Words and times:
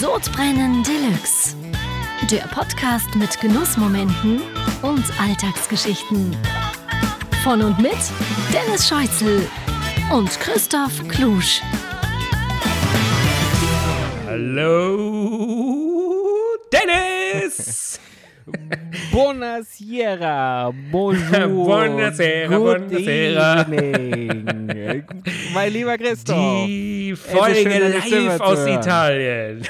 Sodbrennen 0.00 0.82
Deluxe. 0.82 1.54
Der 2.30 2.46
Podcast 2.54 3.14
mit 3.16 3.38
Genussmomenten 3.38 4.40
und 4.80 5.04
Alltagsgeschichten. 5.20 6.34
Von 7.44 7.60
und 7.60 7.78
mit 7.78 7.98
Dennis 8.50 8.88
Scheuzel 8.88 9.46
und 10.10 10.30
Christoph 10.40 11.06
Klusch. 11.08 11.60
Hallo, 14.26 15.68
Dennis! 16.72 18.00
Buonasera, 19.12 20.72
bonjour, 20.90 21.48
Buonasera, 21.48 22.48
good 22.48 22.88
buonasera. 22.88 23.60
evening. 23.68 24.59
mein 25.54 25.72
lieber 25.72 25.96
Christoph. 25.98 26.66
Die 26.66 27.14
Folge 27.16 27.68
live 28.10 28.40
aus. 28.40 28.66
Italien. 28.66 29.62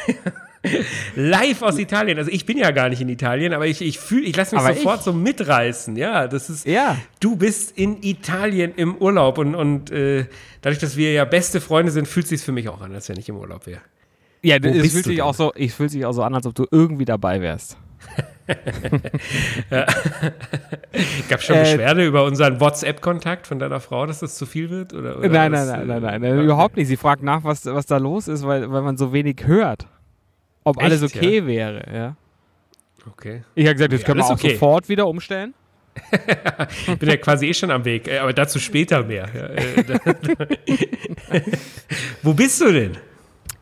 live 1.16 1.62
aus 1.62 1.78
Italien. 1.78 2.18
Also 2.18 2.30
ich 2.30 2.44
bin 2.44 2.58
ja 2.58 2.70
gar 2.70 2.88
nicht 2.88 3.00
in 3.00 3.08
Italien, 3.08 3.52
aber 3.52 3.66
ich, 3.66 3.80
ich 3.80 3.98
fühle, 3.98 4.26
ich 4.26 4.36
lasse 4.36 4.54
mich 4.54 4.64
Aber 4.64 4.74
sofort 4.74 4.98
ich- 4.98 5.04
so 5.04 5.12
mitreißen. 5.12 5.96
Ja, 5.96 6.26
das 6.28 6.50
ist. 6.50 6.66
Ja. 6.66 6.98
Du 7.20 7.36
bist 7.36 7.76
in 7.78 8.02
Italien 8.02 8.72
im 8.76 8.96
Urlaub 8.96 9.38
und, 9.38 9.54
und 9.54 9.90
äh, 9.90 10.26
dadurch, 10.60 10.78
dass 10.78 10.96
wir 10.96 11.12
ja 11.12 11.24
beste 11.24 11.60
Freunde 11.60 11.92
sind, 11.92 12.06
fühlt 12.06 12.26
sich 12.28 12.42
für 12.42 12.52
mich 12.52 12.68
auch 12.68 12.80
an, 12.80 12.94
als 12.94 13.08
wenn 13.08 13.18
ich 13.18 13.28
im 13.28 13.36
Urlaub 13.36 13.66
wäre. 13.66 13.80
Ja, 14.42 14.56
Wo 14.62 14.68
es 14.68 14.92
fühlt 14.92 15.04
sich 15.04 15.22
auch 15.22 15.34
so, 15.34 15.52
ich 15.54 15.72
fühlt 15.74 15.90
sich 15.90 16.04
auch 16.06 16.12
so 16.12 16.22
an, 16.22 16.34
als 16.34 16.46
ob 16.46 16.54
du 16.54 16.66
irgendwie 16.70 17.04
dabei 17.04 17.40
wärst. 17.40 17.76
Gab 21.28 21.42
schon 21.42 21.56
Äh, 21.56 21.60
Beschwerde 21.62 22.06
über 22.06 22.24
unseren 22.24 22.60
WhatsApp-Kontakt 22.60 23.46
von 23.46 23.58
deiner 23.58 23.80
Frau, 23.80 24.06
dass 24.06 24.20
das 24.20 24.36
zu 24.36 24.46
viel 24.46 24.70
wird? 24.70 24.92
Oder, 24.92 25.18
oder 25.18 25.28
Nein, 25.28 25.52
das, 25.52 25.68
nein, 25.68 25.86
nein, 25.86 25.98
äh, 25.98 26.00
nein, 26.00 26.20
nein, 26.20 26.36
nein, 26.36 26.44
überhaupt 26.44 26.76
nicht. 26.76 26.88
Sie 26.88 26.96
fragt 26.96 27.22
nach, 27.22 27.44
was, 27.44 27.66
was 27.66 27.86
da 27.86 27.98
los 27.98 28.28
ist, 28.28 28.46
weil, 28.46 28.70
weil 28.70 28.82
man 28.82 28.96
so 28.96 29.12
wenig 29.12 29.42
hört. 29.46 29.86
Ob 30.64 30.82
alles 30.82 31.02
okay 31.02 31.46
wäre, 31.46 31.82
ja. 31.92 32.16
Okay. 33.06 33.42
Ich 33.54 33.64
habe 33.64 33.74
gesagt, 33.74 33.92
das 33.92 34.00
Ja, 34.00 34.06
können 34.06 34.20
wir 34.20 34.26
auch 34.26 34.30
okay. 34.32 34.52
sofort 34.52 34.88
wieder 34.88 35.06
umstellen. 35.06 35.54
Ich 36.86 36.98
bin 36.98 37.08
ja 37.08 37.16
quasi 37.16 37.46
eh 37.46 37.54
schon 37.54 37.70
am 37.70 37.84
Weg, 37.84 38.08
äh, 38.08 38.18
aber 38.18 38.32
dazu 38.32 38.58
später 38.58 39.02
mehr. 39.04 39.28
Wo 42.22 42.34
bist 42.34 42.60
du 42.60 42.72
denn? 42.72 42.96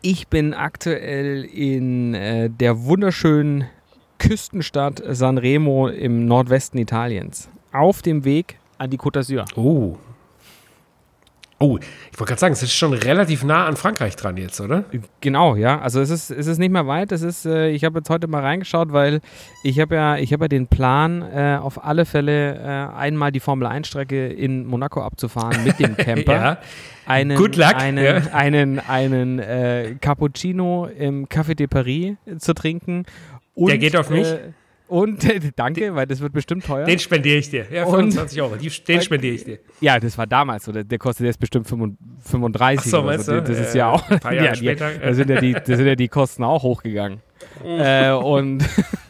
Ich 0.03 0.29
bin 0.29 0.55
aktuell 0.55 1.45
in 1.45 2.15
äh, 2.15 2.51
der 2.51 2.85
wunderschönen 2.85 3.65
Küstenstadt 4.19 5.03
Sanremo 5.07 5.89
im 5.89 6.27
Nordwesten 6.27 6.79
Italiens. 6.79 7.49
Auf 7.73 8.03
dem 8.03 8.25
Weg 8.25 8.59
an 8.79 8.91
die 8.91 8.99
Côte 8.99 9.21
d'Azur. 9.21 9.45
Oh. 9.57 9.97
Oh, 11.61 11.77
ich 11.77 12.19
wollte 12.21 12.31
gerade 12.31 12.41
sagen, 12.41 12.53
es 12.53 12.63
ist 12.63 12.73
schon 12.73 12.93
relativ 12.93 13.43
nah 13.43 13.67
an 13.67 13.75
Frankreich 13.75 14.15
dran 14.15 14.37
jetzt, 14.37 14.61
oder? 14.61 14.85
Genau, 15.21 15.57
ja. 15.57 15.81
Also 15.81 16.01
es 16.01 16.09
ist, 16.09 16.31
es 16.31 16.47
ist 16.47 16.59
nicht 16.59 16.71
mehr 16.71 16.87
weit. 16.87 17.11
Es 17.11 17.23
ist, 17.23 17.47
äh, 17.47 17.71
ich 17.71 17.83
habe 17.83 17.99
jetzt 17.99 18.11
heute 18.11 18.29
mal 18.29 18.43
reingeschaut, 18.43 18.93
weil 18.93 19.21
ich 19.65 19.81
habe 19.81 19.97
ja, 19.97 20.17
ich 20.19 20.33
habe 20.33 20.45
ja 20.45 20.49
den 20.49 20.69
Plan, 20.69 21.23
äh, 21.23 21.59
auf 21.61 21.85
alle 21.85 22.05
Fälle 22.05 22.55
äh, 22.55 22.97
einmal 22.97 23.33
die 23.33 23.41
Formel 23.41 23.67
1 23.67 23.89
Strecke 23.89 24.29
in 24.29 24.67
Monaco 24.67 25.03
abzufahren 25.03 25.65
mit 25.65 25.81
dem 25.81 25.97
Camper. 25.97 26.33
Ja. 26.33 26.59
einen, 27.07 27.37
Good 27.37 27.57
luck, 27.57 27.75
einen, 27.75 28.05
ja. 28.05 28.33
einen, 28.33 28.79
einen 28.79 29.41
äh, 29.41 29.97
Cappuccino 30.01 30.87
im 30.87 31.27
Café 31.27 31.57
de 31.57 31.67
Paris 31.67 32.15
zu 32.39 32.55
trinken. 32.55 33.05
Und, 33.59 33.69
Der 33.71 33.79
geht 33.79 33.97
auf 33.97 34.09
mich? 34.11 34.27
Äh, 34.27 34.53
und 34.89 35.19
danke, 35.57 35.95
weil 35.95 36.07
das 36.07 36.21
wird 36.21 36.33
bestimmt 36.33 36.65
teuer. 36.65 36.85
Den 36.87 36.99
spendiere 36.99 37.37
ich 37.39 37.51
dir. 37.51 37.67
Ja, 37.71 37.85
Und- 37.85 37.97
25 38.13 38.41
Euro. 38.41 38.57
Die, 38.57 38.69
den 38.71 39.03
spendiere 39.03 39.35
ich 39.35 39.45
dir. 39.45 39.59
ja, 39.81 39.99
das 40.01 40.17
war 40.17 40.27
damals 40.27 40.65
so. 40.65 40.73
Der, 40.73 40.85
der 40.85 40.99
kostet 40.99 41.27
jetzt 41.27 41.39
bestimmt 41.41 41.67
35 41.69 42.81
Ach 42.87 42.91
so, 42.91 43.03
meinst 43.03 43.27
so. 43.27 43.33
du? 43.33 43.43
Das 43.43 43.59
ist 43.59 43.75
Äh, 43.75 43.79
ja 43.79 43.91
auch. 43.91 44.09
ein 44.11 44.21
paar 44.21 44.33
Jahre 44.35 44.47
ja, 44.47 44.53
die, 44.53 44.59
später. 44.59 44.91
da, 44.99 45.13
sind 45.15 45.29
ja 45.31 45.41
die, 45.41 45.53
da 45.53 45.77
sind 45.77 45.87
ja 45.87 45.95
die 45.95 46.09
Kosten 46.09 46.43
auch 46.45 46.63
hochgegangen. 46.63 47.21
äh, 47.65 48.11
und 48.13 48.65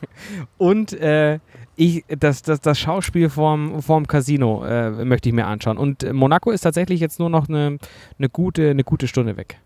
und 0.59 0.93
äh, 0.95 1.39
ich, 1.77 2.05
das, 2.09 2.43
das, 2.43 2.61
das 2.61 2.79
Schauspiel 2.81 3.29
vorm, 3.31 3.81
vorm 3.83 4.07
Casino 4.08 4.64
äh, 4.64 4.91
möchte 5.05 5.29
ich 5.29 5.35
mir 5.35 5.47
anschauen. 5.47 5.79
Und 5.79 6.13
Monaco 6.13 6.51
ist 6.51 6.63
tatsächlich 6.63 6.98
jetzt 7.01 7.20
nur 7.20 7.31
noch 7.31 7.48
eine, 7.48 7.79
eine, 8.19 8.29
gute, 8.29 8.70
eine 8.70 8.83
gute 8.83 9.07
Stunde 9.07 9.37
weg. 9.37 9.61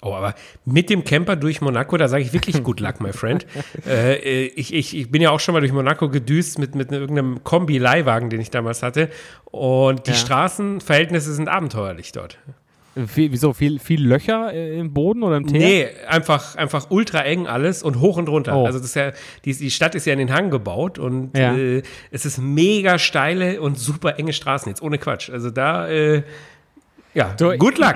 Oh, 0.00 0.12
aber 0.14 0.34
mit 0.64 0.90
dem 0.90 1.02
Camper 1.02 1.34
durch 1.34 1.60
Monaco, 1.60 1.96
da 1.96 2.06
sage 2.08 2.22
ich 2.22 2.32
wirklich 2.32 2.62
good 2.62 2.78
luck, 2.80 3.00
my 3.00 3.12
friend. 3.12 3.46
äh, 3.86 4.14
äh, 4.14 4.46
ich, 4.54 4.72
ich, 4.72 4.96
ich 4.96 5.10
bin 5.10 5.20
ja 5.22 5.30
auch 5.30 5.40
schon 5.40 5.54
mal 5.54 5.60
durch 5.60 5.72
Monaco 5.72 6.08
gedüst 6.08 6.58
mit, 6.58 6.74
mit 6.76 6.92
irgendeinem 6.92 7.42
Kombi-Leihwagen, 7.42 8.30
den 8.30 8.40
ich 8.40 8.50
damals 8.50 8.82
hatte. 8.82 9.08
Und 9.46 10.06
die 10.06 10.12
Ja. 10.12 10.16
Straßenverhältnisse 10.16 11.32
sind 11.34 11.48
abenteuerlich 11.48 12.12
dort. 12.12 12.38
Viel, 13.06 13.30
wieso? 13.30 13.52
Viel, 13.52 13.78
viel 13.78 14.04
Löcher 14.04 14.52
äh, 14.52 14.76
im 14.78 14.92
Boden 14.92 15.22
oder 15.22 15.36
im 15.36 15.46
Teer? 15.46 15.58
Nee, 15.60 15.86
einfach, 16.08 16.56
einfach 16.56 16.90
ultra 16.90 17.20
eng 17.22 17.46
alles 17.46 17.82
und 17.84 18.00
hoch 18.00 18.16
und 18.16 18.28
runter. 18.28 18.56
Oh. 18.56 18.66
Also 18.66 18.78
das 18.78 18.88
ist 18.88 18.94
ja, 18.96 19.12
die, 19.44 19.54
die 19.56 19.70
Stadt 19.70 19.94
ist 19.94 20.04
ja 20.06 20.12
in 20.14 20.18
den 20.18 20.32
Hang 20.32 20.50
gebaut 20.50 20.98
und 20.98 21.36
Ja. 21.36 21.54
äh, 21.56 21.82
es 22.10 22.24
ist 22.26 22.38
mega 22.38 22.98
steile 22.98 23.60
und 23.60 23.78
super 23.78 24.18
enge 24.18 24.32
Straßen 24.32 24.68
jetzt, 24.70 24.82
ohne 24.82 24.98
Quatsch. 24.98 25.30
Also 25.30 25.50
da, 25.50 25.88
äh, 25.88 26.22
ja, 27.14 27.34
Du, 27.36 27.56
good 27.56 27.78
luck. 27.78 27.94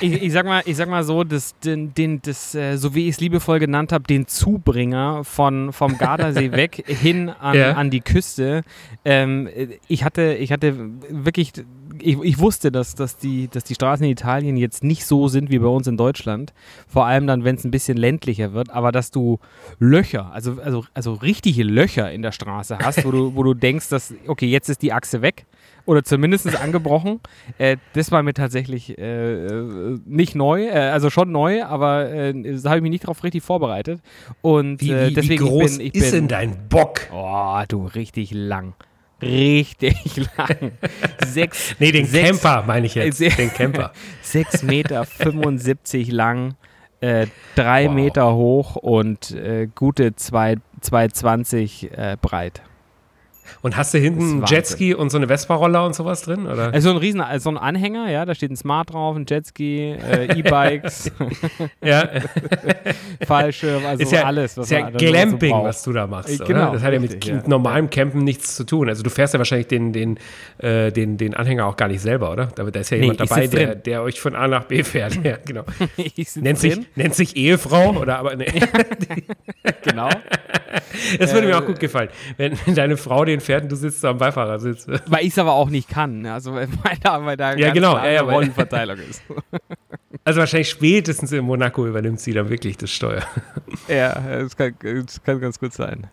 Ich, 0.00 0.22
ich, 0.22 0.32
sag 0.32 0.44
mal, 0.44 0.62
ich 0.66 0.76
sag 0.76 0.88
mal 0.88 1.02
so, 1.02 1.24
das, 1.24 1.58
den, 1.60 1.94
den, 1.94 2.20
das, 2.20 2.54
äh, 2.54 2.76
so 2.76 2.94
wie 2.94 3.04
ich 3.08 3.14
es 3.14 3.20
liebevoll 3.20 3.58
genannt 3.58 3.90
habe, 3.92 4.04
den 4.04 4.26
Zubringer 4.26 5.24
von, 5.24 5.72
vom 5.72 5.96
Gardasee 5.96 6.52
weg 6.52 6.84
hin 6.86 7.30
an, 7.30 7.56
Ja. 7.56 7.72
an 7.72 7.90
die 7.90 8.00
Küste. 8.00 8.62
Ähm, 9.04 9.46
äh, 9.46 9.78
ich, 9.88 10.04
hatte, 10.04 10.34
ich 10.34 10.52
hatte 10.52 10.74
wirklich, 11.08 11.52
ich, 12.00 12.18
ich 12.22 12.38
wusste, 12.38 12.70
dass, 12.70 12.94
dass, 12.94 13.16
die, 13.16 13.48
dass 13.48 13.64
die 13.64 13.74
Straßen 13.74 14.04
in 14.04 14.12
Italien 14.12 14.56
jetzt 14.58 14.84
nicht 14.84 15.06
so 15.06 15.28
sind 15.28 15.50
wie 15.50 15.58
bei 15.58 15.66
uns 15.68 15.86
in 15.86 15.96
Deutschland. 15.96 16.52
Vor 16.86 17.06
allem 17.06 17.26
dann, 17.26 17.44
wenn 17.44 17.56
es 17.56 17.64
ein 17.64 17.70
bisschen 17.70 17.96
ländlicher 17.96 18.52
wird, 18.52 18.68
aber 18.70 18.92
dass 18.92 19.10
du 19.10 19.38
Löcher, 19.78 20.30
also, 20.32 20.58
also, 20.62 20.84
also 20.92 21.14
richtige 21.14 21.64
Löcher 21.64 22.12
in 22.12 22.20
der 22.22 22.32
Straße 22.32 22.78
hast, 22.78 23.04
wo 23.06 23.10
du, 23.10 23.34
wo 23.34 23.42
du 23.42 23.54
denkst, 23.54 23.88
dass, 23.88 24.12
okay, 24.26 24.46
jetzt 24.46 24.68
ist 24.68 24.82
die 24.82 24.92
Achse 24.92 25.22
weg 25.22 25.46
oder 25.88 26.04
zumindest 26.04 26.54
angebrochen. 26.60 27.20
Äh, 27.56 27.78
das 27.94 28.12
war 28.12 28.22
mir 28.22 28.34
tatsächlich 28.34 28.98
äh, 28.98 29.46
äh, 29.46 29.98
nicht 30.04 30.34
neu, 30.34 30.66
äh, 30.66 30.72
also 30.72 31.08
schon 31.08 31.32
neu, 31.32 31.64
aber 31.64 32.10
äh, 32.10 32.34
da 32.62 32.68
habe 32.68 32.76
ich 32.76 32.82
mich 32.82 32.90
nicht 32.90 33.04
darauf 33.04 33.24
richtig 33.24 33.42
vorbereitet. 33.42 34.02
Und 34.42 34.82
Wie, 34.82 34.92
äh, 34.92 35.08
wie, 35.08 35.14
deswegen 35.14 35.44
wie 35.46 35.48
groß 35.48 35.72
ich 35.72 35.78
bin, 35.78 35.86
ich 35.86 35.94
ist 35.94 36.10
bin, 36.10 36.20
denn 36.20 36.28
dein 36.28 36.68
Bock? 36.68 37.00
Oh, 37.10 37.62
du, 37.66 37.86
richtig 37.86 38.32
lang. 38.32 38.74
Richtig 39.22 40.28
lang. 40.36 40.72
Sechs, 41.26 41.74
Nee, 41.78 41.90
den 41.90 42.04
sechs, 42.04 42.42
Camper 42.42 42.64
meine 42.66 42.84
ich 42.86 42.94
jetzt. 42.94 43.18
Den 43.20 43.52
Camper. 43.52 43.92
6 44.22 44.64
Meter 44.64 45.06
75 45.06 46.12
lang, 46.12 46.54
3 47.00 47.32
Wow. 47.56 47.94
Meter 47.94 48.34
hoch 48.34 48.76
und 48.76 49.34
gute 49.74 50.10
2,20 50.10 51.90
äh, 51.92 52.16
breit. 52.20 52.62
Und 53.62 53.76
hast 53.76 53.94
du 53.94 53.98
hinten 53.98 54.20
einen 54.20 54.42
Wahnsinn. 54.42 54.56
Jetski 54.56 54.94
und 54.94 55.10
so 55.10 55.16
eine 55.16 55.28
Vespa-Roller 55.28 55.84
und 55.86 55.94
sowas 55.94 56.22
drin? 56.22 56.46
Oder? 56.46 56.72
Also 56.72 56.90
ein 56.90 56.96
riesen, 56.98 57.20
also 57.20 57.50
ein 57.50 57.58
Anhänger, 57.58 58.10
ja, 58.10 58.24
da 58.24 58.34
steht 58.34 58.50
ein 58.50 58.56
Smart 58.56 58.92
drauf, 58.92 59.16
ein 59.16 59.24
Jetski, 59.26 59.92
äh, 59.92 60.38
E-Bikes, 60.38 61.10
ja, 61.82 62.08
Fallschirm, 63.26 63.86
also 63.86 64.02
ist 64.02 64.12
ja, 64.12 64.24
alles, 64.24 64.56
was 64.56 64.66
ist 64.66 64.70
ja 64.70 64.90
so 64.92 64.98
Glamping, 64.98 65.54
was 65.54 65.82
du 65.82 65.92
da 65.92 66.06
machst. 66.06 66.40
Äh, 66.40 66.44
genau, 66.44 66.72
Das 66.72 66.82
hat 66.82 66.92
ja 66.92 67.00
mit, 67.00 67.24
ja. 67.24 67.42
normalem 67.46 67.90
Campen 67.90 68.24
nichts 68.24 68.54
zu 68.54 68.64
tun. 68.64 68.88
Also 68.88 69.02
du 69.02 69.10
fährst 69.10 69.34
ja 69.34 69.38
wahrscheinlich 69.38 69.68
den, 69.68 69.92
den, 69.92 70.18
äh, 70.58 70.92
den, 70.92 71.16
den 71.16 71.34
Anhänger 71.34 71.66
auch 71.66 71.76
gar 71.76 71.88
nicht 71.88 72.00
selber, 72.00 72.32
oder? 72.32 72.46
Da, 72.54 72.64
da 72.64 72.80
ist 72.80 72.90
ja 72.90 72.98
Nee, 72.98 73.04
jemand 73.04 73.20
ich 73.20 73.28
dabei, 73.28 73.46
der, 73.46 73.74
der 73.74 74.02
euch 74.02 74.20
von 74.20 74.34
A 74.34 74.48
nach 74.48 74.64
B 74.64 74.82
fährt. 74.82 75.18
Ja, 75.28 75.36
genau. 75.44 75.64
Nennt 75.96 76.36
drin, 76.36 76.56
sich, 76.56 76.78
nennt 76.94 77.14
sich 77.14 77.36
Ehefrau 77.36 77.90
oder 77.98 78.18
aber 78.20 78.36
nee. 78.36 78.46
genau. 79.82 80.08
Das 81.18 81.32
würde 81.32 81.46
mir 81.46 81.54
Äh, 81.54 81.56
auch 81.56 81.66
gut 81.66 81.80
gefallen, 81.80 82.10
wenn 82.36 82.56
deine 82.74 82.96
Frau 82.96 83.24
den 83.24 83.40
fährt 83.40 83.64
und 83.64 83.72
du 83.72 83.76
sitzt 83.76 84.04
am 84.04 84.18
Beifahrersitz. 84.18 84.86
Weil 85.06 85.22
ich 85.22 85.32
es 85.32 85.38
aber 85.38 85.52
auch 85.52 85.70
nicht 85.70 85.88
kann, 85.88 86.22
ne? 86.22 86.32
also 86.32 86.54
weil 86.54 86.68
da, 87.02 87.24
weil 87.24 87.36
da 87.36 87.54
Ja, 87.54 87.72
genau, 87.72 87.96
ja, 87.96 88.10
ja, 88.10 88.20
Rollenverteilung 88.22 88.98
ist. 88.98 89.22
Also 90.24 90.40
wahrscheinlich 90.40 90.68
spätestens 90.68 91.32
in 91.32 91.44
Monaco 91.44 91.86
übernimmt 91.86 92.20
sie 92.20 92.32
dann 92.32 92.50
wirklich 92.50 92.76
das 92.76 92.90
Steuer. 92.90 93.22
ja, 93.88 94.12
das 94.40 94.56
kann, 94.56 94.74
das 94.82 95.22
kann 95.22 95.40
ganz 95.40 95.58
gut 95.58 95.72
sein. 95.72 96.08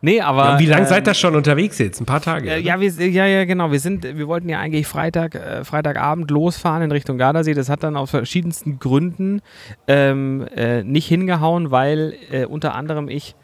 Nee, 0.00 0.20
aber. 0.20 0.44
Ja, 0.52 0.58
wie 0.58 0.66
lange 0.66 0.82
ähm, 0.82 0.88
seid 0.88 1.06
ihr 1.06 1.14
schon 1.14 1.36
unterwegs 1.36 1.78
jetzt? 1.78 2.00
Ein 2.00 2.06
paar 2.06 2.20
Tage? 2.22 2.50
Äh, 2.50 2.60
ja, 2.60 2.80
wir, 2.80 2.90
ja, 2.90 3.26
ja, 3.26 3.44
genau. 3.44 3.70
Wir 3.70 3.80
sind, 3.80 4.04
wir 4.04 4.26
wollten 4.28 4.48
ja 4.48 4.58
eigentlich 4.58 4.86
Freitag, 4.86 5.34
äh, 5.34 5.64
Freitagabend 5.64 6.30
losfahren 6.30 6.82
in 6.82 6.92
Richtung 6.92 7.18
Gardasee. 7.18 7.54
Das 7.54 7.68
hat 7.68 7.82
dann 7.82 7.96
aus 7.96 8.10
verschiedensten 8.10 8.78
Gründen 8.78 9.42
ähm, 9.86 10.46
äh, 10.54 10.82
nicht 10.82 11.06
hingehauen, 11.06 11.70
weil 11.70 12.14
äh, 12.30 12.46
unter 12.46 12.74
anderem 12.74 13.08
ich, 13.08 13.34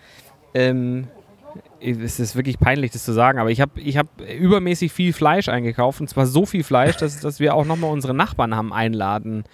ähm, 0.54 1.08
es 1.80 2.18
ist 2.18 2.34
wirklich 2.34 2.58
peinlich, 2.58 2.92
das 2.92 3.04
zu 3.04 3.12
sagen, 3.12 3.38
aber 3.38 3.50
ich 3.50 3.60
habe 3.60 3.80
ich 3.80 3.98
hab 3.98 4.06
übermäßig 4.20 4.92
viel 4.92 5.12
Fleisch 5.12 5.48
eingekauft 5.48 6.00
und 6.00 6.08
zwar 6.08 6.26
so 6.26 6.46
viel 6.46 6.64
Fleisch, 6.64 6.96
dass, 6.96 7.20
dass 7.20 7.40
wir 7.40 7.54
auch 7.54 7.64
nochmal 7.64 7.90
unsere 7.90 8.14
Nachbarn 8.14 8.56
haben 8.56 8.72
einladen 8.72 9.44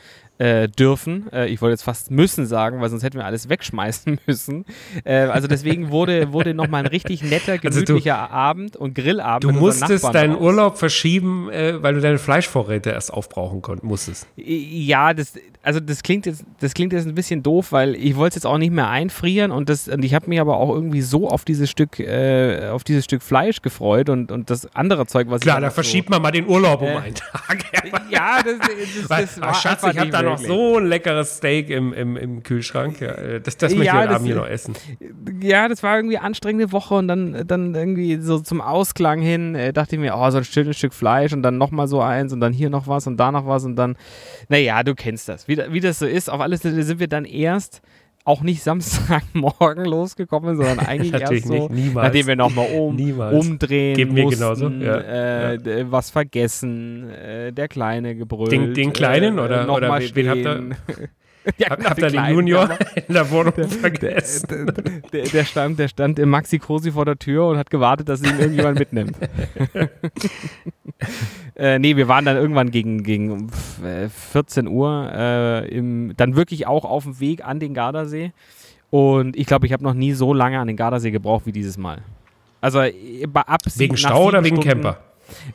äh, 0.41 0.69
dürfen. 0.69 1.31
Äh, 1.33 1.49
ich 1.49 1.61
wollte 1.61 1.73
jetzt 1.73 1.83
fast 1.83 2.11
müssen 2.11 2.47
sagen, 2.47 2.81
weil 2.81 2.89
sonst 2.89 3.03
hätten 3.03 3.19
wir 3.19 3.27
alles 3.27 3.51
wegschmeißen 3.51 4.19
müssen. 4.27 4.65
Äh, 5.05 5.25
also 5.25 5.47
deswegen 5.47 5.91
wurde, 5.91 6.33
wurde 6.33 6.55
nochmal 6.55 6.85
ein 6.85 6.87
richtig 6.87 7.23
netter, 7.23 7.59
gemütlicher 7.59 8.19
also 8.19 8.29
du, 8.29 8.35
Abend 8.35 8.77
und 8.77 8.95
Grillabend. 8.95 9.45
Du 9.45 9.53
musstest 9.53 10.03
deinen 10.15 10.33
raus. 10.33 10.43
Urlaub 10.43 10.79
verschieben, 10.79 11.51
äh, 11.51 11.83
weil 11.83 11.93
du 11.93 12.01
deine 12.01 12.19
Fleischvorräte 12.19 12.89
erst 12.89 13.13
aufbrauchen 13.13 13.61
konntest, 13.61 13.85
musstest. 13.85 14.27
Ja, 14.37 15.13
das, 15.13 15.35
also 15.63 15.79
das 15.79 16.03
klingt 16.03 16.25
jetzt, 16.25 16.45
das 16.61 16.73
klingt 16.73 16.95
jetzt 16.95 17.07
ein 17.07 17.15
bisschen 17.15 17.43
doof, 17.43 17.73
weil 17.73 17.95
ich 17.95 18.17
wollte 18.17 18.31
es 18.31 18.35
jetzt 18.37 18.47
auch 18.47 18.57
nicht 18.57 18.73
mehr 18.73 18.89
einfrieren 18.89 19.51
und 19.51 19.69
das, 19.69 19.89
und 19.89 20.03
ich 20.03 20.15
habe 20.15 20.27
mich 20.31 20.41
aber 20.41 20.57
auch 20.57 20.71
irgendwie 20.71 21.03
so 21.03 21.29
auf 21.29 21.45
dieses 21.45 21.69
Stück, 21.69 22.01
äh, 22.01 22.69
auf 22.71 22.83
dieses 22.83 23.05
Stück 23.05 23.23
Fleisch 23.23 23.61
gefreut 23.61 24.09
und, 24.09 24.33
und 24.33 24.49
das 24.49 24.75
andere 24.75 25.07
Zeug, 25.07 25.27
was 25.29 25.43
Klar, 25.43 25.61
da 25.61 25.69
verschiebt 25.69 26.09
so, 26.09 26.13
man 26.13 26.23
mal 26.23 26.31
den 26.31 26.49
Urlaub 26.49 26.81
um 26.81 26.97
einen 26.97 27.15
Tag. 27.15 27.65
ja, 28.11 28.43
das, 28.43 28.57
das, 28.59 29.09
das 29.09 29.41
war 29.41 29.55
Schatz, 29.55 29.83
ich 29.83 29.99
habe 29.99 30.11
da 30.11 30.23
noch 30.23 30.30
so 30.39 30.79
ein 30.79 30.87
leckeres 30.87 31.37
Steak 31.37 31.71
im, 31.71 31.93
im, 31.93 32.17
im 32.17 32.43
Kühlschrank. 32.43 33.01
Ja, 33.01 33.13
äh, 33.13 33.41
das, 33.41 33.57
das 33.57 33.75
möchte 33.75 33.85
ich 33.85 33.93
heute 33.93 34.15
Abend 34.15 34.27
hier 34.27 34.37
noch 34.37 34.47
essen. 34.47 34.75
Ja, 35.41 35.69
das 35.69 35.83
war 35.83 35.97
irgendwie 35.97 36.17
eine 36.17 36.27
anstrengende 36.27 36.73
Woche 36.73 36.95
und 36.95 37.09
dann, 37.09 37.47
dann 37.47 37.75
irgendwie 37.75 38.17
so 38.17 38.41
zum 38.41 38.61
Ausklang 38.61 39.21
hin 39.21 39.55
äh, 39.55 39.73
dachte 39.73 39.97
ich 39.97 40.01
mir, 40.01 40.15
oh, 40.17 40.31
so 40.31 40.39
ein 40.39 40.45
schönes 40.45 40.77
Stück 40.79 40.95
Fleisch 40.95 41.33
und 41.33 41.43
dann 41.43 41.59
nochmal 41.59 41.89
so 41.89 42.01
eins 42.01 42.33
und 42.33 42.41
dann 42.41 42.53
hier 42.53 42.71
noch 42.71 42.87
was 42.87 43.07
und 43.07 43.17
da 43.19 43.33
noch 43.33 43.47
was 43.47 43.65
und 43.65 43.77
dann, 43.77 43.97
naja, 44.49 44.83
du 44.83 44.95
kennst 44.95 45.29
das. 45.29 45.49
Wie, 45.49 45.59
wie 45.71 45.81
das 45.81 45.99
so 45.99 46.07
ist, 46.07 46.31
auf 46.31 46.41
alles 46.41 46.63
sind 46.63 46.99
wir 46.99 47.09
dann 47.09 47.25
erst 47.25 47.83
auch 48.25 48.43
nicht 48.43 48.63
Samstagmorgen 48.63 49.85
losgekommen, 49.87 50.57
sondern 50.57 50.79
eigentlich 50.87 51.13
erst 51.13 51.47
so, 51.47 51.69
nicht, 51.69 51.95
nachdem 51.95 52.27
wir 52.27 52.37
nochmal 52.37 52.69
um, 52.73 52.97
umdrehen 52.97 54.13
mir 54.13 54.25
mussten, 54.25 54.41
genauso. 54.41 54.69
Ja, 54.69 54.97
äh, 54.99 55.55
ja. 55.55 55.91
was 55.91 56.11
vergessen, 56.11 57.11
äh, 57.11 57.53
der 57.53 57.69
Kleine 57.69 58.15
gebrüllt. 58.15 58.53
Den, 58.53 58.75
den 58.75 58.93
Kleinen 58.93 59.39
äh, 59.39 59.41
oder, 59.41 59.73
oder 59.73 59.99
wen 59.99 60.29
habt 60.29 60.41
ihr? 60.41 60.71
ja, 61.59 61.75
genau, 61.75 61.91
habt 61.91 62.01
ihr 62.01 62.11
den 62.11 62.25
Junior 62.31 62.69
in 63.09 63.15
der 63.15 63.31
Wohnung 63.31 63.55
der, 63.57 63.69
vergessen? 63.69 64.67
Der, 64.67 65.01
der, 65.13 65.25
der, 65.25 65.45
stand, 65.45 65.79
der 65.79 65.89
stand 65.89 66.19
im 66.19 66.31
Maxi 66.31 66.59
Cosi 66.59 66.93
vor 66.93 67.05
der 67.05 67.19
Tür 67.19 67.49
und 67.49 67.59
hat 67.59 67.71
gewartet, 67.71 68.09
dass 68.09 68.23
ihn 68.23 68.39
irgendjemand 68.39 68.79
mitnimmt. 68.79 69.17
äh, 71.57 71.79
nee, 71.79 71.97
wir 71.97 72.09
waren 72.09 72.25
dann 72.25 72.37
irgendwann 72.37 72.71
gegen, 72.71 73.03
gegen 73.03 73.51
14 74.33 74.69
Uhr 74.69 75.11
äh, 75.13 75.69
im, 75.69 76.15
dann 76.17 76.37
wirklich 76.37 76.67
auch 76.67 76.85
auf 76.85 77.05
dem 77.05 77.21
Weg 77.21 77.45
an 77.45 77.61
den 77.61 77.75
Gardasee. 77.75 78.33
Und 78.91 79.37
ich 79.37 79.47
glaube, 79.47 79.67
ich 79.67 79.73
habe 79.73 79.85
noch 79.85 79.95
nie 79.95 80.13
so 80.13 80.35
lange 80.35 80.59
an 80.59 80.67
den 80.67 80.77
Gardasee 80.77 81.11
gebraucht 81.11 81.47
wie 81.47 81.53
dieses 81.53 81.79
Mal. 81.79 82.03
Also 82.61 82.81
äh, 82.81 83.27
ab 83.33 83.61
Wegen 83.77 83.97
Stau 83.97 84.27
oder 84.27 84.45
wegen 84.45 84.57
Stunden, 84.61 84.83
Camper? 84.83 85.01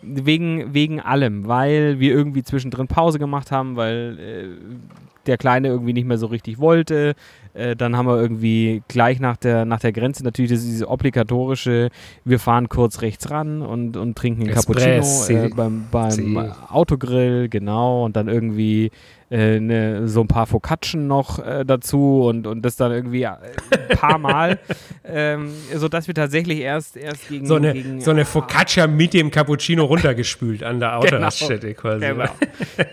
Wegen, 0.01 0.73
wegen 0.73 1.01
allem, 1.01 1.47
weil 1.47 1.99
wir 1.99 2.11
irgendwie 2.11 2.43
zwischendrin 2.43 2.87
Pause 2.87 3.19
gemacht 3.19 3.51
haben, 3.51 3.75
weil 3.75 4.17
äh, 4.19 5.04
der 5.27 5.37
Kleine 5.37 5.67
irgendwie 5.69 5.93
nicht 5.93 6.05
mehr 6.07 6.17
so 6.17 6.27
richtig 6.27 6.59
wollte. 6.59 7.15
Äh, 7.55 7.75
dann 7.75 7.95
haben 7.95 8.07
wir 8.07 8.19
irgendwie 8.19 8.83
gleich 8.87 9.19
nach 9.19 9.37
der, 9.37 9.65
nach 9.65 9.79
der 9.79 9.93
Grenze 9.93 10.23
natürlich 10.23 10.51
diese 10.51 10.89
obligatorische, 10.89 11.89
wir 12.25 12.39
fahren 12.39 12.67
kurz 12.69 13.01
rechts 13.01 13.31
ran 13.31 13.61
und, 13.61 13.95
und 13.95 14.17
trinken 14.17 14.43
einen 14.43 14.53
Cappuccino 14.53 15.03
äh, 15.29 15.49
beim, 15.49 15.87
beim 15.89 16.37
Autogrill, 16.69 17.47
genau. 17.49 18.03
Und 18.03 18.15
dann 18.15 18.27
irgendwie 18.27 18.91
äh, 19.31 19.59
ne, 19.59 20.07
so 20.07 20.21
ein 20.21 20.27
paar 20.27 20.45
Focacchen 20.45 21.07
noch 21.07 21.39
äh, 21.39 21.65
dazu 21.65 22.21
und, 22.27 22.45
und 22.45 22.61
das 22.61 22.75
dann 22.75 22.91
irgendwie 22.91 23.23
äh, 23.23 23.29
ein 23.71 23.97
paar 23.97 24.17
Mal, 24.19 24.59
ähm, 25.03 25.49
sodass 25.73 26.07
wir 26.07 26.13
tatsächlich 26.13 26.59
erst, 26.59 26.95
erst 26.95 27.27
gegen 27.29 27.45
so 27.45 27.55
eine, 27.55 27.73
gegen, 27.73 28.01
so 28.01 28.11
eine 28.11 28.23
Focaccia 28.23 28.85
mit 28.85 29.13
dem 29.13 29.31
Cappuccino 29.31 29.83
runtergespült 29.85 30.63
an 30.63 30.79
der 30.79 30.89
genau. 30.89 30.99
Autoraststätte 30.99 31.73
genau, 31.73 31.81
quasi. 31.81 32.05
Genau, 32.05 32.25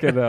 genau. 0.00 0.28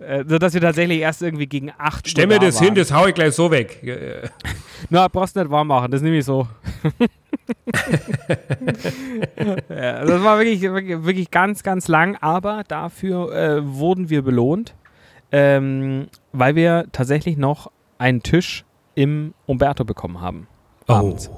äh, 0.00 0.24
sodass 0.26 0.54
wir 0.54 0.60
tatsächlich 0.60 1.00
erst 1.00 1.22
irgendwie 1.22 1.46
gegen 1.46 1.72
8 1.78 2.08
Stell 2.08 2.26
mir 2.26 2.40
das 2.40 2.56
waren. 2.56 2.64
hin, 2.64 2.74
das 2.74 2.92
hau 2.92 3.06
ich 3.06 3.14
gleich 3.14 3.34
so 3.34 3.50
weg. 3.50 3.65
Na, 4.90 5.08
brauchst 5.08 5.36
nicht 5.36 5.50
warm 5.50 5.68
machen, 5.68 5.90
das 5.90 6.02
nehme 6.02 6.18
ich 6.18 6.24
so. 6.24 6.48
ja, 9.68 10.04
das 10.04 10.22
war 10.22 10.38
wirklich, 10.38 10.62
wirklich, 10.62 11.04
wirklich, 11.04 11.30
ganz, 11.30 11.62
ganz 11.62 11.88
lang, 11.88 12.16
aber 12.20 12.64
dafür 12.66 13.32
äh, 13.32 13.60
wurden 13.64 14.10
wir 14.10 14.22
belohnt 14.22 14.74
ähm, 15.32 16.08
weil 16.32 16.54
wir 16.54 16.86
tatsächlich 16.92 17.36
noch 17.36 17.70
einen 17.98 18.22
Tisch 18.22 18.64
im 18.94 19.34
Umberto 19.46 19.84
bekommen 19.84 20.20
haben. 20.20 20.46
Abends. 20.86 21.30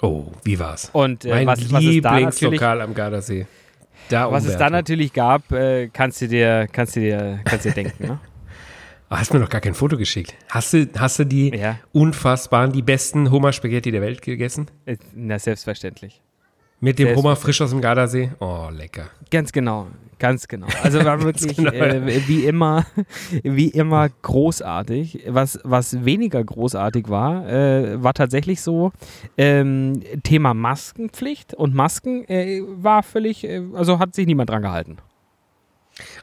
Oh. 0.00 0.06
oh, 0.06 0.32
wie 0.44 0.58
war's? 0.58 0.90
Und 0.92 1.24
äh, 1.24 1.30
mein 1.30 1.46
was, 1.46 1.72
was 1.72 1.82
Lieblingslokal 1.82 2.80
am 2.80 2.94
Gardasee. 2.94 3.46
Da 4.08 4.30
was 4.32 4.44
es 4.46 4.56
da 4.56 4.70
natürlich 4.70 5.12
gab, 5.12 5.52
äh, 5.52 5.88
kannst 5.88 6.20
du 6.22 6.28
dir, 6.28 6.66
kannst 6.72 6.96
du 6.96 7.00
dir, 7.00 7.40
kannst 7.44 7.64
dir 7.64 7.72
denken, 7.72 8.06
ne? 8.06 8.18
Oh, 9.12 9.16
hast 9.16 9.34
mir 9.34 9.40
noch 9.40 9.48
gar 9.48 9.60
kein 9.60 9.74
Foto 9.74 9.96
geschickt. 9.96 10.34
Hast 10.48 10.72
du, 10.72 10.88
hast 10.96 11.18
du 11.18 11.26
die 11.26 11.48
ja. 11.48 11.80
unfassbaren, 11.92 12.70
die 12.70 12.82
besten 12.82 13.32
Hummer-Spaghetti 13.32 13.90
der 13.90 14.02
Welt 14.02 14.22
gegessen? 14.22 14.70
Äh, 14.86 14.98
na, 15.14 15.36
selbstverständlich. 15.36 16.22
Mit 16.78 17.00
dem 17.00 17.16
Hummer 17.16 17.34
frisch 17.34 17.60
aus 17.60 17.70
dem 17.70 17.80
Gardasee? 17.80 18.30
Oh, 18.38 18.68
lecker. 18.70 19.10
Ganz 19.30 19.50
genau. 19.50 19.88
Ganz 20.20 20.46
genau. 20.46 20.68
Also 20.82 21.04
war 21.04 21.20
wirklich 21.24 21.56
genau. 21.56 21.72
äh, 21.72 22.28
wie 22.28 22.44
immer, 22.44 22.86
wie 23.42 23.68
immer 23.68 24.08
großartig. 24.22 25.24
Was, 25.26 25.58
was 25.64 26.04
weniger 26.04 26.44
großartig 26.44 27.08
war, 27.08 27.48
äh, 27.48 28.00
war 28.00 28.14
tatsächlich 28.14 28.60
so 28.60 28.92
ähm, 29.36 30.02
Thema 30.22 30.54
Maskenpflicht 30.54 31.54
und 31.54 31.74
Masken 31.74 32.28
äh, 32.28 32.62
war 32.64 33.02
völlig, 33.02 33.42
äh, 33.42 33.62
also 33.74 33.98
hat 33.98 34.14
sich 34.14 34.26
niemand 34.26 34.50
dran 34.50 34.62
gehalten. 34.62 34.98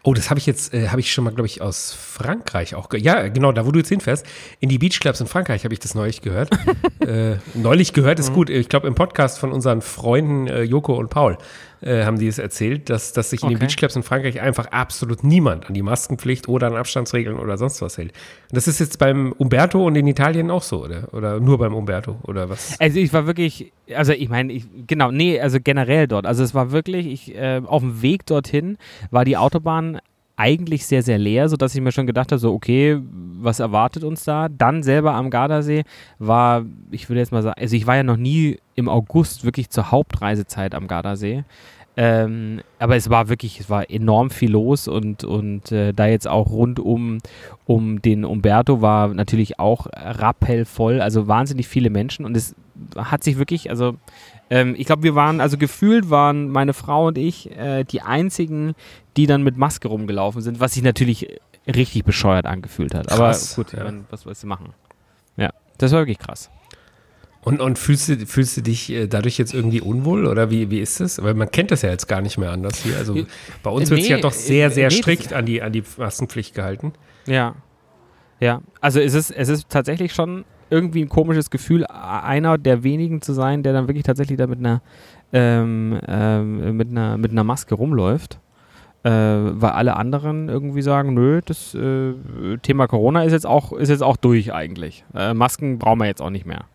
Oh, 0.03 0.13
das 0.13 0.29
habe 0.29 0.39
ich 0.39 0.45
jetzt, 0.45 0.73
äh, 0.73 0.89
habe 0.89 0.99
ich 0.99 1.11
schon 1.11 1.23
mal, 1.23 1.31
glaube 1.31 1.47
ich, 1.47 1.61
aus 1.61 1.93
Frankreich 1.93 2.75
auch. 2.75 2.89
Ja, 2.93 3.27
genau, 3.27 3.51
da 3.51 3.65
wo 3.65 3.71
du 3.71 3.79
jetzt 3.79 3.89
hinfährst. 3.89 4.25
In 4.59 4.69
die 4.69 4.77
Beachclubs 4.77 5.21
in 5.21 5.27
Frankreich 5.27 5.63
habe 5.63 5.73
ich 5.73 5.79
das 5.79 5.95
neulich 5.95 6.21
gehört. 6.21 6.49
äh, 6.99 7.37
neulich 7.53 7.93
gehört 7.93 8.19
ist 8.19 8.31
mhm. 8.31 8.35
gut. 8.35 8.49
Ich 8.49 8.69
glaube, 8.69 8.87
im 8.87 8.95
Podcast 8.95 9.39
von 9.39 9.51
unseren 9.51 9.81
Freunden 9.81 10.47
äh, 10.47 10.63
Joko 10.63 10.95
und 10.95 11.09
Paul 11.09 11.37
äh, 11.81 12.03
haben 12.05 12.17
die 12.17 12.27
es 12.27 12.39
erzählt, 12.39 12.89
dass, 12.89 13.13
dass 13.13 13.29
sich 13.29 13.43
in 13.43 13.49
den 13.49 13.59
Beachclubs 13.59 13.95
in 13.95 14.03
Frankreich 14.03 14.41
einfach 14.41 14.67
absolut 14.67 15.23
niemand 15.23 15.67
an 15.67 15.73
die 15.73 15.81
Maskenpflicht 15.81 16.47
oder 16.47 16.67
an 16.67 16.75
Abstandsregeln 16.75 17.37
oder 17.37 17.57
sonst 17.57 17.81
was 17.81 17.97
hält. 17.97 18.11
Und 18.11 18.55
das 18.55 18.67
ist 18.67 18.79
jetzt 18.79 18.99
beim 18.99 19.31
Umberto 19.33 19.85
und 19.85 19.95
in 19.95 20.07
Italien 20.07 20.51
auch 20.51 20.63
so, 20.63 20.83
oder? 20.83 21.13
Oder 21.13 21.39
nur 21.39 21.57
beim 21.57 21.73
Umberto 21.73 22.17
oder 22.23 22.49
was? 22.49 22.79
Also 22.79 22.99
ich 22.99 23.13
war 23.13 23.27
wirklich, 23.27 23.71
also 23.93 24.13
ich 24.13 24.29
meine, 24.29 24.59
genau, 24.87 25.11
nee, 25.11 25.39
also 25.39 25.59
generell 25.61 26.07
dort. 26.07 26.25
Also 26.25 26.43
es 26.43 26.53
war 26.53 26.71
wirklich, 26.71 27.07
ich, 27.07 27.35
äh, 27.35 27.61
auf 27.65 27.81
dem 27.81 28.01
Weg 28.01 28.25
dorthin 28.25 28.77
war 29.11 29.25
die 29.25 29.37
Autobahn 29.37 29.99
eigentlich 30.37 30.85
sehr, 30.85 31.01
sehr 31.03 31.17
leer, 31.17 31.49
sodass 31.49 31.75
ich 31.75 31.81
mir 31.81 31.91
schon 31.91 32.07
gedacht 32.07 32.31
habe, 32.31 32.39
so, 32.39 32.53
okay, 32.53 32.99
was 33.39 33.59
erwartet 33.59 34.03
uns 34.03 34.23
da? 34.23 34.47
Dann 34.49 34.83
selber 34.83 35.13
am 35.15 35.29
Gardasee 35.31 35.83
war, 36.19 36.63
ich 36.91 37.09
würde 37.09 37.19
jetzt 37.19 37.31
mal 37.31 37.41
sagen, 37.41 37.59
also 37.59 37.75
ich 37.75 37.87
war 37.87 37.95
ja 37.97 38.03
noch 38.03 38.17
nie 38.17 38.59
im 38.75 38.87
August 38.87 39.43
wirklich 39.43 39.71
zur 39.71 39.91
Hauptreisezeit 39.91 40.75
am 40.75 40.87
Gardasee. 40.87 41.43
Ähm, 41.99 42.61
aber 42.77 42.95
es 42.95 43.09
war 43.09 43.27
wirklich, 43.27 43.59
es 43.59 43.71
war 43.71 43.89
enorm 43.89 44.29
viel 44.29 44.51
los 44.51 44.87
und, 44.87 45.23
und 45.23 45.71
äh, 45.71 45.93
da 45.93 46.05
jetzt 46.05 46.27
auch 46.27 46.51
rund 46.51 46.79
um, 46.79 47.17
um 47.65 48.03
den 48.03 48.23
Umberto 48.23 48.81
war 48.81 49.07
natürlich 49.07 49.59
auch 49.59 49.87
rappellvoll, 49.91 51.01
also 51.01 51.27
wahnsinnig 51.27 51.67
viele 51.67 51.89
Menschen 51.89 52.23
und 52.23 52.37
es 52.37 52.53
hat 52.95 53.23
sich 53.23 53.39
wirklich, 53.39 53.71
also 53.71 53.95
ähm, 54.49 54.75
ich 54.77 54.85
glaube, 54.85 55.03
wir 55.03 55.15
waren, 55.15 55.41
also 55.41 55.57
gefühlt 55.57 56.09
waren 56.09 56.49
meine 56.49 56.73
Frau 56.73 57.07
und 57.07 57.17
ich 57.17 57.51
äh, 57.51 57.83
die 57.83 58.01
einzigen, 58.01 58.75
die 59.15 59.25
dann 59.25 59.43
mit 59.43 59.57
Maske 59.57 59.87
rumgelaufen 59.87 60.41
sind, 60.41 60.59
was 60.59 60.73
sich 60.73 60.83
natürlich 60.83 61.39
richtig 61.67 62.05
bescheuert 62.05 62.45
angefühlt 62.45 62.93
hat. 62.93 63.07
Krass, 63.07 63.53
Aber 63.57 63.63
gut, 63.63 63.77
ja. 63.77 63.83
meine, 63.83 64.05
was 64.09 64.25
willst 64.25 64.43
du 64.43 64.47
machen? 64.47 64.73
Ja, 65.35 65.49
das 65.77 65.91
war 65.91 65.99
wirklich 65.99 66.19
krass. 66.19 66.49
Und, 67.41 67.61
und 67.61 67.79
fühlst, 67.79 68.09
du, 68.09 68.25
fühlst 68.25 68.57
du 68.57 68.61
dich 68.61 68.89
äh, 68.89 69.07
dadurch 69.07 69.37
jetzt 69.37 69.53
irgendwie 69.53 69.79
unwohl 69.79 70.25
oder 70.25 70.49
wie, 70.49 70.69
wie 70.69 70.79
ist 70.79 70.99
es? 70.99 71.21
Weil 71.21 71.33
man 71.33 71.49
kennt 71.49 71.71
das 71.71 71.81
ja 71.81 71.89
jetzt 71.89 72.07
gar 72.07 72.21
nicht 72.21 72.37
mehr 72.37 72.51
anders 72.51 72.83
hier. 72.83 72.97
Also 72.97 73.25
bei 73.63 73.69
uns 73.69 73.89
wird 73.89 74.01
es 74.01 74.07
nee, 74.07 74.15
ja 74.15 74.19
doch 74.19 74.33
sehr, 74.33 74.69
sehr 74.69 74.89
nee, 74.89 74.95
strikt 74.95 75.31
an 75.31 75.45
die, 75.45 75.61
an 75.61 75.71
die 75.71 75.83
Maskenpflicht 75.97 76.53
gehalten. 76.53 76.93
Ja. 77.25 77.55
Ja, 78.39 78.61
also 78.81 78.99
es 78.99 79.13
ist, 79.13 79.31
es 79.31 79.49
ist 79.49 79.69
tatsächlich 79.69 80.13
schon 80.13 80.45
irgendwie 80.69 81.03
ein 81.03 81.09
komisches 81.09 81.49
Gefühl, 81.49 81.85
einer 81.85 82.57
der 82.57 82.83
wenigen 82.83 83.21
zu 83.21 83.33
sein, 83.33 83.63
der 83.63 83.73
dann 83.73 83.87
wirklich 83.87 84.03
tatsächlich 84.03 84.37
da 84.37 84.47
mit 84.47 84.59
einer, 84.59 84.81
ähm, 85.33 85.99
ähm, 86.07 86.77
mit 86.77 86.89
einer, 86.89 87.17
mit 87.17 87.31
einer 87.31 87.43
Maske 87.43 87.75
rumläuft. 87.75 88.39
Äh, 89.03 89.09
weil 89.11 89.71
alle 89.71 89.95
anderen 89.95 90.49
irgendwie 90.49 90.81
sagen, 90.81 91.13
nö, 91.13 91.41
das 91.45 91.73
äh, 91.75 92.13
Thema 92.61 92.87
Corona 92.87 93.23
ist 93.23 93.31
jetzt 93.31 93.45
auch, 93.45 93.71
ist 93.71 93.89
jetzt 93.89 94.03
auch 94.03 94.17
durch 94.17 94.53
eigentlich. 94.53 95.05
Äh, 95.13 95.33
Masken 95.33 95.77
brauchen 95.77 95.99
wir 95.99 96.07
jetzt 96.07 96.21
auch 96.21 96.31
nicht 96.31 96.45
mehr. 96.45 96.65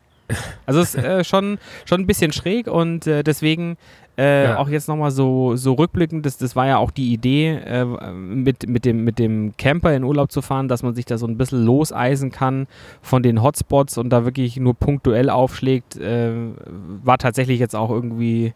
Also 0.67 0.81
es 0.81 0.95
ist 0.95 1.05
äh, 1.05 1.25
schon, 1.25 1.59
schon 1.85 2.01
ein 2.01 2.07
bisschen 2.07 2.33
schräg 2.33 2.67
und 2.67 3.07
äh, 3.07 3.23
deswegen 3.23 3.77
äh, 4.19 4.45
ja. 4.45 4.59
auch 4.59 4.69
jetzt 4.69 4.89
nochmal 4.89 5.11
so, 5.11 5.57
so 5.57 5.73
rückblickend, 5.73 6.27
das, 6.27 6.37
das 6.37 6.55
war 6.55 6.67
ja 6.67 6.77
auch 6.77 6.91
die 6.91 7.13
Idee, 7.13 7.59
äh, 7.65 7.85
mit, 7.85 8.69
mit, 8.69 8.85
dem, 8.85 9.05
mit 9.05 9.19
dem 9.19 9.55
Camper 9.57 9.95
in 9.95 10.05
Urlaub 10.05 10.31
zu 10.31 10.43
fahren, 10.43 10.69
dass 10.69 10.83
man 10.83 10.95
sich 10.95 11.07
da 11.07 11.17
so 11.17 11.27
ein 11.27 11.39
bisschen 11.39 11.65
loseisen 11.65 12.31
kann 12.31 12.67
von 13.01 13.23
den 13.23 13.43
Hotspots 13.43 13.97
und 13.97 14.11
da 14.11 14.25
wirklich 14.25 14.57
nur 14.59 14.75
punktuell 14.75 15.31
aufschlägt, 15.31 15.97
äh, 15.97 16.31
war 17.03 17.19
tatsächlich 17.19 17.59
jetzt 17.59 17.75
auch 17.75 17.91
irgendwie 17.91 18.53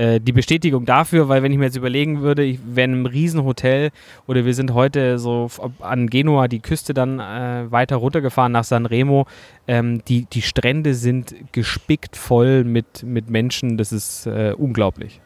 äh, 0.00 0.18
die 0.18 0.32
Bestätigung 0.32 0.86
dafür, 0.86 1.28
weil 1.28 1.42
wenn 1.42 1.52
ich 1.52 1.58
mir 1.58 1.66
jetzt 1.66 1.76
überlegen 1.76 2.22
würde, 2.22 2.42
ich 2.42 2.58
wäre 2.64 2.86
in 2.86 2.94
einem 2.94 3.06
Riesenhotel 3.06 3.90
oder 4.26 4.46
wir 4.46 4.54
sind 4.54 4.72
heute 4.72 5.18
so 5.18 5.50
an 5.80 6.08
Genua 6.08 6.48
die 6.48 6.60
Küste 6.60 6.94
dann 6.94 7.20
äh, 7.20 7.70
weiter 7.70 7.96
runtergefahren 7.96 8.50
nach 8.50 8.64
San 8.64 8.86
Remo, 8.86 9.26
ähm, 9.68 10.02
die, 10.06 10.24
die 10.24 10.40
Strände 10.40 10.94
sind 10.94 11.34
gespickt 11.52 12.16
voll 12.16 12.64
mit, 12.64 13.02
mit 13.02 13.28
Menschen, 13.28 13.76
das 13.76 13.92
ist 13.92 14.26
äh, 14.26 14.54
unglaublich. 14.56 15.20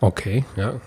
Okay, 0.00 0.46
ja. 0.56 0.80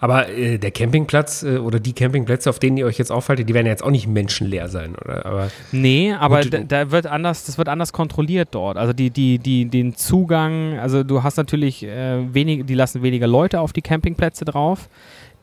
Aber 0.00 0.30
äh, 0.30 0.58
der 0.58 0.70
Campingplatz 0.70 1.42
äh, 1.42 1.58
oder 1.58 1.78
die 1.78 1.92
Campingplätze, 1.92 2.48
auf 2.48 2.58
denen 2.58 2.78
ihr 2.78 2.86
euch 2.86 2.98
jetzt 2.98 3.12
aufhaltet, 3.12 3.48
die 3.48 3.54
werden 3.54 3.66
ja 3.66 3.72
jetzt 3.72 3.84
auch 3.84 3.90
nicht 3.90 4.06
menschenleer 4.06 4.68
sein, 4.68 4.94
oder? 4.96 5.26
Aber 5.26 5.50
nee, 5.72 6.12
aber 6.12 6.40
da, 6.40 6.60
da, 6.60 6.90
wird 6.90 7.06
anders, 7.06 7.44
das 7.44 7.58
wird 7.58 7.68
anders 7.68 7.92
kontrolliert 7.92 8.48
dort. 8.52 8.78
Also 8.78 8.94
die, 8.94 9.10
die, 9.10 9.38
die, 9.38 9.66
den 9.66 9.94
Zugang, 9.94 10.78
also 10.78 11.04
du 11.04 11.22
hast 11.22 11.36
natürlich 11.36 11.84
äh, 11.84 12.34
wenig, 12.34 12.64
die 12.64 12.74
lassen 12.74 13.02
weniger 13.02 13.26
Leute 13.26 13.60
auf 13.60 13.74
die 13.74 13.82
Campingplätze 13.82 14.46
drauf. 14.46 14.88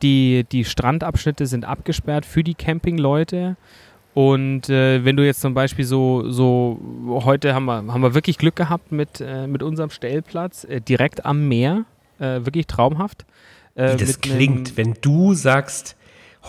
Die, 0.02 0.44
die 0.50 0.64
Strandabschnitte 0.64 1.46
sind 1.46 1.64
abgesperrt 1.64 2.26
für 2.26 2.42
die 2.42 2.54
Campingleute. 2.54 3.56
Und 4.14 4.68
äh, 4.68 5.04
wenn 5.04 5.16
du 5.16 5.24
jetzt 5.24 5.40
zum 5.40 5.54
Beispiel 5.54 5.84
so, 5.84 6.28
so 6.28 6.80
heute 7.24 7.54
haben 7.54 7.66
wir, 7.66 7.84
haben 7.86 8.00
wir 8.00 8.14
wirklich 8.14 8.38
Glück 8.38 8.56
gehabt 8.56 8.90
mit, 8.90 9.20
äh, 9.20 9.46
mit 9.46 9.62
unserem 9.62 9.90
Stellplatz, 9.90 10.64
äh, 10.64 10.80
direkt 10.80 11.24
am 11.24 11.46
Meer, 11.46 11.84
äh, 12.18 12.44
wirklich 12.44 12.66
traumhaft. 12.66 13.24
Äh, 13.78 13.94
Wie 13.94 14.04
das 14.04 14.20
klingt, 14.20 14.76
wenn 14.76 14.94
du 15.00 15.34
sagst, 15.34 15.94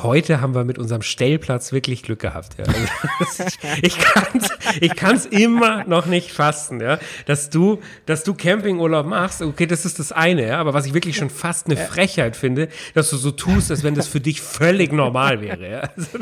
heute 0.01 0.41
haben 0.41 0.55
wir 0.55 0.63
mit 0.63 0.79
unserem 0.79 1.03
Stellplatz 1.03 1.71
wirklich 1.71 2.01
Glück 2.01 2.19
gehabt. 2.19 2.57
Ja. 2.57 2.65
Also, 2.65 3.43
ich 3.83 4.00
kann 4.00 4.27
es 4.36 4.50
ich 4.81 4.95
kann's 4.95 5.25
immer 5.27 5.83
noch 5.86 6.07
nicht 6.07 6.31
fassen, 6.31 6.81
ja. 6.81 6.98
Dass 7.27 7.51
du, 7.51 7.79
dass 8.07 8.24
du 8.24 8.33
Campingurlaub 8.33 9.05
machst, 9.05 9.43
okay, 9.43 9.67
das 9.67 9.86
ist 9.86 10.00
das 10.00 10.12
eine, 10.12 10.48
ja. 10.48 10.59
Aber 10.59 10.74
was 10.74 10.88
ich 10.88 10.95
wirklich 10.95 11.17
schon 11.17 11.29
fast 11.29 11.67
eine 11.67 11.77
Frechheit 11.77 12.36
finde, 12.36 12.67
dass 12.95 13.12
du 13.12 13.17
so 13.17 13.29
tust, 13.29 13.69
als 13.69 13.83
wenn 13.83 13.93
das 13.93 14.07
für 14.07 14.19
dich 14.19 14.41
völlig 14.41 14.91
normal 14.91 15.41
wäre. 15.41 15.69
Ja. 15.69 15.79
Also, 15.95 16.17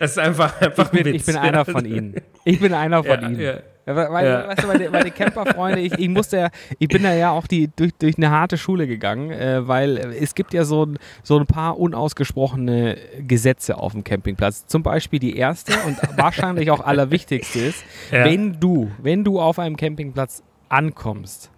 das 0.00 0.10
ist 0.12 0.18
einfach, 0.18 0.60
einfach 0.60 0.92
ich 0.92 1.02
bin, 1.02 1.14
Witz. 1.14 1.20
Ich 1.20 1.26
bin 1.26 1.36
einer 1.36 1.64
von 1.64 1.84
ihnen. 1.84 2.14
Ich 2.44 2.58
bin 2.58 2.74
einer 2.74 3.04
von 3.04 3.22
ja, 3.22 3.28
ihnen. 3.28 3.60
Ja. 3.86 3.96
Weil, 3.96 4.26
ja. 4.26 4.48
weißt 4.48 4.62
du, 4.62 4.66
meine, 4.66 4.90
meine 4.90 5.10
Camperfreunde, 5.10 5.80
ich, 5.80 5.92
ich 5.92 6.08
musste 6.08 6.36
ja, 6.36 6.48
ich 6.78 6.88
bin 6.88 7.02
da 7.02 7.14
ja 7.14 7.30
auch 7.30 7.46
die, 7.46 7.70
durch, 7.74 7.92
durch 7.98 8.16
eine 8.16 8.30
harte 8.30 8.58
Schule 8.58 8.86
gegangen, 8.86 9.30
äh, 9.30 9.66
weil 9.66 9.96
es 9.96 10.34
gibt 10.34 10.52
ja 10.52 10.64
so, 10.64 10.86
so 11.22 11.38
ein 11.38 11.46
paar 11.46 11.78
unausgesprochene 11.78 12.96
Gesetze 13.26 13.78
auf 13.78 13.92
dem 13.92 14.04
Campingplatz. 14.04 14.66
Zum 14.66 14.82
Beispiel 14.82 15.18
die 15.18 15.36
erste 15.36 15.72
und 15.86 15.98
wahrscheinlich 16.16 16.70
auch 16.70 16.80
allerwichtigste 16.80 17.60
ist, 17.60 17.84
ja. 18.10 18.24
wenn 18.24 18.60
du, 18.60 18.90
wenn 19.02 19.24
du 19.24 19.40
auf 19.40 19.58
einem 19.58 19.76
Campingplatz 19.76 20.42
ankommst, 20.68 21.50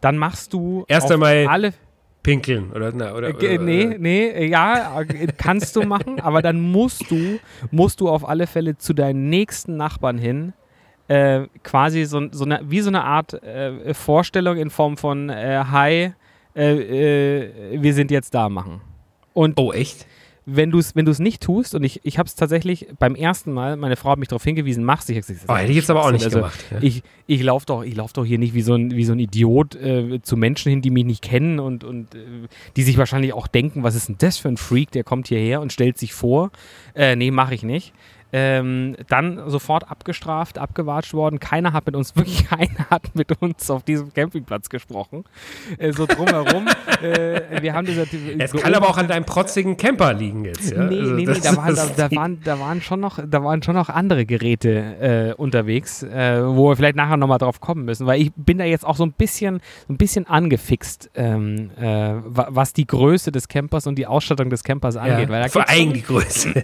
dann 0.00 0.16
machst 0.16 0.52
du 0.52 0.84
erst 0.88 1.10
einmal 1.12 1.46
alle 1.46 1.72
pinkeln 2.22 2.70
oder, 2.70 2.92
na, 2.94 3.14
oder, 3.14 3.30
oder, 3.30 3.58
nee 3.58 3.96
nee 3.98 4.46
ja 4.46 5.02
kannst 5.36 5.74
du 5.74 5.82
machen 5.82 6.20
aber 6.20 6.40
dann 6.40 6.60
musst 6.60 7.10
du 7.10 7.40
musst 7.72 8.00
du 8.00 8.08
auf 8.08 8.28
alle 8.28 8.46
Fälle 8.46 8.78
zu 8.78 8.94
deinen 8.94 9.28
nächsten 9.28 9.76
Nachbarn 9.76 10.18
hin 10.18 10.52
äh, 11.08 11.46
quasi 11.62 12.04
so, 12.04 12.28
so 12.30 12.44
eine, 12.44 12.60
wie 12.64 12.80
so 12.80 12.88
eine 12.88 13.04
Art 13.04 13.34
äh, 13.42 13.94
Vorstellung 13.94 14.56
in 14.56 14.70
Form 14.70 14.96
von 14.96 15.28
äh, 15.28 15.64
Hi, 15.70 16.12
äh, 16.54 17.44
äh, 17.44 17.82
wir 17.82 17.94
sind 17.94 18.10
jetzt 18.10 18.34
da 18.34 18.48
machen. 18.48 18.80
Und 19.32 19.58
oh, 19.58 19.72
echt? 19.72 20.06
Wenn 20.44 20.72
du 20.72 20.78
es 20.78 20.96
wenn 20.96 21.04
nicht 21.04 21.40
tust, 21.40 21.74
und 21.76 21.84
ich, 21.84 22.00
ich 22.02 22.18
habe 22.18 22.26
es 22.26 22.34
tatsächlich 22.34 22.88
beim 22.98 23.14
ersten 23.14 23.52
Mal, 23.52 23.76
meine 23.76 23.94
Frau 23.94 24.10
hat 24.10 24.18
mich 24.18 24.26
darauf 24.26 24.42
hingewiesen, 24.42 24.82
machst 24.82 25.08
du. 25.08 25.12
Ich 25.12 25.24
gesagt, 25.24 25.44
oh, 25.46 25.54
hätte 25.54 25.70
ich 25.70 25.76
jetzt 25.76 25.88
aber 25.88 26.04
auch 26.04 26.10
nicht 26.10 26.24
also, 26.24 26.38
gemacht. 26.38 26.64
Ja. 26.72 26.78
Ich, 26.80 27.04
ich 27.28 27.42
laufe 27.44 27.64
doch, 27.64 27.84
lauf 27.84 28.12
doch 28.12 28.24
hier 28.24 28.38
nicht 28.38 28.52
wie 28.52 28.62
so 28.62 28.74
ein, 28.74 28.90
wie 28.90 29.04
so 29.04 29.12
ein 29.12 29.20
Idiot 29.20 29.76
äh, 29.76 30.20
zu 30.20 30.36
Menschen 30.36 30.70
hin, 30.70 30.82
die 30.82 30.90
mich 30.90 31.04
nicht 31.04 31.22
kennen 31.22 31.60
und, 31.60 31.84
und 31.84 32.08
die 32.76 32.82
sich 32.82 32.98
wahrscheinlich 32.98 33.34
auch 33.34 33.46
denken, 33.46 33.84
was 33.84 33.94
ist 33.94 34.08
denn 34.08 34.16
das 34.18 34.36
für 34.36 34.48
ein 34.48 34.56
Freak, 34.56 34.90
der 34.90 35.04
kommt 35.04 35.28
hierher 35.28 35.60
und 35.60 35.72
stellt 35.72 35.96
sich 35.96 36.12
vor. 36.12 36.50
Nee, 36.96 37.30
mache 37.30 37.54
ich 37.54 37.62
nicht. 37.62 37.94
Ähm, 38.34 38.96
dann 39.08 39.50
sofort 39.50 39.90
abgestraft, 39.90 40.58
abgewatscht 40.58 41.12
worden. 41.12 41.38
Keiner 41.38 41.74
hat 41.74 41.84
mit 41.84 41.94
uns, 41.94 42.16
wirklich 42.16 42.48
keiner 42.48 42.88
hat 42.88 43.14
mit 43.14 43.42
uns 43.42 43.70
auf 43.70 43.82
diesem 43.82 44.12
Campingplatz 44.14 44.70
gesprochen. 44.70 45.24
Äh, 45.76 45.92
so 45.92 46.06
drumherum. 46.06 46.66
äh, 47.02 47.60
wir 47.60 47.74
haben 47.74 47.86
dieser, 47.86 48.04
es 48.38 48.52
kann 48.52 48.74
aber 48.74 48.88
auch 48.88 48.96
an 48.96 49.08
deinem 49.08 49.24
protzigen 49.24 49.76
Camper 49.76 50.14
liegen 50.14 50.46
jetzt. 50.46 50.70
Ja? 50.70 50.84
Nee, 50.84 51.00
also 51.00 51.14
nee, 51.14 51.26
nee, 51.26 51.40
da 51.42 51.56
waren, 51.56 51.74
da, 51.74 51.86
da, 52.08 52.16
waren, 52.16 52.40
da, 52.42 52.58
waren 52.58 52.80
schon 52.80 53.00
noch, 53.00 53.18
da 53.22 53.44
waren 53.44 53.62
schon 53.62 53.74
noch 53.74 53.90
andere 53.90 54.24
Geräte 54.24 55.34
äh, 55.34 55.34
unterwegs, 55.34 56.02
äh, 56.02 56.42
wo 56.42 56.70
wir 56.70 56.76
vielleicht 56.76 56.96
nachher 56.96 57.18
nochmal 57.18 57.38
drauf 57.38 57.60
kommen 57.60 57.84
müssen, 57.84 58.06
weil 58.06 58.22
ich 58.22 58.32
bin 58.34 58.56
da 58.56 58.64
jetzt 58.64 58.86
auch 58.86 58.96
so 58.96 59.04
ein 59.04 59.12
bisschen, 59.12 59.60
so 59.86 59.92
ein 59.92 59.98
bisschen 59.98 60.26
angefixt, 60.26 61.10
ähm, 61.14 61.70
äh, 61.78 62.14
was 62.24 62.72
die 62.72 62.86
Größe 62.86 63.30
des 63.30 63.48
Campers 63.48 63.86
und 63.86 63.96
die 63.96 64.06
Ausstattung 64.06 64.48
des 64.48 64.64
Campers 64.64 64.96
angeht. 64.96 65.28
Ja, 65.28 65.28
weil 65.28 65.42
da 65.42 65.48
vor 65.48 65.68
allem 65.68 65.92
die 65.92 66.02
Größe. 66.02 66.54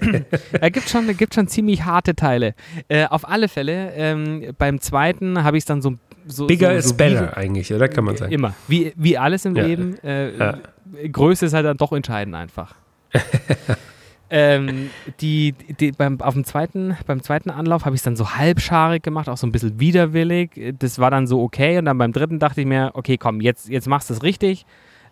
da 0.58 0.68
gibt 0.70 0.86
es 0.86 0.92
schon, 0.92 1.14
gibt 1.14 1.34
schon 1.34 1.46
ziemlich 1.58 1.84
harte 1.84 2.14
Teile. 2.14 2.54
Äh, 2.86 3.06
auf 3.06 3.28
alle 3.28 3.48
Fälle, 3.48 3.92
ähm, 3.94 4.54
beim 4.58 4.80
zweiten 4.80 5.42
habe 5.42 5.56
ich 5.56 5.62
es 5.62 5.66
dann 5.66 5.82
so 5.82 5.96
so, 6.24 6.46
Bigger 6.46 6.70
so, 6.72 6.90
is 6.90 6.92
better 6.92 7.36
eigentlich, 7.36 7.72
oder 7.72 7.88
kann 7.88 8.04
man 8.04 8.16
sagen? 8.16 8.30
Immer. 8.30 8.54
Wie, 8.68 8.92
wie 8.96 9.16
alles 9.16 9.44
im 9.44 9.56
ja. 9.56 9.64
Leben. 9.64 9.98
Äh, 10.04 10.36
ja. 10.36 10.58
Größe 11.10 11.46
ist 11.46 11.54
halt 11.54 11.64
dann 11.64 11.78
doch 11.78 11.90
entscheidend 11.92 12.36
einfach. 12.36 12.74
ähm, 14.30 14.90
die, 15.20 15.54
die, 15.80 15.92
beim, 15.92 16.20
auf 16.20 16.34
dem 16.34 16.44
zweiten, 16.44 16.96
beim 17.06 17.22
zweiten 17.22 17.50
Anlauf 17.50 17.86
habe 17.86 17.96
ich 17.96 18.00
es 18.00 18.04
dann 18.04 18.14
so 18.14 18.36
halbscharig 18.36 19.02
gemacht, 19.02 19.28
auch 19.28 19.38
so 19.38 19.46
ein 19.46 19.52
bisschen 19.52 19.80
widerwillig. 19.80 20.50
Das 20.78 20.98
war 20.98 21.10
dann 21.10 21.26
so 21.26 21.42
okay. 21.42 21.78
Und 21.78 21.86
dann 21.86 21.96
beim 21.96 22.12
dritten 22.12 22.38
dachte 22.38 22.60
ich 22.60 22.66
mir, 22.66 22.90
okay, 22.92 23.16
komm, 23.16 23.40
jetzt, 23.40 23.68
jetzt 23.70 23.88
machst 23.88 24.10
du 24.10 24.14
es 24.14 24.22
richtig. 24.22 24.66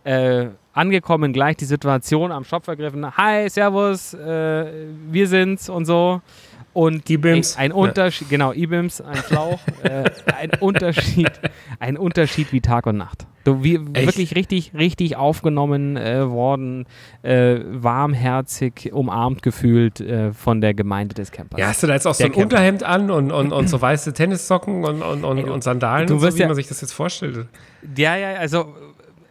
Äh, 0.04 0.48
angekommen, 0.76 1.32
gleich 1.32 1.56
die 1.56 1.64
Situation 1.64 2.30
am 2.30 2.44
Shop 2.44 2.64
vergriffen. 2.64 3.16
Hi, 3.16 3.48
Servus, 3.48 4.14
äh, 4.14 4.66
wir 5.10 5.26
sind's 5.26 5.68
und 5.68 5.86
so. 5.86 6.20
Und 6.74 7.08
E-Bims. 7.08 7.56
Ein 7.56 7.72
Unterschied, 7.72 8.30
ja. 8.30 8.32
genau, 8.32 8.52
E-Bims, 8.52 9.00
ein 9.00 9.16
Schlauch, 9.16 9.58
äh, 9.82 10.10
ein 10.38 10.50
Unterschied, 10.60 11.32
ein 11.80 11.96
Unterschied 11.96 12.52
wie 12.52 12.60
Tag 12.60 12.86
und 12.86 12.98
Nacht. 12.98 13.26
Du, 13.44 13.64
wie, 13.64 13.80
wirklich 13.94 14.34
richtig, 14.34 14.72
richtig 14.74 15.16
aufgenommen 15.16 15.96
äh, 15.96 16.28
worden, 16.28 16.84
äh, 17.22 17.60
warmherzig 17.64 18.90
umarmt 18.92 19.42
gefühlt 19.42 20.00
äh, 20.00 20.32
von 20.34 20.60
der 20.60 20.74
Gemeinde 20.74 21.14
des 21.14 21.30
Campers. 21.30 21.58
Ja, 21.58 21.68
hast 21.68 21.82
du 21.82 21.86
da 21.86 21.94
jetzt 21.94 22.06
auch 22.06 22.16
der 22.16 22.26
so 22.26 22.32
ein 22.32 22.32
Camper. 22.32 22.56
Unterhemd 22.56 22.82
an 22.82 23.10
und, 23.10 23.32
und, 23.32 23.52
und 23.52 23.68
so 23.70 23.80
weiße 23.80 24.12
Tennissocken 24.12 24.84
und, 24.84 25.00
und, 25.00 25.24
und, 25.24 25.48
und 25.48 25.64
Sandalen, 25.64 26.06
du 26.08 26.14
und 26.14 26.20
so, 26.20 26.34
wie 26.34 26.40
ja, 26.40 26.46
man 26.46 26.56
sich 26.56 26.68
das 26.68 26.82
jetzt 26.82 26.92
vorstellt? 26.92 27.46
Ja, 27.96 28.16
ja, 28.16 28.34
also 28.34 28.74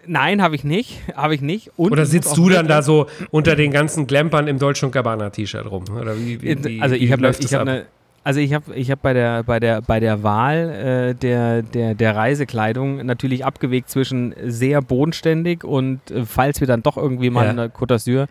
Nein, 0.08 0.42
habe 0.42 0.56
ich 0.56 0.64
nicht. 0.64 1.00
Habe 1.16 1.36
ich 1.36 1.42
nicht. 1.42 1.72
Und 1.78 1.92
Oder 1.92 2.06
sitzt 2.06 2.36
du 2.38 2.50
dann 2.50 2.68
da 2.68 2.82
so 2.82 3.08
unter 3.32 3.56
den 3.56 3.72
ganzen 3.72 4.08
Glempern 4.08 4.48
im 4.48 4.60
Deutsch 4.60 4.84
und 4.84 4.92
Gabbana 4.92 5.30
T-Shirt 5.30 5.70
rum? 5.70 5.86
Wie, 5.88 6.42
wie, 6.42 6.64
wie 6.64 6.82
also 6.82 6.96
ich 6.96 7.12
habe 7.12 7.28
hab 7.28 7.62
eine 7.62 7.86
also 8.26 8.40
ich 8.40 8.56
habe 8.56 8.74
ich 8.74 8.90
hab 8.90 9.04
bei, 9.04 9.14
der, 9.14 9.44
bei, 9.44 9.60
der, 9.60 9.84
bei 9.84 10.00
der 10.00 10.24
Wahl 10.24 10.72
äh, 10.72 11.14
der, 11.14 11.62
der, 11.62 11.94
der 11.94 12.16
Reisekleidung 12.16 13.06
natürlich 13.06 13.46
abgewegt 13.46 13.88
zwischen 13.88 14.34
sehr 14.44 14.82
bodenständig 14.82 15.64
und 15.64 16.10
äh, 16.10 16.26
falls 16.26 16.60
wir 16.60 16.66
dann 16.66 16.82
doch 16.82 16.98
irgendwie 16.98 17.30
mal 17.30 17.46
ja. 17.46 17.52
in 17.52 17.58
der 17.58 17.72
Côte 17.72 17.94
d'Azur 17.94 18.26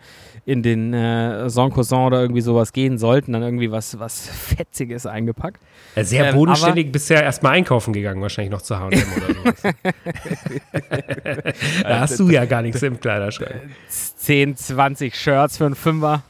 in 0.45 0.63
den 0.63 0.93
äh, 0.93 1.49
Sancosan 1.49 2.07
oder 2.07 2.21
irgendwie 2.21 2.41
sowas 2.41 2.73
gehen 2.73 2.97
sollten, 2.97 3.31
dann 3.31 3.41
irgendwie 3.41 3.71
was, 3.71 3.97
was 3.97 4.27
Fetziges 4.27 5.05
eingepackt. 5.05 5.61
Ja, 5.95 6.03
sehr 6.03 6.27
ähm, 6.27 6.35
bodenständig, 6.35 6.91
bisher 6.91 7.23
erstmal 7.23 7.53
einkaufen 7.53 7.93
gegangen, 7.93 8.21
wahrscheinlich 8.21 8.51
noch 8.51 8.61
zu 8.61 8.77
H&M 8.77 8.91
oder 8.91 9.33
sowas. 9.33 9.63
da 11.83 11.99
hast 12.01 12.19
du 12.19 12.29
ja 12.29 12.43
gar 12.43 12.61
nichts 12.61 12.83
im 12.83 12.99
Kleiderschrank. 12.99 13.61
10, 13.87 14.57
20 14.57 15.15
Shirts 15.15 15.57
für 15.57 15.65
einen 15.65 15.75
Fünfer 15.75 16.21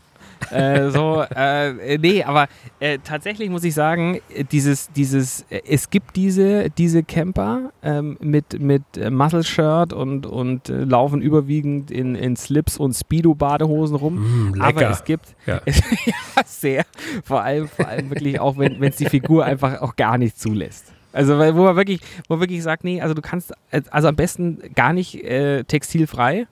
äh, 0.51 0.89
so, 0.89 1.23
äh, 1.35 1.97
nee, 1.97 2.23
aber 2.23 2.47
äh, 2.79 2.99
tatsächlich 3.03 3.49
muss 3.49 3.63
ich 3.63 3.73
sagen, 3.73 4.19
dieses, 4.51 4.91
dieses, 4.91 5.45
äh, 5.49 5.61
es 5.67 5.89
gibt 5.89 6.15
diese, 6.15 6.69
diese 6.69 7.03
Camper 7.03 7.71
ähm, 7.83 8.17
mit, 8.21 8.59
mit 8.59 8.83
Muscle 9.09 9.43
Shirt 9.43 9.93
und, 9.93 10.25
und 10.25 10.69
äh, 10.69 10.83
laufen 10.83 11.21
überwiegend 11.21 11.91
in, 11.91 12.15
in 12.15 12.35
Slips 12.35 12.77
und 12.77 12.93
Speedo-Badehosen 12.93 13.95
rum. 13.95 14.51
Mm, 14.51 14.61
aber 14.61 14.89
es 14.89 15.03
gibt 15.03 15.35
ja. 15.45 15.61
ja. 16.05 16.13
sehr, 16.45 16.85
vor 17.23 17.41
allem, 17.41 17.67
vor 17.67 17.87
allem 17.87 18.09
wirklich 18.09 18.39
auch, 18.39 18.57
wenn 18.57 18.81
es 18.83 18.97
die 18.97 19.05
Figur 19.05 19.45
einfach 19.45 19.81
auch 19.81 19.95
gar 19.95 20.17
nicht 20.17 20.39
zulässt. 20.39 20.95
Also 21.15 21.37
wo 21.37 21.63
man 21.63 21.77
wirklich, 21.77 22.01
wo 22.27 22.33
man 22.33 22.41
wirklich 22.41 22.61
sagt, 22.61 22.83
nee, 22.83 23.01
also 23.01 23.13
du 23.13 23.21
kannst, 23.21 23.53
also 23.89 24.07
am 24.09 24.17
besten 24.17 24.59
gar 24.75 24.91
nicht 24.91 25.23
äh, 25.23 25.63
textilfrei, 25.63 26.39
äh, 26.39 26.45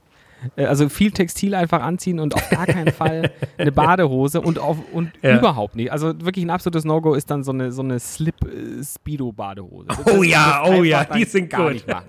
also 0.55 0.89
viel 0.89 1.11
Textil 1.11 1.55
einfach 1.55 1.81
anziehen 1.81 2.19
und 2.19 2.35
auf 2.35 2.49
gar 2.49 2.65
keinen 2.65 2.91
Fall 2.91 3.31
eine 3.57 3.71
Badehose 3.71 4.41
und, 4.41 4.59
auf, 4.59 4.77
und 4.91 5.11
ja. 5.21 5.37
überhaupt 5.37 5.75
nicht. 5.75 5.91
Also 5.91 6.13
wirklich 6.21 6.45
ein 6.45 6.49
absolutes 6.49 6.85
No-Go 6.85 7.13
ist 7.13 7.29
dann 7.31 7.43
so 7.43 7.51
eine, 7.51 7.71
so 7.71 7.81
eine 7.81 7.99
Slip-Speedo-Badehose. 7.99 9.87
Äh, 9.89 10.11
oh 10.11 10.23
ja, 10.23 10.63
oh 10.65 10.83
ja, 10.83 11.05
die 11.05 11.25
sind 11.25 11.49
gar 11.49 11.63
gut. 11.63 11.73
Nicht 11.73 11.87
machen. 11.87 12.05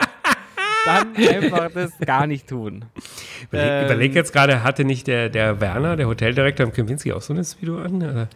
Dann 0.85 1.17
einfach 1.17 1.71
das 1.73 1.93
gar 2.05 2.27
nicht 2.27 2.49
tun. 2.49 2.85
Überleg, 3.51 3.71
ähm, 3.71 3.85
überleg 3.87 4.15
jetzt 4.15 4.33
gerade, 4.33 4.63
hatte 4.63 4.85
nicht 4.85 5.07
der, 5.07 5.31
der 5.31 5.61
Werner, 5.61 5.97
der 5.97 6.07
Hoteldirektor 6.07 6.67
am 6.67 6.73
Kempinski, 6.73 7.13
auch 7.13 7.23
so 7.23 7.33
eine 7.33 7.43
Speedo 7.45 7.79
an? 7.79 7.97
Oder? 7.97 8.29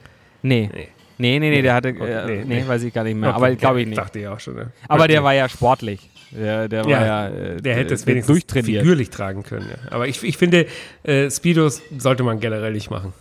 Nee. 0.43 0.71
nee. 0.73 0.88
Nee, 1.21 1.40
nee, 1.40 1.50
nee, 1.50 1.62
der 1.62 1.75
hatte, 1.75 1.88
okay, 1.88 2.12
äh, 2.12 2.45
nee, 2.45 2.61
nee, 2.61 2.69
weiß 2.69 2.85
ich 2.85 2.95
gar 2.95 3.02
nicht 3.02 3.17
mehr, 3.17 3.31
okay, 3.31 3.37
aber 3.37 3.57
glaube 3.57 3.81
ich 3.81 3.88
nicht. 3.88 3.99
Dachte 3.99 4.21
ich 4.21 4.28
auch 4.28 4.38
schon. 4.38 4.55
Ne? 4.55 4.71
Aber 4.87 5.02
okay. 5.02 5.14
der 5.14 5.25
war 5.25 5.35
ja 5.35 5.49
sportlich. 5.49 6.09
Der, 6.30 6.68
der 6.68 6.85
war 6.85 6.90
Ja, 6.90 7.04
ja, 7.06 7.28
äh, 7.28 7.56
Der 7.61 7.75
hätte 7.76 7.94
es 7.94 8.06
wenigstens 8.06 8.35
durchtrainiert. 8.35 8.82
figürlich 8.82 9.11
tragen 9.11 9.42
können. 9.42 9.66
Ja. 9.70 9.92
Aber 9.92 10.06
ich, 10.08 10.23
ich 10.23 10.37
finde, 10.37 10.66
äh, 11.04 11.30
Speedos 11.30 11.80
sollte 11.97 12.23
man 12.23 12.38
generell 12.40 12.73
nicht 12.73 12.90
machen. 12.90 13.12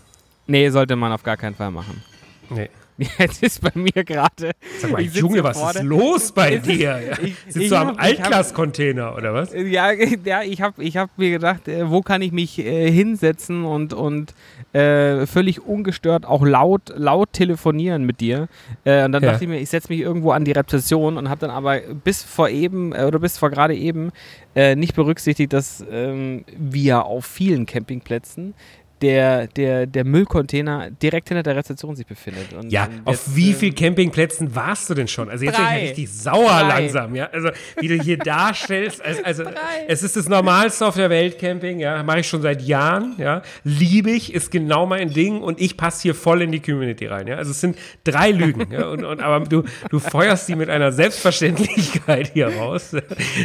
Nee, 0.47 0.69
sollte 0.69 0.95
man 0.95 1.11
auf 1.11 1.23
gar 1.23 1.37
keinen 1.37 1.55
Fall 1.55 1.71
machen. 1.71 2.03
Nee. 2.49 2.69
Jetzt 3.19 3.43
ist 3.43 3.61
bei 3.61 3.71
mir 3.75 4.03
gerade. 4.03 4.51
Sag 4.79 4.91
mal, 4.91 5.01
Junge, 5.01 5.43
was 5.43 5.57
vorne- 5.59 5.79
ist 5.79 5.85
los 5.85 6.31
bei 6.31 6.57
dir? 6.57 6.99
Ich- 7.23 7.35
Sitzt 7.45 7.57
ich 7.57 7.69
du 7.69 7.75
am 7.77 7.95
Altglas-Container 7.97 9.15
oder 9.15 9.33
was? 9.33 9.53
Ja, 9.53 9.91
ja 10.25 10.41
ich 10.43 10.61
habe 10.61 10.83
ich 10.83 10.97
hab 10.97 11.15
mir 11.17 11.29
gedacht, 11.31 11.67
äh, 11.67 11.89
wo 11.89 12.01
kann 12.01 12.21
ich 12.21 12.31
mich 12.31 12.59
äh, 12.59 12.91
hinsetzen 12.91 13.65
und, 13.65 13.93
und 13.93 14.33
äh, 14.73 15.25
völlig 15.27 15.61
ungestört 15.65 16.25
auch 16.25 16.43
laut, 16.45 16.93
laut 16.95 17.33
telefonieren 17.33 18.03
mit 18.03 18.19
dir. 18.19 18.47
Äh, 18.83 19.05
und 19.05 19.11
dann 19.11 19.23
Ja. 19.23 19.31
dachte 19.31 19.43
ich 19.43 19.49
mir, 19.49 19.59
ich 19.59 19.69
setze 19.69 19.89
mich 19.89 19.99
irgendwo 20.01 20.31
an 20.31 20.45
die 20.45 20.51
Rezeption 20.51 21.17
und 21.17 21.29
habe 21.29 21.41
dann 21.41 21.51
aber 21.51 21.79
bis 22.03 22.23
vor 22.23 22.49
eben 22.49 22.93
äh, 22.93 23.03
oder 23.03 23.19
bis 23.19 23.37
vor 23.37 23.49
gerade 23.49 23.75
eben 23.75 24.11
äh, 24.55 24.75
nicht 24.75 24.95
berücksichtigt, 24.95 25.53
dass 25.53 25.83
ähm, 25.91 26.45
wir 26.57 27.05
auf 27.05 27.25
vielen 27.25 27.65
Campingplätzen 27.65 28.53
der, 29.01 29.47
der, 29.47 29.85
der 29.85 30.03
Müllcontainer 30.03 30.89
direkt 30.89 31.29
hinter 31.29 31.43
der 31.43 31.55
Rezeption 31.55 31.95
sich 31.95 32.05
befindet. 32.05 32.53
Und, 32.53 32.71
Ja, 32.71 32.85
und 32.85 33.07
auf 33.07 33.35
wie 33.35 33.51
äh, 33.51 33.53
vielen 33.53 33.75
Campingplätzen 33.75 34.55
warst 34.55 34.89
du 34.89 34.93
denn 34.93 35.07
schon? 35.07 35.29
Also 35.29 35.45
jetzt 35.45 35.57
bin 35.57 35.65
ich 35.65 35.89
richtig 35.89 36.11
sauer 36.11 36.45
Drei. 36.45 36.67
langsam, 36.67 37.15
ja. 37.15 37.29
Also 37.31 37.49
wie 37.79 37.87
du 37.87 37.95
hier 38.01 38.17
darstellst, 38.17 39.01
also, 39.01 39.21
also 39.23 39.43
es 39.87 40.03
ist 40.03 40.15
das 40.15 40.27
Normalste 40.27 40.85
auf 40.85 40.95
der 40.95 41.09
Welt, 41.09 41.37
Camping, 41.39 41.79
ja. 41.79 42.01
Mache 42.03 42.21
ich 42.21 42.27
schon 42.27 42.41
seit 42.41 42.61
Jahren, 42.61 43.13
ja. 43.17 43.41
Liebe 43.63 44.11
ich, 44.11 44.33
ist 44.33 44.51
genau 44.51 44.85
mein 44.85 45.11
Ding 45.11 45.41
und 45.41 45.61
ich 45.61 45.77
passe 45.77 46.03
hier 46.03 46.15
voll 46.15 46.41
in 46.41 46.51
die 46.51 46.59
Community 46.59 47.05
rein, 47.05 47.27
ja. 47.27 47.35
Also 47.35 47.51
es 47.51 47.61
sind 47.61 47.77
drei 48.03 48.31
Lügen, 48.31 48.71
ja. 48.71 48.87
Und, 48.87 49.03
und, 49.03 49.21
aber 49.21 49.45
du, 49.45 49.63
du 49.89 49.99
feuerst 49.99 50.47
die 50.49 50.55
mit 50.55 50.69
einer 50.69 50.91
Selbstverständlichkeit 50.91 52.31
hier 52.33 52.47
raus. 52.55 52.95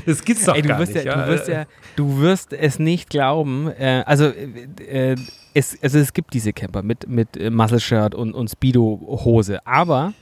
Das 0.06 0.25
gibt's 0.25 0.44
doch 0.44 0.54
Ey, 0.54 0.62
du 0.62 0.68
gar 0.68 0.78
wirst 0.78 0.94
nicht, 0.94 1.04
ja, 1.04 1.16
ja. 1.18 1.25
Du 1.25 1.30
wirst 1.30 1.49
ja, 1.49 1.64
du 1.97 2.21
wirst 2.21 2.52
es 2.52 2.78
nicht 2.78 3.11
glauben. 3.11 3.71
Äh, 3.78 4.02
also, 4.06 4.26
äh, 4.26 5.12
äh, 5.12 5.16
es, 5.54 5.78
also 5.82 5.99
es 5.99 6.12
gibt 6.12 6.35
diese 6.35 6.52
Camper 6.52 6.82
mit, 6.82 7.09
mit 7.09 7.37
äh, 7.37 7.50
Muscle-Shirt 7.50 8.14
und, 8.14 8.35
und 8.35 8.49
Speedo-Hose, 8.49 9.66
aber 9.66 10.12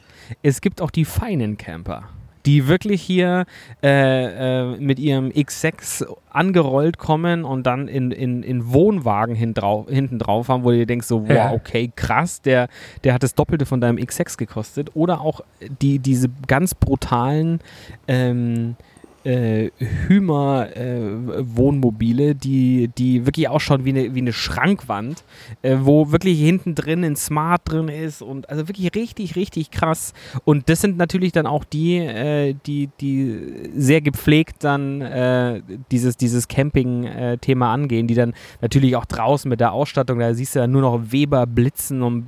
es 0.42 0.60
gibt 0.60 0.80
auch 0.80 0.90
die 0.90 1.04
feinen 1.04 1.56
Camper, 1.56 2.04
die 2.46 2.68
wirklich 2.68 3.02
hier 3.02 3.44
äh, 3.82 4.62
äh, 4.62 4.76
mit 4.78 4.98
ihrem 4.98 5.28
X6 5.28 6.06
angerollt 6.30 6.98
kommen 6.98 7.44
und 7.44 7.66
dann 7.66 7.88
in, 7.88 8.10
in, 8.12 8.42
in 8.42 8.72
Wohnwagen 8.72 9.34
hinten 9.34 10.18
drauf 10.18 10.48
haben, 10.48 10.64
wo 10.64 10.70
du 10.70 10.78
dir 10.78 10.86
denkst, 10.86 11.06
so, 11.06 11.28
wow, 11.28 11.52
okay, 11.52 11.90
krass, 11.94 12.40
der, 12.40 12.68
der 13.04 13.14
hat 13.14 13.22
das 13.22 13.34
Doppelte 13.34 13.66
von 13.66 13.80
deinem 13.80 13.98
X6 13.98 14.38
gekostet. 14.38 14.90
Oder 14.94 15.20
auch 15.20 15.40
die, 15.82 15.98
diese 15.98 16.28
ganz 16.46 16.74
brutalen 16.74 17.60
ähm, 18.06 18.76
äh, 19.24 19.70
Hümer-Wohnmobile, 20.08 22.34
die, 22.34 22.90
die 22.96 23.26
wirklich 23.26 23.48
ausschauen 23.48 23.84
wie 23.84 23.90
eine, 23.90 24.14
wie 24.14 24.20
eine 24.20 24.32
Schrankwand, 24.32 25.24
äh, 25.62 25.76
wo 25.80 26.12
wirklich 26.12 26.38
hinten 26.38 26.74
drin 26.74 27.04
ein 27.04 27.16
Smart 27.16 27.62
drin 27.64 27.88
ist 27.88 28.22
und 28.22 28.48
also 28.48 28.68
wirklich 28.68 28.94
richtig, 28.94 29.36
richtig 29.36 29.70
krass. 29.70 30.12
Und 30.44 30.68
das 30.68 30.80
sind 30.80 30.96
natürlich 30.96 31.32
dann 31.32 31.46
auch 31.46 31.64
die, 31.64 31.98
äh, 31.98 32.54
die, 32.66 32.88
die 33.00 33.70
sehr 33.76 34.00
gepflegt 34.00 34.64
dann 34.64 35.00
äh, 35.00 35.62
dieses, 35.90 36.16
dieses 36.16 36.48
Camping-Thema 36.48 37.72
angehen, 37.72 38.06
die 38.06 38.14
dann 38.14 38.34
natürlich 38.60 38.96
auch 38.96 39.04
draußen 39.04 39.48
mit 39.48 39.60
der 39.60 39.72
Ausstattung, 39.72 40.18
da 40.18 40.34
siehst 40.34 40.56
du 40.56 40.60
dann 40.60 40.70
nur 40.70 40.82
noch 40.82 41.12
Weber 41.12 41.46
blitzen 41.46 42.02
und 42.02 42.26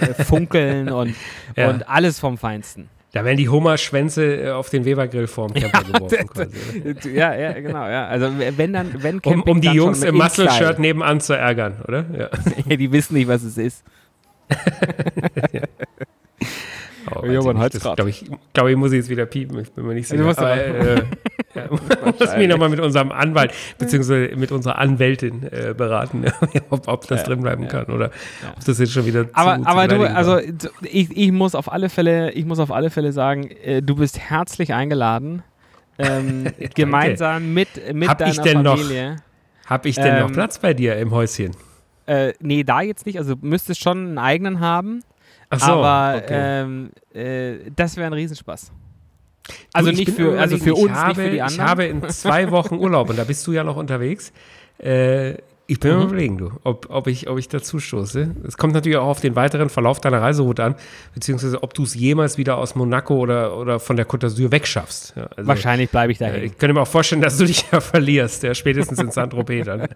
äh, 0.00 0.24
funkeln 0.24 0.90
und, 0.90 1.14
Ja. 1.56 1.70
und 1.70 1.88
alles 1.88 2.20
vom 2.20 2.38
Feinsten. 2.38 2.88
Da 3.12 3.24
werden 3.24 3.38
die 3.38 3.48
Hummerschwänze 3.48 4.42
äh, 4.42 4.50
auf 4.50 4.70
den 4.70 4.84
Webergrill 4.84 5.26
vorm 5.26 5.52
Camper 5.52 5.82
geworfen 5.82 6.28
quasi. 6.28 7.12
ja, 7.12 7.34
ja, 7.34 7.52
genau, 7.54 7.88
ja. 7.88 8.06
Also 8.06 8.30
wenn 8.56 8.72
dann, 8.72 9.02
wenn 9.02 9.16
Um, 9.16 9.20
Camping, 9.22 9.52
um 9.52 9.60
die 9.60 9.66
dann 9.66 9.76
schon 9.76 9.84
Jungs 9.86 10.02
im 10.02 10.14
Muscle-Shirt 10.16 10.78
nebenan 10.78 11.20
zu 11.20 11.32
ärgern, 11.36 11.74
oder? 11.86 12.04
Ja. 12.16 12.30
Ja, 12.66 12.76
die 12.76 12.92
wissen 12.92 13.14
nicht, 13.14 13.26
was 13.26 13.42
es 13.42 13.58
ist. 13.58 13.84
Ja, 15.52 15.62
man 17.10 17.30
ich 17.30 17.36
hat's 17.36 17.44
nicht. 17.54 17.74
Das, 17.74 17.82
grad. 17.82 17.96
glaube 17.96 18.10
ich, 18.10 18.24
glaub 18.52 18.68
ich, 18.68 18.76
muss 18.76 18.92
ich 18.92 18.98
jetzt 18.98 19.08
wieder 19.10 19.26
piepen. 19.26 19.58
Ich 19.60 19.72
bin 19.72 19.86
mir 19.86 19.94
nicht 19.94 20.08
sicher. 20.08 20.22
musst 20.22 20.40
du 20.40 20.44
Aber, 20.44 20.56
äh, 20.56 21.02
ja, 21.54 21.68
muss 22.18 22.36
mich 22.36 22.48
nochmal 22.48 22.68
mit 22.68 22.80
unserem 22.80 23.12
Anwalt 23.12 23.52
beziehungsweise 23.78 24.34
mit 24.36 24.52
unserer 24.52 24.78
Anwältin 24.78 25.42
äh, 25.50 25.74
beraten, 25.76 26.24
ob, 26.70 26.88
ob 26.88 27.06
das 27.08 27.20
Ja, 27.20 27.26
drin 27.26 27.40
bleiben 27.42 27.64
ja. 27.64 27.68
kann 27.68 27.86
oder 27.86 28.10
ob 28.56 28.64
das 28.64 28.78
jetzt 28.78 28.92
schon 28.92 29.06
wieder 29.06 29.26
zu, 29.28 29.34
Aber, 29.36 29.62
zu 29.62 29.66
aber 29.68 29.88
du, 29.88 29.98
beleidigend 29.98 30.16
also 30.16 30.38
ich, 30.82 31.16
ich 31.16 31.32
muss 31.32 31.54
auf 31.54 31.72
alle 31.72 31.88
Fälle, 31.88 32.32
ich 32.32 32.44
muss 32.44 32.58
auf 32.58 32.70
alle 32.70 32.90
Fälle 32.90 33.12
sagen, 33.12 33.50
äh, 33.62 33.82
du 33.82 33.96
bist 33.96 34.18
herzlich 34.18 34.72
eingeladen. 34.74 35.42
Ähm, 35.98 36.44
gemeinsam 36.74 37.52
mit, 37.52 37.68
mit 37.94 38.08
Hab 38.08 38.18
deiner 38.18 38.30
ich 38.32 38.38
denn 38.40 38.62
noch- 38.62 38.78
Familie. 38.78 39.16
Habe 39.66 39.88
ich 39.88 39.94
denn 39.96 40.18
noch 40.18 40.28
ähm, 40.28 40.32
Platz 40.34 40.58
bei 40.58 40.74
dir 40.74 40.96
im 40.96 41.10
Häuschen? 41.12 41.52
Äh, 42.06 42.32
nee, 42.40 42.64
da 42.64 42.80
jetzt 42.80 43.06
nicht. 43.06 43.18
Also 43.18 43.36
du 43.36 43.46
müsstest 43.46 43.80
schon 43.80 43.98
einen 43.98 44.18
eigenen 44.18 44.58
haben. 44.60 45.02
Ach 45.50 45.60
so, 45.60 45.72
aber 45.72 46.18
okay. 46.18 46.62
ähm, 46.62 46.90
äh, 47.12 47.70
das 47.74 47.96
wäre 47.96 48.06
ein 48.06 48.12
Riesenspaß. 48.12 48.72
Also 49.72 49.90
Du, 49.90 49.92
ich 49.92 50.06
nicht 50.06 50.16
für, 50.16 50.38
also 50.38 50.56
für 50.58 50.74
uns, 50.74 50.92
ich 50.92 50.96
habe, 50.96 51.08
nicht 51.08 51.16
für 51.16 51.30
die 51.30 51.42
anderen. 51.42 51.60
Ich 51.60 51.70
habe 51.70 51.84
in 51.86 52.08
zwei 52.10 52.50
Wochen 52.50 52.76
Urlaub 52.76 53.10
und 53.10 53.18
da 53.18 53.24
bist 53.24 53.46
du 53.46 53.52
ja 53.52 53.64
noch 53.64 53.76
unterwegs. 53.76 54.32
Äh, 54.78 55.34
ich 55.70 55.78
bin 55.78 55.92
Mhm. 55.92 55.98
mir 55.98 56.04
überlegen, 56.04 56.38
du, 56.38 56.50
ob, 56.64 56.88
ob, 56.90 57.06
ich, 57.06 57.28
ob 57.28 57.38
ich 57.38 57.48
dazu 57.48 57.78
stoße. 57.78 58.34
Es 58.46 58.56
kommt 58.56 58.74
natürlich 58.74 58.98
auch 58.98 59.06
auf 59.06 59.20
den 59.20 59.36
weiteren 59.36 59.70
Verlauf 59.70 60.00
deiner 60.00 60.20
Reiseroute 60.20 60.64
an, 60.64 60.74
beziehungsweise 61.14 61.62
ob 61.62 61.74
du 61.74 61.84
es 61.84 61.94
jemals 61.94 62.38
wieder 62.38 62.58
aus 62.58 62.74
Monaco 62.74 63.16
oder, 63.16 63.56
oder 63.56 63.78
von 63.78 63.96
der 63.96 64.06
Côte 64.06 64.26
d'Azur 64.26 64.50
wegschaffst. 64.50 65.14
Ja, 65.16 65.28
also, 65.36 65.46
Wahrscheinlich 65.46 65.90
bleibe 65.90 66.10
ich 66.10 66.18
da 66.18 66.26
äh. 66.26 66.46
Ich 66.46 66.58
könnte 66.58 66.74
mir 66.74 66.80
auch 66.80 66.88
vorstellen, 66.88 67.22
dass 67.22 67.38
du 67.38 67.44
dich 67.44 67.64
ja 67.70 67.80
verlierst, 67.80 68.42
ja, 68.42 68.52
spätestens 68.52 68.98
in 68.98 69.12
Saint-Tropez 69.12 69.66
dann. 69.66 69.82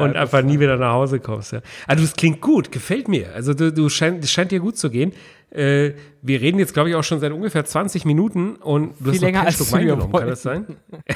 und 0.00 0.16
einfach 0.16 0.42
nie 0.42 0.58
wieder 0.58 0.76
nach 0.76 0.92
Hause 0.92 1.20
kommst. 1.20 1.52
Ja. 1.52 1.60
Also 1.86 2.02
es 2.02 2.14
klingt 2.14 2.40
gut, 2.40 2.72
gefällt 2.72 3.06
mir. 3.06 3.32
Also 3.34 3.54
du, 3.54 3.72
du 3.72 3.88
scheint, 3.88 4.24
es 4.24 4.32
scheint 4.32 4.50
dir 4.50 4.60
gut 4.60 4.76
zu 4.76 4.90
gehen. 4.90 5.12
Äh, 5.50 5.92
wir 6.22 6.40
reden 6.40 6.58
jetzt, 6.58 6.74
glaube 6.74 6.90
ich, 6.90 6.94
auch 6.94 7.02
schon 7.02 7.18
seit 7.18 7.32
ungefähr 7.32 7.64
20 7.64 8.04
Minuten 8.04 8.56
und 8.56 8.92
du 9.00 9.04
Viel 9.04 9.12
hast 9.12 9.14
noch 9.14 9.20
länger, 9.22 9.38
keinen 9.38 9.46
als 9.46 9.56
Schluck 9.56 9.72
Wein 9.72 9.86
genommen, 9.86 10.12
kann 10.12 10.28
das 10.28 10.42
sein? 10.42 10.66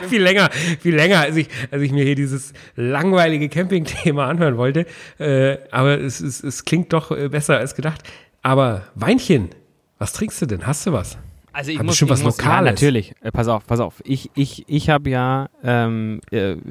viel 0.08 0.22
länger, 0.22 0.50
viel 0.80 0.94
länger, 0.94 1.20
als 1.20 1.36
ich, 1.36 1.48
als 1.70 1.82
ich 1.82 1.92
mir 1.92 2.04
hier 2.04 2.14
dieses 2.14 2.52
langweilige 2.76 3.48
Camping-Thema 3.48 4.26
anhören 4.26 4.56
wollte. 4.56 4.86
Äh, 5.18 5.58
aber 5.70 6.00
es, 6.00 6.20
es, 6.20 6.42
es 6.42 6.64
klingt 6.64 6.92
doch 6.92 7.10
äh, 7.10 7.28
besser 7.28 7.58
als 7.58 7.74
gedacht. 7.74 8.02
Aber 8.42 8.82
Weinchen, 8.94 9.50
was 9.98 10.12
trinkst 10.12 10.40
du 10.42 10.46
denn? 10.46 10.66
Hast 10.66 10.86
du 10.86 10.92
was? 10.92 11.18
Also 11.52 11.72
ich 11.72 11.78
Hat 11.78 11.84
muss, 11.86 11.94
bestimmt 11.94 12.10
ich 12.10 12.16
was 12.18 12.22
muss, 12.22 12.38
Ja, 12.38 12.44
Lokales. 12.44 12.70
natürlich. 12.72 13.12
Äh, 13.22 13.32
pass 13.32 13.48
auf, 13.48 13.66
pass 13.66 13.80
auf. 13.80 13.94
Ich, 14.04 14.30
ich, 14.34 14.64
ich 14.68 14.88
habe 14.88 15.10
ja 15.10 15.48
ähm, 15.64 16.20
äh, 16.30 16.56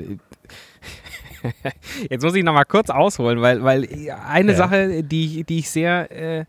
Jetzt 2.09 2.23
muss 2.23 2.35
ich 2.35 2.43
noch 2.43 2.53
mal 2.53 2.65
kurz 2.65 2.89
ausholen, 2.89 3.41
weil, 3.41 3.63
weil 3.63 3.87
eine 4.27 4.51
Ja. 4.51 4.57
Sache, 4.57 5.03
die, 5.03 5.39
ich- 5.39 5.45
die 5.45 5.59
ich 5.59 5.69
sehr 5.69 6.11
äh, 6.11 6.45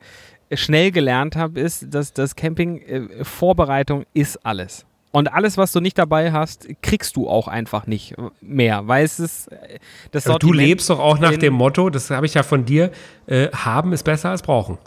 schnell 0.56 0.90
gelernt 0.90 1.36
habe, 1.36 1.60
ist, 1.60 1.86
dass 1.94 2.12
das 2.12 2.34
Camping 2.34 2.80
äh, 2.82 3.24
Vorbereitung 3.24 4.04
ist 4.14 4.44
alles. 4.44 4.84
Und 5.12 5.32
alles, 5.32 5.56
was 5.56 5.72
du 5.72 5.80
nicht 5.80 5.98
dabei 5.98 6.30
hast, 6.30 6.68
kriegst 6.82 7.16
du 7.16 7.28
auch 7.28 7.48
einfach 7.48 7.86
nicht 7.86 8.14
mehr, 8.40 8.86
weil 8.86 9.04
es 9.04 9.18
ist 9.18 9.48
äh, 9.48 9.78
das 10.12 10.24
du 10.24 10.30
Sortiment 10.30 10.58
lebst 10.58 10.90
doch 10.90 11.00
auch 11.00 11.18
nach 11.18 11.36
dem 11.36 11.54
Motto, 11.54 11.90
das 11.90 12.10
habe 12.10 12.26
ich 12.26 12.34
ja 12.34 12.44
von 12.44 12.64
dir, 12.64 12.92
äh, 13.26 13.48
haben 13.48 13.92
ist 13.92 14.04
besser 14.04 14.30
als 14.30 14.42
brauchen. 14.42 14.78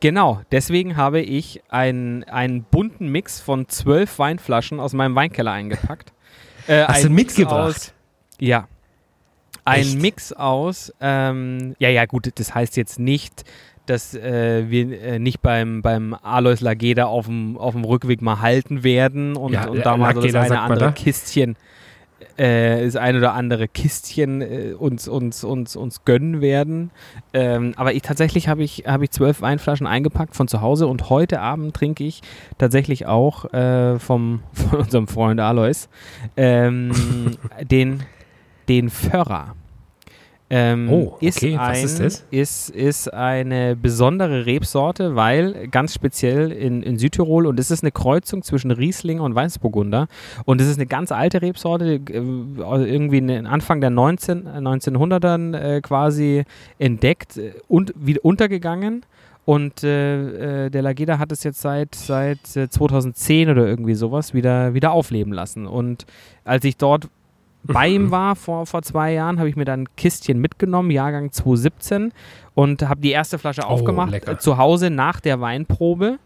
Genau, 0.00 0.40
deswegen 0.50 0.96
habe 0.96 1.20
ich 1.20 1.62
einen, 1.68 2.24
einen 2.24 2.64
bunten 2.64 3.08
Mix 3.08 3.40
von 3.40 3.68
zwölf 3.68 4.18
Weinflaschen 4.18 4.80
aus 4.80 4.92
meinem 4.92 5.14
Weinkeller 5.14 5.52
eingepackt. 5.52 6.12
Äh, 6.66 6.84
Hast 6.84 7.04
du 7.04 7.10
mitgebracht? 7.10 7.76
Aus, 7.76 7.94
ja. 8.40 8.66
Ein 9.64 9.82
Echt? 9.82 10.00
Mix 10.00 10.32
aus, 10.32 10.92
ähm, 11.00 11.76
ja, 11.78 11.88
ja, 11.88 12.06
gut, 12.06 12.28
das 12.38 12.54
heißt 12.54 12.76
jetzt 12.76 12.98
nicht, 12.98 13.44
dass 13.86 14.14
äh, 14.14 14.64
wir 14.68 15.00
äh, 15.00 15.18
nicht 15.18 15.40
beim, 15.40 15.82
beim 15.82 16.14
Alois 16.22 16.60
Lageda 16.60 17.06
auf 17.06 17.26
dem, 17.26 17.56
auf 17.56 17.74
dem 17.74 17.84
Rückweg 17.84 18.22
mal 18.22 18.40
halten 18.40 18.84
werden 18.84 19.36
und, 19.36 19.52
Ja, 19.52 19.68
und 19.68 19.84
da 19.84 19.96
mal 19.96 20.14
so 20.14 20.22
das 20.22 20.34
eine 20.34 20.60
andere 20.60 20.86
da? 20.86 20.92
Kistchen, 20.92 21.56
äh, 22.36 22.84
das 22.84 22.96
ein 22.96 23.16
oder 23.16 23.34
andere 23.34 23.68
Kistchen 23.68 24.42
äh, 24.42 24.74
uns, 24.78 25.08
uns, 25.08 25.44
uns, 25.44 25.76
uns 25.76 26.04
gönnen 26.04 26.40
werden. 26.40 26.90
Ähm, 27.32 27.72
aber 27.76 27.94
ich 27.94 28.02
tatsächlich 28.02 28.48
habe 28.48 28.62
ich, 28.62 28.84
habe 28.86 29.04
ich 29.04 29.10
zwölf 29.10 29.40
Weinflaschen 29.40 29.86
eingepackt 29.86 30.34
von 30.34 30.48
zu 30.48 30.60
Hause 30.60 30.86
und 30.86 31.10
heute 31.10 31.40
Abend 31.40 31.74
trinke 31.74 32.04
ich 32.04 32.22
tatsächlich 32.58 33.06
auch 33.06 33.52
äh, 33.52 33.98
vom, 33.98 34.42
von 34.52 34.80
unserem 34.80 35.08
Freund 35.08 35.40
Alois 35.40 35.88
ähm, 36.36 36.92
den, 37.62 38.02
den 38.68 38.90
Förrer. 38.90 39.54
Ähm, 40.48 40.88
Oh, 40.88 41.12
okay. 41.14 41.26
ist 41.26 41.42
ein, 41.42 41.58
Was 41.58 41.82
ist 41.82 41.98
das? 42.00 42.24
Ist, 42.30 42.70
ist 42.70 43.12
eine 43.12 43.74
besondere 43.74 44.46
Rebsorte, 44.46 45.16
weil 45.16 45.66
ganz 45.68 45.92
speziell 45.92 46.52
in, 46.52 46.82
in 46.84 46.98
Südtirol 46.98 47.46
und 47.46 47.58
es 47.58 47.72
ist 47.72 47.82
eine 47.82 47.90
Kreuzung 47.90 48.42
zwischen 48.42 48.70
Riesling 48.70 49.18
und 49.18 49.34
Weißburgunder 49.34 50.06
und 50.44 50.60
es 50.60 50.68
ist 50.68 50.76
eine 50.78 50.86
ganz 50.86 51.10
alte 51.10 51.42
Rebsorte, 51.42 51.94
äh, 51.96 52.20
irgendwie 52.58 53.20
Anfang 53.44 53.80
der 53.80 53.90
19, 53.90 54.46
1900ern 54.46 55.56
äh, 55.56 55.80
quasi 55.80 56.44
entdeckt 56.78 57.36
äh, 57.38 57.52
und 57.66 57.92
wieder 57.96 58.24
untergegangen 58.24 59.04
Und 59.44 59.84
äh, 59.84 60.66
äh, 60.66 60.70
der 60.70 60.82
Lageda 60.82 61.18
hat 61.18 61.30
es 61.30 61.44
jetzt 61.44 61.60
seit, 61.60 61.94
seit 61.94 62.38
2010 62.46 63.48
oder 63.48 63.66
irgendwie 63.66 63.94
sowas 63.94 64.34
wieder, 64.34 64.74
wieder 64.74 64.90
aufleben 64.92 65.32
lassen. 65.32 65.66
Und 65.68 66.04
als 66.44 66.64
ich 66.64 66.76
dort 66.76 67.08
bei 67.66 67.88
ihm 67.88 68.10
war 68.10 68.36
vor, 68.36 68.66
vor 68.66 68.82
zwei 68.82 69.12
Jahren, 69.12 69.38
habe 69.38 69.48
ich 69.48 69.56
mir 69.56 69.64
dann 69.64 69.82
ein 69.82 69.88
Kistchen 69.96 70.40
mitgenommen, 70.40 70.90
Jahrgang 70.90 71.32
2017, 71.32 72.12
und 72.54 72.82
habe 72.88 73.00
die 73.00 73.10
erste 73.10 73.38
Flasche 73.38 73.62
Oh, 73.64 73.70
aufgemacht 73.70 74.10
lecker. 74.10 74.32
äh, 74.32 74.38
zu 74.38 74.56
Hause 74.58 74.90
nach 74.90 75.20
der 75.20 75.40
Weinprobe. 75.40 76.18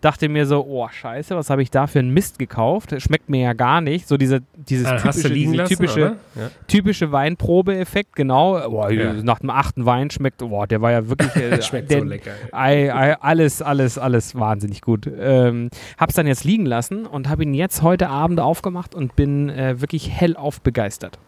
Dachte 0.00 0.30
mir 0.30 0.46
so, 0.46 0.64
oh 0.66 0.88
scheiße, 0.88 1.36
was 1.36 1.50
habe 1.50 1.62
ich 1.62 1.70
da 1.70 1.86
für 1.86 1.98
einen 1.98 2.10
Mist 2.10 2.38
gekauft? 2.38 2.94
Schmeckt 3.02 3.28
mir 3.28 3.42
ja 3.42 3.52
gar 3.52 3.82
nicht. 3.82 4.08
So 4.08 4.16
diese, 4.16 4.40
dieses 4.56 4.88
du 4.88 4.96
typische, 4.96 5.30
diese 5.30 5.56
lassen, 5.56 5.74
typische? 5.74 6.16
Ja. 6.34 6.50
typische 6.68 7.12
Weinprobe-Effekt, 7.12 8.16
genau. 8.16 8.70
Boah, 8.70 8.90
Ja. 8.90 9.12
Nach 9.12 9.40
dem 9.40 9.50
achten 9.50 9.84
Wein 9.84 10.10
schmeckt, 10.10 10.38
boah, 10.38 10.66
der 10.66 10.80
war 10.80 10.90
ja 10.90 11.08
wirklich 11.08 11.36
äh, 11.36 11.60
Schmeckt 11.60 11.90
der, 11.90 11.98
so 11.98 12.04
lecker. 12.04 12.30
Ei, 12.52 12.92
ei, 12.94 13.14
alles, 13.20 13.60
alles, 13.60 13.98
alles 13.98 14.34
wahnsinnig 14.34 14.80
gut. 14.80 15.06
Ähm, 15.06 15.68
hab's 15.98 16.14
dann 16.14 16.26
jetzt 16.26 16.44
liegen 16.44 16.64
lassen 16.64 17.04
und 17.06 17.28
habe 17.28 17.42
ihn 17.42 17.52
jetzt 17.52 17.82
heute 17.82 18.08
Abend 18.08 18.40
aufgemacht 18.40 18.94
und 18.94 19.16
bin 19.16 19.50
äh, 19.50 19.80
wirklich 19.82 20.10
hellauf 20.10 20.62
begeistert. 20.62 21.18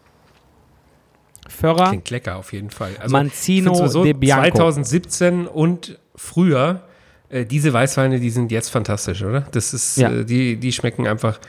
Förrer 1.48 1.88
Klingt 1.88 2.08
lecker 2.10 2.36
auf 2.36 2.52
jeden 2.52 2.70
Fall. 2.70 2.92
Also, 2.98 3.12
Manzino 3.12 3.74
sowieso 3.74 4.04
de 4.04 4.14
Bianco. 4.14 4.56
2017 4.56 5.46
und 5.46 5.98
früher, 6.14 6.82
äh, 7.32 7.44
diese 7.44 7.72
Weißweine, 7.72 8.20
die 8.20 8.30
sind 8.30 8.52
jetzt 8.52 8.68
fantastisch, 8.70 9.22
oder? 9.24 9.40
Das 9.52 9.74
ist, 9.74 9.96
Ja. 9.96 10.10
äh, 10.12 10.24
die, 10.24 10.56
die 10.56 10.72
schmecken 10.72 11.06
einfach, 11.08 11.40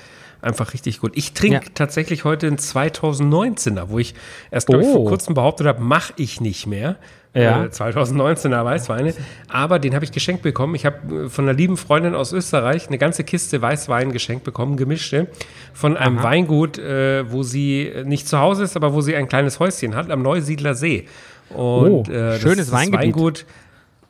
einfach 0.42 0.74
richtig 0.74 1.00
gut. 1.00 1.12
Ich 1.16 1.34
trinke 1.34 1.56
Ja. 1.66 1.72
tatsächlich 1.76 2.24
heute 2.24 2.48
einen 2.48 2.58
2019er, 2.58 3.90
wo 3.90 4.00
ich 4.00 4.14
erst, 4.52 4.68
glaube 4.68 4.84
ich, 4.84 4.90
Oh. 4.90 4.94
vor 4.94 5.06
kurzem 5.06 5.34
behauptet 5.36 5.68
habe, 5.68 5.82
mache 5.82 6.14
ich 6.18 6.42
nicht 6.42 6.68
mehr. 6.68 6.96
Ja. 7.36 7.64
Äh, 7.66 7.70
2019er 7.72 8.64
Weißweine. 8.64 9.14
Aber 9.48 9.80
den 9.80 9.96
habe 9.96 10.06
ich 10.06 10.12
geschenkt 10.12 10.44
bekommen. 10.44 10.76
Ich 10.76 10.86
habe 10.86 11.26
äh, 11.26 11.30
von 11.30 11.46
einer 11.46 11.58
lieben 11.58 11.78
Freundin 11.78 12.14
aus 12.14 12.32
Österreich 12.32 12.88
eine 12.90 13.00
ganze 13.00 13.24
Kiste 13.24 13.60
Weißwein 13.62 14.12
geschenkt 14.12 14.44
bekommen, 14.44 14.78
gemischte, 14.78 15.28
von 15.74 15.98
einem 15.98 16.20
Aha. 16.20 16.26
Weingut, 16.26 16.78
äh, 16.78 17.32
wo 17.32 17.42
sie 17.42 17.88
äh, 17.88 18.04
nicht 18.04 18.28
zu 18.28 18.38
Hause 18.38 18.64
ist, 18.66 18.76
aber 18.76 18.94
wo 18.94 19.02
sie 19.02 19.16
ein 19.16 19.28
kleines 19.28 19.60
Häuschen 19.60 19.96
hat, 19.96 20.12
am 20.12 20.22
Neusiedler 20.22 20.76
See. 20.76 21.08
Und, 21.50 22.08
Oh, 22.10 22.12
äh, 22.12 22.40
schönes 22.40 22.72
Weingebiet. 22.72 23.00
Weingut. 23.16 23.46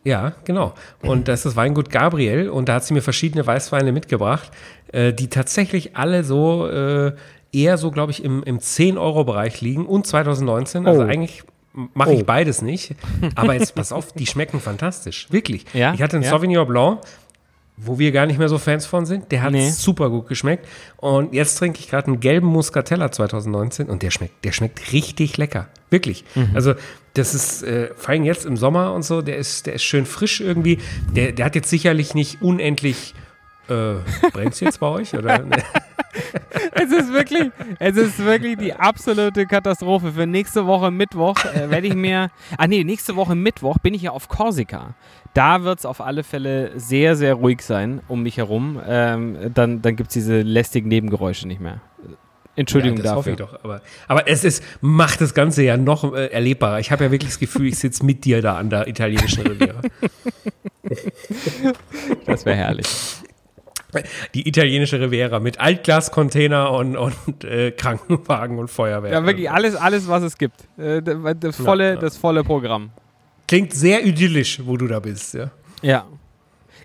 Ja, 0.03 0.33
genau. 0.43 0.73
Und 1.01 1.27
das 1.27 1.39
ist 1.39 1.45
das 1.45 1.55
Weingut 1.55 1.89
Gabriel 1.89 2.49
und 2.49 2.67
da 2.69 2.75
hat 2.75 2.83
sie 2.85 2.93
mir 2.93 3.01
verschiedene 3.01 3.45
Weißweine 3.47 3.91
mitgebracht, 3.91 4.51
äh, 4.91 5.13
die 5.13 5.29
tatsächlich 5.29 5.95
alle 5.95 6.23
so 6.23 6.67
äh, 6.67 7.13
eher 7.53 7.77
so, 7.77 7.89
glaube 7.91 8.11
ich, 8.11 8.23
im, 8.23 8.43
im 8.43 8.59
10-Euro-Bereich 8.59 9.61
liegen 9.61 9.85
und 9.85 10.05
2019. 10.07 10.85
Also 10.87 11.01
Oh. 11.01 11.05
eigentlich 11.05 11.43
mache 11.93 12.13
ich 12.13 12.21
Oh. 12.21 12.25
beides 12.25 12.61
nicht. 12.61 12.95
Aber 13.35 13.53
jetzt 13.53 13.75
pass 13.75 13.91
auf, 13.91 14.11
die 14.13 14.25
schmecken 14.27 14.59
fantastisch. 14.59 15.27
Wirklich. 15.31 15.65
Ja? 15.73 15.93
Ich 15.93 16.01
hatte 16.01 16.17
einen 16.17 16.23
Ja? 16.23 16.29
Sauvignon 16.31 16.67
Blanc, 16.67 16.99
wo 17.77 17.97
wir 17.99 18.11
gar 18.11 18.25
nicht 18.25 18.37
mehr 18.39 18.49
so 18.49 18.57
Fans 18.59 18.85
von 18.85 19.05
sind. 19.05 19.31
Der 19.31 19.41
hat 19.41 19.51
Nee. 19.51 19.69
super 19.69 20.09
gut 20.09 20.27
geschmeckt. 20.27 20.67
Und 20.97 21.33
jetzt 21.33 21.55
trinke 21.55 21.79
ich 21.79 21.89
gerade 21.89 22.07
einen 22.07 22.19
gelben 22.19 22.47
Muscatella 22.47 23.11
2019 23.11 23.87
und 23.89 24.03
der 24.03 24.11
schmeckt, 24.11 24.45
der 24.45 24.51
schmeckt 24.51 24.93
richtig 24.93 25.37
lecker. 25.37 25.67
Wirklich. 25.89 26.23
Mhm. 26.35 26.51
Also, 26.53 26.73
das 27.15 27.33
ist, 27.35 27.63
äh, 27.63 27.89
vor 27.95 28.09
allem 28.11 28.23
jetzt 28.23 28.45
im 28.45 28.57
Sommer 28.57 28.93
und 28.93 29.03
so, 29.03 29.21
der 29.21 29.37
ist, 29.37 29.65
der 29.65 29.73
ist 29.73 29.83
schön 29.83 30.05
frisch 30.05 30.39
irgendwie. 30.41 30.79
Der, 31.15 31.31
der 31.31 31.45
hat 31.45 31.55
jetzt 31.55 31.69
sicherlich 31.69 32.13
nicht 32.15 32.41
unendlich. 32.41 33.13
Äh, 33.69 33.95
brennt's 34.33 34.59
jetzt 34.59 34.79
bei 34.79 34.87
euch? 34.87 35.13
Oder? 35.13 35.43
Es 36.75 36.91
ist 36.91 37.11
wirklich, 37.11 37.51
es 37.79 37.97
ist 37.97 38.19
wirklich 38.19 38.57
die 38.57 38.73
absolute 38.73 39.45
Katastrophe. 39.47 40.11
Für 40.11 40.27
nächste 40.27 40.65
Woche 40.67 40.91
Mittwoch 40.91 41.35
äh, 41.45 41.69
werde 41.71 41.87
ich 41.87 41.95
mir. 41.95 42.29
Ah 42.57 42.67
nee, 42.67 42.83
nächste 42.83 43.15
Woche 43.15 43.33
Mittwoch 43.35 43.77
bin 43.79 43.93
ich 43.95 44.03
ja 44.03 44.11
auf 44.11 44.27
Korsika. 44.27 44.93
Da 45.33 45.63
wird 45.63 45.79
es 45.79 45.85
auf 45.85 45.99
alle 46.01 46.23
Fälle 46.23 46.71
sehr, 46.79 47.15
sehr 47.15 47.33
ruhig 47.35 47.61
sein 47.61 48.01
um 48.07 48.23
mich 48.23 48.37
herum. 48.37 48.79
Ähm, 48.87 49.51
dann 49.53 49.81
dann 49.81 49.95
gibt 49.95 50.09
es 50.09 50.13
diese 50.13 50.41
lästigen 50.41 50.89
Nebengeräusche 50.89 51.47
nicht 51.47 51.61
mehr. 51.61 51.81
Entschuldigung 52.55 52.97
ja, 52.97 53.03
das 53.03 53.15
hoffe 53.15 53.31
dafür. 53.31 53.45
ich 53.45 53.51
doch. 53.51 53.63
Aber, 53.63 53.81
aber 54.07 54.27
es 54.27 54.43
ist, 54.43 54.63
macht 54.81 55.21
das 55.21 55.33
Ganze 55.33 55.63
ja 55.63 55.75
noch 55.75 56.13
äh, 56.13 56.27
erlebbarer. 56.27 56.79
Ich 56.79 56.91
habe 56.91 57.05
ja 57.05 57.11
wirklich 57.11 57.31
das 57.31 57.39
Gefühl, 57.39 57.67
ich 57.67 57.79
sitze 57.79 58.05
mit 58.05 58.25
dir 58.25 58.41
da 58.41 58.57
an 58.57 58.69
der 58.69 58.87
italienischen 58.87 59.45
Riviera. 59.45 59.81
Das 62.25 62.45
wäre 62.45 62.57
herrlich. 62.57 62.87
Die 64.33 64.47
italienische 64.47 64.99
Riviera 64.99 65.39
mit 65.39 65.59
Altglascontainer 65.59 66.71
und, 66.71 66.97
und 66.97 67.43
äh, 67.43 67.71
Krankenwagen 67.71 68.57
und 68.59 68.69
Feuerwehr. 68.69 69.11
Ja, 69.11 69.25
wirklich 69.25 69.49
alles, 69.49 69.75
alles 69.75 70.07
was 70.07 70.23
es 70.23 70.37
gibt. 70.37 70.67
Äh, 70.77 71.01
das, 71.01 71.17
das, 71.39 71.55
volle, 71.55 71.85
Ja, 71.85 71.93
ja. 71.93 71.99
das 71.99 72.17
volle 72.17 72.43
Programm. 72.43 72.91
Klingt 73.53 73.71
sehr 73.71 74.03
idyllisch, 74.03 74.59
wo 74.65 74.77
du 74.77 74.87
da 74.87 74.99
bist. 74.99 75.35
Ja. 75.35 75.51
Ja. 75.83 76.07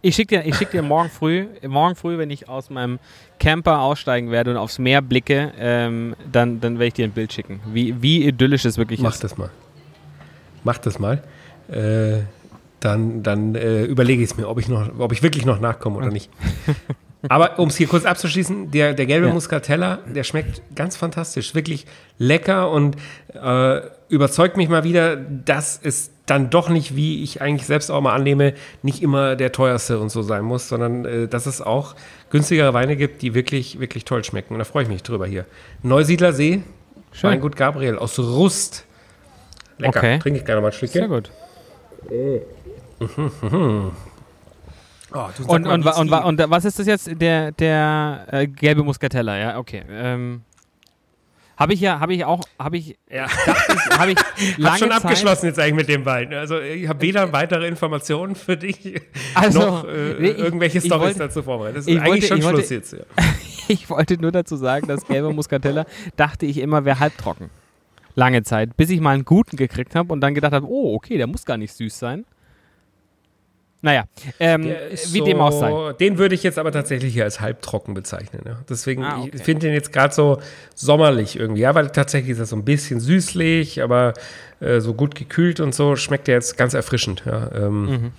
Ich 0.03 0.17
schicke 0.17 0.37
dir, 0.37 0.47
ich 0.47 0.55
schick 0.55 0.71
dir 0.71 0.83
morgen 0.83 1.09
früh, 1.09 1.47
morgen 1.67 1.95
früh, 1.95 2.19
wenn 2.19 2.29
ich 2.29 2.47
aus 2.47 2.69
meinem 2.69 2.99
Camper 3.41 3.81
aussteigen 3.81 4.31
werde 4.31 4.51
und 4.51 4.59
aufs 4.59 4.79
Meer 4.79 5.01
blicke, 5.01 5.51
ähm, 5.59 6.15
dann, 6.31 6.61
dann 6.61 6.75
werde 6.75 6.89
ich 6.89 6.93
dir 6.93 7.07
ein 7.07 7.13
Bild 7.13 7.33
schicken, 7.33 7.61
wie, 7.73 8.03
wie 8.03 8.23
idyllisch 8.23 8.67
es 8.67 8.77
wirklich 8.77 9.01
Mach 9.01 9.15
ist. 9.15 9.25
das 9.25 9.39
mal. 9.39 9.49
Mach 10.63 10.77
das 10.77 10.99
mal. 10.99 11.23
Äh, 11.69 12.25
dann 12.81 13.23
dann 13.23 13.55
äh, 13.55 13.85
überlege 13.85 14.23
ich 14.23 14.33
es 14.33 14.37
mir, 14.37 14.47
ob 14.47 14.61
ich, 14.61 14.69
noch, 14.69 14.91
ob 14.99 15.13
ich 15.13 15.23
wirklich 15.23 15.47
noch 15.47 15.61
nachkomme 15.61 15.97
oder 15.97 16.11
nicht. 16.11 16.31
Aber 17.29 17.59
um 17.59 17.69
es 17.69 17.77
hier 17.77 17.89
kurz 17.89 18.05
abzuschließen, 18.05 18.71
der, 18.71 18.95
der 18.95 19.07
gelbe 19.07 19.27
Ja. 19.27 19.33
Muscatella, 19.33 19.99
der 20.07 20.23
schmeckt 20.23 20.63
ganz 20.77 20.97
fantastisch. 20.97 21.55
Wirklich 21.55 21.87
lecker 22.19 22.71
und 22.71 22.97
äh, 23.35 23.81
überzeugt 24.09 24.57
mich 24.57 24.69
mal 24.69 24.85
wieder, 24.85 25.17
dass 25.17 25.81
es 25.83 26.11
dann 26.27 26.51
doch 26.51 26.69
nicht, 26.69 26.95
wie 26.95 27.25
ich 27.25 27.41
eigentlich 27.43 27.67
selbst 27.67 27.91
auch 27.91 28.01
mal 28.01 28.15
annehme, 28.15 28.53
nicht 28.83 29.03
immer 29.03 29.35
der 29.35 29.51
teuerste 29.51 29.99
und 29.99 30.11
so 30.11 30.23
sein 30.23 30.45
muss, 30.45 30.69
sondern 30.69 31.05
äh, 31.05 31.27
dass 31.29 31.47
es 31.47 31.61
auch 31.61 31.97
günstigere 32.31 32.73
Weine 32.75 32.97
gibt, 32.97 33.23
die 33.23 33.35
wirklich, 33.35 33.81
wirklich 33.81 34.05
toll 34.05 34.23
schmecken. 34.23 34.55
Und 34.55 34.59
da 34.61 34.65
freue 34.65 34.85
ich 34.85 34.89
mich 34.89 35.03
drüber 35.03 35.27
hier. 35.27 35.45
Neusiedler 35.83 36.33
See, 36.33 36.63
Schön. 37.13 37.31
Weingut 37.31 37.57
Gabriel 37.57 37.97
aus 37.99 38.19
Rust. 38.19 38.85
Lecker. 39.79 39.99
Okay. 39.99 40.19
Trinke 40.19 40.39
ich 40.41 40.45
gerne 40.45 40.61
mal 40.61 40.69
ein 40.69 40.73
Sehr 40.73 40.89
Stückchen. 40.89 41.09
gut. 41.09 41.31
Oh, 42.11 42.41
du 43.01 43.93
sag 45.11 45.49
Und, 45.49 45.67
und, 45.67 45.87
und, 45.87 46.13
und 46.13 46.51
was 46.51 46.65
ist 46.65 46.79
das 46.79 46.87
jetzt? 46.87 47.11
Der, 47.21 47.53
der 47.53 48.27
äh, 48.31 48.47
gelbe 48.47 48.83
Muscatella, 48.85 49.37
ja, 49.39 49.59
okay. 49.59 49.83
Ähm, 49.91 50.43
habe 51.57 51.75
ich 51.75 51.81
ja, 51.81 51.99
habe 51.99 52.15
ich 52.15 52.25
auch, 52.25 52.43
habe 52.59 52.77
ich, 52.77 52.97
ja. 53.11 53.27
habe 53.99 54.13
ich 54.13 54.19
lange 54.59 54.71
Hab 54.75 54.79
schon 54.79 54.91
Zeit, 54.91 55.05
abgeschlossen 55.05 55.47
jetzt 55.47 55.59
eigentlich 55.59 55.75
mit 55.75 55.89
dem 55.89 56.05
Wein. 56.05 56.33
Also 56.33 56.61
ich 56.61 56.87
habe 56.89 57.01
weder 57.01 57.33
weitere 57.33 57.67
Informationen 57.67 58.37
für 58.37 58.57
dich 58.57 59.01
Also, 59.35 59.59
noch 59.61 59.85
äh, 59.89 60.15
nee, 60.21 60.29
ich- 60.29 60.39
irgendwelche 60.39 60.89
wollte- 60.91 61.19
dazu 61.19 61.43
vorbereitet. 61.43 61.79
Das 61.79 61.87
ist 61.87 61.93
ich 61.93 62.01
eigentlich 62.01 62.11
wollte- 62.13 62.27
schon 62.29 62.39
ich 62.39 62.45
wollte- 62.45 62.59
Schluss 62.59 62.71
jetzt. 62.71 62.93
Ja. 62.93 62.99
Ich 63.71 63.91
wollte 63.91 64.17
nur 64.19 64.33
dazu 64.33 64.57
sagen, 64.57 64.87
dass 64.87 65.07
gelber 65.07 65.31
Muscatella 65.31 65.85
dachte 66.17 66.47
ich 66.47 66.57
immer 66.57 66.87
wäre 66.87 67.01
halbtrocken. 67.01 67.51
Lange 68.15 68.43
Zeit, 68.43 68.75
bis 68.79 68.89
ich 68.89 68.99
mal 68.99 69.11
einen 69.13 69.27
guten 69.27 69.59
gekriegt 69.59 69.95
habe 69.95 70.11
und 70.11 70.23
dann 70.23 70.33
gedacht 70.35 70.55
habe, 70.55 70.67
oh, 70.67 70.95
okay, 70.95 71.19
der 71.19 71.27
muss 71.27 71.45
gar 71.45 71.59
nicht 71.59 71.75
süß 71.75 71.99
sein. 71.99 72.25
Naja, 73.81 74.05
ähm, 74.41 74.65
wie 74.65 75.19
so, 75.19 75.25
dem 75.25 75.41
auch 75.41 75.53
sei. 75.53 75.93
Den 76.01 76.19
würde 76.19 76.35
ich 76.35 76.43
jetzt 76.43 76.59
aber 76.59 76.73
tatsächlich 76.73 77.13
hier 77.15 77.23
als 77.25 77.41
halbtrocken 77.41 77.95
bezeichnen. 77.95 78.43
Ja. 78.45 78.59
Deswegen, 78.69 79.05
Ah, 79.05 79.21
okay. 79.21 79.31
ich 79.35 79.43
finde 79.43 79.67
den 79.67 79.75
jetzt 79.75 79.93
gerade 79.93 80.13
so 80.13 80.41
sommerlich 80.75 81.39
irgendwie. 81.39 81.61
Ja, 81.61 81.75
weil 81.77 81.91
tatsächlich 81.91 82.33
ist 82.33 82.39
er 82.41 82.47
so 82.47 82.57
ein 82.57 82.65
bisschen 82.65 82.99
süßlich, 82.99 83.81
aber 83.83 84.15
äh, 84.61 84.81
so 84.81 84.95
gut 84.95 85.15
gekühlt 85.15 85.61
und 85.61 85.75
so 85.77 85.95
schmeckt 85.95 86.27
der 86.27 86.35
jetzt 86.35 86.57
ganz 86.57 86.75
erfrischend. 86.75 87.23
Ja, 87.25 87.51
ähm, 87.55 87.85
Mhm. 87.87 88.13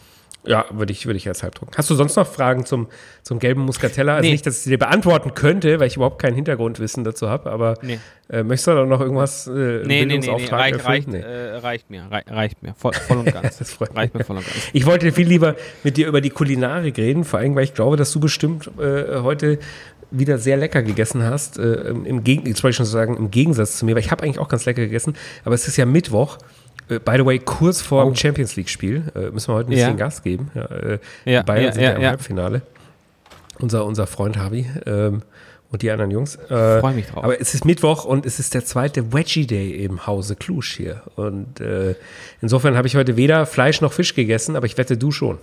Ja 0.45 0.65
würde 0.71 0.91
ich, 0.93 1.06
würde 1.06 1.17
ich 1.17 1.28
als 1.28 1.43
halbtrocken. 1.43 1.75
Hast 1.78 1.89
du 1.89 1.95
sonst 1.95 2.15
noch 2.15 2.25
Fragen 2.28 2.65
zum, 2.65 2.88
zum 3.23 3.39
gelben 3.39 3.62
Muscatella? 3.62 4.15
Also 4.15 4.25
Nee. 4.25 4.32
nicht, 4.32 4.45
dass 4.45 4.58
ich 4.58 4.63
sie 4.63 4.69
dir 4.69 4.78
beantworten 4.80 5.34
könnte, 5.34 5.80
weil 5.80 5.88
ich 5.88 5.95
überhaupt 5.97 6.21
kein 6.21 6.34
Hintergrundwissen 6.34 7.04
dazu 7.04 7.30
habe, 7.30 7.52
aber 7.52 7.75
Nee. 7.82 7.99
äh, 8.30 8.43
möchtest 8.43 8.67
du 8.67 8.71
da 8.71 8.86
noch 8.86 9.02
irgendwas, 9.02 9.47
äh, 9.47 9.52
Nee, 9.52 9.56
nee, 9.56 9.84
nee, 9.84 10.06
nee, 10.06 10.06
Bildungsauftrag 10.19 10.60
reicht, 10.73 10.86
reicht, 10.86 11.08
Nee. 11.10 11.19
äh, 11.19 11.56
reicht 11.58 11.89
mir, 11.89 12.04
rei 12.10 12.23
reicht 12.28 12.63
mir, 12.63 12.73
voll, 12.75 12.93
voll 12.93 13.17
und 13.17 13.34
ganz. 13.34 13.58
Das 13.60 13.71
freut 13.73 13.89
mich. 13.89 13.97
reicht 13.97 14.13
mir 14.15 14.23
voll 14.23 14.38
und 14.38 14.45
ganz. 14.45 14.58
Ich 14.73 14.86
wollte 14.86 15.12
viel 15.12 15.28
lieber 15.28 15.56
mit 15.84 15.97
dir 15.97 16.08
über 16.08 16.21
die 16.21 16.30
Kulinarik 16.30 16.97
reden, 16.97 17.23
vor 17.25 17.39
allem, 17.39 17.56
weil 17.56 17.63
ich 17.65 17.73
glaube, 17.73 17.97
dass 17.97 18.12
du 18.12 18.19
bestimmt 18.19 18.71
äh, 18.80 19.19
heute 19.21 19.60
wieder 20.12 20.38
sehr 20.39 20.58
lecker 20.58 20.82
gegessen 20.82 21.21
hast. 21.23 21.60
Äh, 21.60 21.89
im 21.89 22.23
Gegen 22.23 22.47
jetzt 22.47 22.63
wollte 22.63 22.71
ich 22.71 22.78
schon 22.78 22.86
sagen, 22.88 23.15
im 23.17 23.30
Gegensatz 23.30 23.78
zu 23.78 23.86
mir, 23.86 23.93
weil 23.93 24.02
ich 24.02 24.10
habe 24.10 24.23
eigentlich 24.23 24.39
auch 24.39 24.47
ganz 24.47 24.65
lecker 24.65 24.82
gegessen, 24.82 25.15
aber 25.45 25.54
es 25.54 25.67
ist 25.67 25.78
ja 25.78 25.86
Mittwoch. 25.86 26.38
Äh, 26.89 26.99
by 26.99 27.13
the 27.17 27.25
way, 27.25 27.39
kurz 27.39 27.82
vor 27.82 28.04
dem 28.04 28.12
Oh. 28.12 28.15
Champions 28.15 28.56
League-Spiel. 28.56 29.04
Äh, 29.15 29.32
müssen 29.32 29.49
wir 29.52 29.56
heute 29.56 29.69
ein 29.69 29.78
Ja. 29.78 29.86
bisschen 29.86 29.97
Gas 29.97 30.23
geben. 30.23 30.52
Ja, 30.56 30.65
äh, 30.65 30.99
Ja, 31.25 31.41
Bayern 31.43 31.65
ja, 31.65 31.71
sind 31.73 31.82
ja, 31.84 31.89
ja, 31.91 31.95
im 31.95 32.02
ja. 32.02 32.10
Halbfinale. 32.10 32.62
Unser, 33.60 33.86
unser 33.86 34.08
Freund 34.08 34.38
Harvey 34.38 34.65
ähm, 34.86 35.21
und 35.71 35.82
die 35.82 35.91
anderen 35.91 36.12
Jungs. 36.12 36.36
Äh, 36.36 36.80
Freu 36.80 36.93
mich 36.93 37.08
drauf. 37.08 37.23
Aber 37.23 37.39
es 37.41 37.54
ist 37.54 37.65
Mittwoch 37.65 38.06
und 38.06 38.25
es 38.25 38.39
ist 38.39 38.54
der 38.54 38.63
zweite 38.65 39.12
Veggie 39.13 39.45
Day 39.45 39.71
im 39.84 40.08
Hause 40.08 40.36
Klusch 40.36 40.78
hier. 40.78 41.04
Und 41.15 41.60
äh, 41.60 41.95
insofern 42.41 42.78
habe 42.78 42.88
ich 42.88 42.95
heute 42.95 43.17
weder 43.17 43.45
Fleisch 43.45 43.82
noch 43.82 43.91
Fisch 43.93 44.15
gegessen, 44.15 44.56
aber 44.56 44.65
ich 44.65 44.78
wette, 44.78 44.97
du 44.97 45.12
schon. 45.12 45.39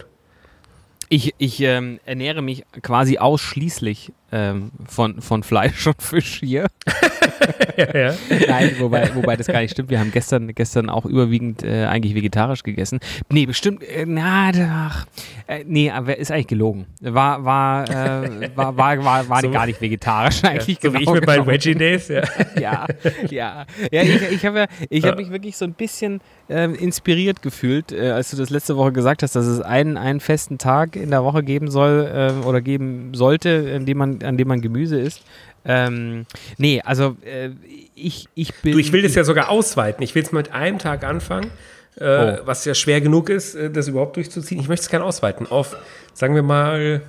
Ich, 1.09 1.35
ich 1.39 1.61
ähm, 1.61 2.01
ernähre 2.05 2.43
mich 2.43 2.65
quasi 2.83 3.19
ausschließlich 3.19 4.13
ähm, 4.33 4.71
von, 4.89 5.21
von 5.21 5.43
Fleisch 5.43 5.87
und 5.87 6.01
Fisch 6.03 6.41
hier. 6.41 6.67
ja, 7.77 7.97
ja. 7.97 8.15
Nein, 8.49 8.73
wobei, 8.79 9.15
wobei 9.15 9.37
das 9.37 9.47
gar 9.47 9.61
nicht 9.61 9.71
stimmt. 9.73 9.91
Wir 9.91 10.01
haben 10.01 10.11
gestern, 10.11 10.55
gestern 10.55 10.89
auch 10.91 11.05
überwiegend 11.07 11.63
äh, 11.63 11.85
eigentlich 11.87 12.15
vegetarisch 12.15 12.63
gegessen. 12.63 12.99
Nee, 13.31 13.47
bestimmt, 13.47 13.83
äh, 13.83 14.05
na, 14.07 14.51
ach, 14.89 15.07
äh, 15.47 15.65
nee, 15.67 15.91
aber 15.91 16.17
ist 16.19 16.31
eigentlich 16.33 16.49
gelogen. 16.49 16.87
War, 17.01 17.45
war, 17.45 17.89
äh, 17.89 18.51
war, 18.57 18.77
war, 18.77 19.05
war, 19.05 19.29
war 19.29 19.41
So- 19.43 19.51
gar 19.51 19.67
nicht 19.67 19.81
vegetarisch 19.81 20.43
eigentlich. 20.45 20.79
So 20.83 20.93
wie 20.95 20.99
genau 20.99 21.15
ich 21.15 21.21
mit 21.21 21.27
meinen 21.27 21.35
genommen. 21.45 21.51
Veggie 21.53 21.75
Days, 21.75 22.09
ja. 22.09 22.23
ja, 22.61 22.87
ja. 23.31 23.67
Ja, 23.93 24.03
ich, 24.03 24.23
ich 24.33 24.47
habe 24.47 24.59
ja, 24.61 24.67
ich 24.91 25.05
Ja. 25.05 25.11
hab 25.11 25.19
mich 25.19 25.31
wirklich 25.31 25.57
so 25.57 25.65
ein 25.65 25.75
bisschen 25.75 26.21
ähm, 26.49 26.75
inspiriert 26.75 27.43
gefühlt, 27.43 27.93
äh, 27.93 28.11
als 28.11 28.31
du 28.31 28.37
das 28.37 28.51
letzte 28.51 28.77
Woche 28.77 28.93
gesagt 28.93 29.23
hast, 29.23 29.37
dass 29.37 29.47
es 29.47 29.61
einen, 29.61 29.97
einen 29.97 30.21
festen 30.21 30.59
Tag 30.59 30.97
in 30.97 31.11
der 31.11 31.23
Woche 31.25 31.43
geben 31.43 31.71
soll 31.71 32.11
ähm, 32.13 32.45
oder 32.45 32.61
geben 32.61 33.15
sollte, 33.15 33.73
an 33.77 33.85
dem 33.87 33.99
man, 33.99 34.16
an 34.23 34.37
dem 34.37 34.49
man 34.49 34.61
Gemüse 34.61 34.99
isst. 34.99 35.23
Ähm, 35.65 36.27
nee, 36.59 36.81
also 36.85 37.17
äh, 37.25 37.51
ich, 37.95 38.29
ich 38.35 38.55
bin. 38.63 38.73
Du, 38.73 38.79
ich 38.79 38.93
will 38.93 39.03
das 39.03 39.15
ja 39.15 39.25
sogar 39.25 39.49
ausweiten. 39.49 40.03
Ich 40.03 40.15
will 40.15 40.23
es 40.23 40.33
mit 40.33 40.53
einem 40.53 40.79
Tag 40.79 41.03
anfangen, 41.05 41.51
äh, 41.99 42.05
Oh. 42.05 42.39
was 42.47 42.65
ja 42.65 42.75
schwer 42.75 43.01
genug 43.01 43.29
ist, 43.31 43.55
äh, 43.55 43.71
das 43.71 43.89
überhaupt 43.89 44.17
durchzuziehen. 44.17 44.61
Ich 44.61 44.69
möchte 44.69 44.85
es 44.85 44.91
gerne 44.91 45.05
ausweiten 45.05 45.47
auf, 45.47 45.77
sagen 46.15 46.35
wir 46.35 46.43
mal, 46.43 47.03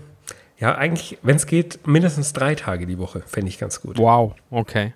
ja, 0.59 0.75
eigentlich, 0.75 1.19
wenn 1.21 1.35
es 1.35 1.45
geht, 1.45 1.85
mindestens 1.85 2.33
drei 2.33 2.55
Tage 2.55 2.87
die 2.87 2.97
Woche. 2.97 3.21
Fände 3.27 3.49
ich 3.49 3.59
ganz 3.59 3.79
gut. 3.81 3.97
Wow, 3.99 4.33
okay. 4.49 4.93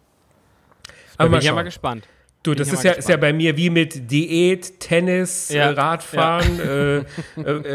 Aber 1.17 1.25
bin 1.25 1.31
mal 1.33 1.37
ich 1.39 1.45
ja 1.45 1.53
mal 1.53 1.61
gespannt. 1.63 2.07
Du, 2.43 2.55
das 2.55 2.73
ist 2.73 2.83
ja 2.83 2.91
ja, 2.91 2.97
ist 2.97 3.07
ja 3.07 3.17
bei 3.17 3.33
mir 3.33 3.55
wie 3.55 3.69
mit 3.69 4.09
Diät, 4.09 4.79
Tennis, 4.79 5.49
Ja. 5.49 5.69
äh, 5.69 5.73
Radfahren, 5.73 6.59
äh, 6.67 6.97
äh, 6.97 7.01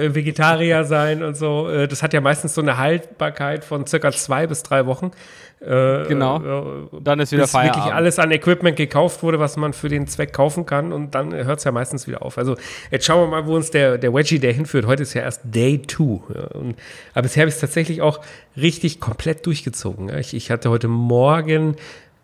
äh, 0.06 0.14
Vegetarier 0.14 0.84
sein 0.84 1.22
und 1.22 1.36
so. 1.36 1.68
Äh, 1.70 1.86
das 1.86 2.02
hat 2.02 2.12
ja 2.12 2.20
meistens 2.20 2.54
so 2.54 2.62
eine 2.62 2.76
Haltbarkeit 2.76 3.64
von 3.64 3.86
circa 3.86 4.10
zwei 4.10 4.46
bis 4.48 4.62
drei 4.64 4.86
Wochen. 4.86 5.12
Genau. 5.58 6.90
Dann 7.00 7.18
ist 7.18 7.32
wieder 7.32 7.44
bis 7.44 7.54
wirklich 7.54 7.72
Feierabend. 7.72 7.94
alles 7.94 8.18
an 8.18 8.30
Equipment 8.30 8.76
gekauft 8.76 9.22
wurde, 9.22 9.40
was 9.40 9.56
man 9.56 9.72
für 9.72 9.88
den 9.88 10.06
Zweck 10.06 10.34
kaufen 10.34 10.66
kann 10.66 10.92
und 10.92 11.14
dann 11.14 11.32
hört 11.34 11.60
es 11.60 11.64
ja 11.64 11.72
meistens 11.72 12.06
wieder 12.06 12.20
auf. 12.20 12.36
Also 12.36 12.56
jetzt 12.90 13.06
schauen 13.06 13.22
wir 13.22 13.40
mal, 13.40 13.46
wo 13.46 13.56
uns 13.56 13.70
der, 13.70 13.96
der 13.96 14.12
Wedgie 14.12 14.38
Day 14.38 14.52
hinführt. 14.52 14.86
Heute 14.86 15.02
ist 15.04 15.14
ja 15.14 15.22
erst 15.22 15.40
Day 15.44 15.80
2. 15.80 16.02
Ja, 16.34 16.40
und, 16.58 16.76
aber 17.14 17.22
bisher 17.22 17.40
habe 17.40 17.48
ich 17.48 17.54
es 17.54 17.60
tatsächlich 17.62 18.02
auch 18.02 18.20
richtig 18.54 19.00
komplett 19.00 19.46
durchgezogen. 19.46 20.10
Ja. 20.10 20.18
Ich, 20.18 20.34
ich 20.34 20.50
hatte 20.50 20.68
heute 20.68 20.88
Morgen, 20.88 21.76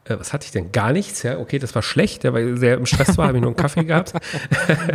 äh, 0.05 0.17
was 0.19 0.33
hatte 0.33 0.47
ich 0.47 0.51
denn? 0.53 0.73
Gar 0.73 0.93
nichts. 0.93 1.23
Ja, 1.23 1.39
okay, 1.39 1.59
das 1.59 1.75
war 1.75 1.83
schlecht, 1.83 2.25
ja, 2.25 2.33
weil 2.33 2.55
ich 2.55 2.61
sehr 2.61 2.75
im 2.77 2.87
Stress 2.87 3.17
war, 3.19 3.29
habe 3.29 3.39
ich 3.39 3.43
nur 3.43 3.51
einen 3.51 3.57
Kaffee 3.57 3.85
gehabt. 3.85 4.13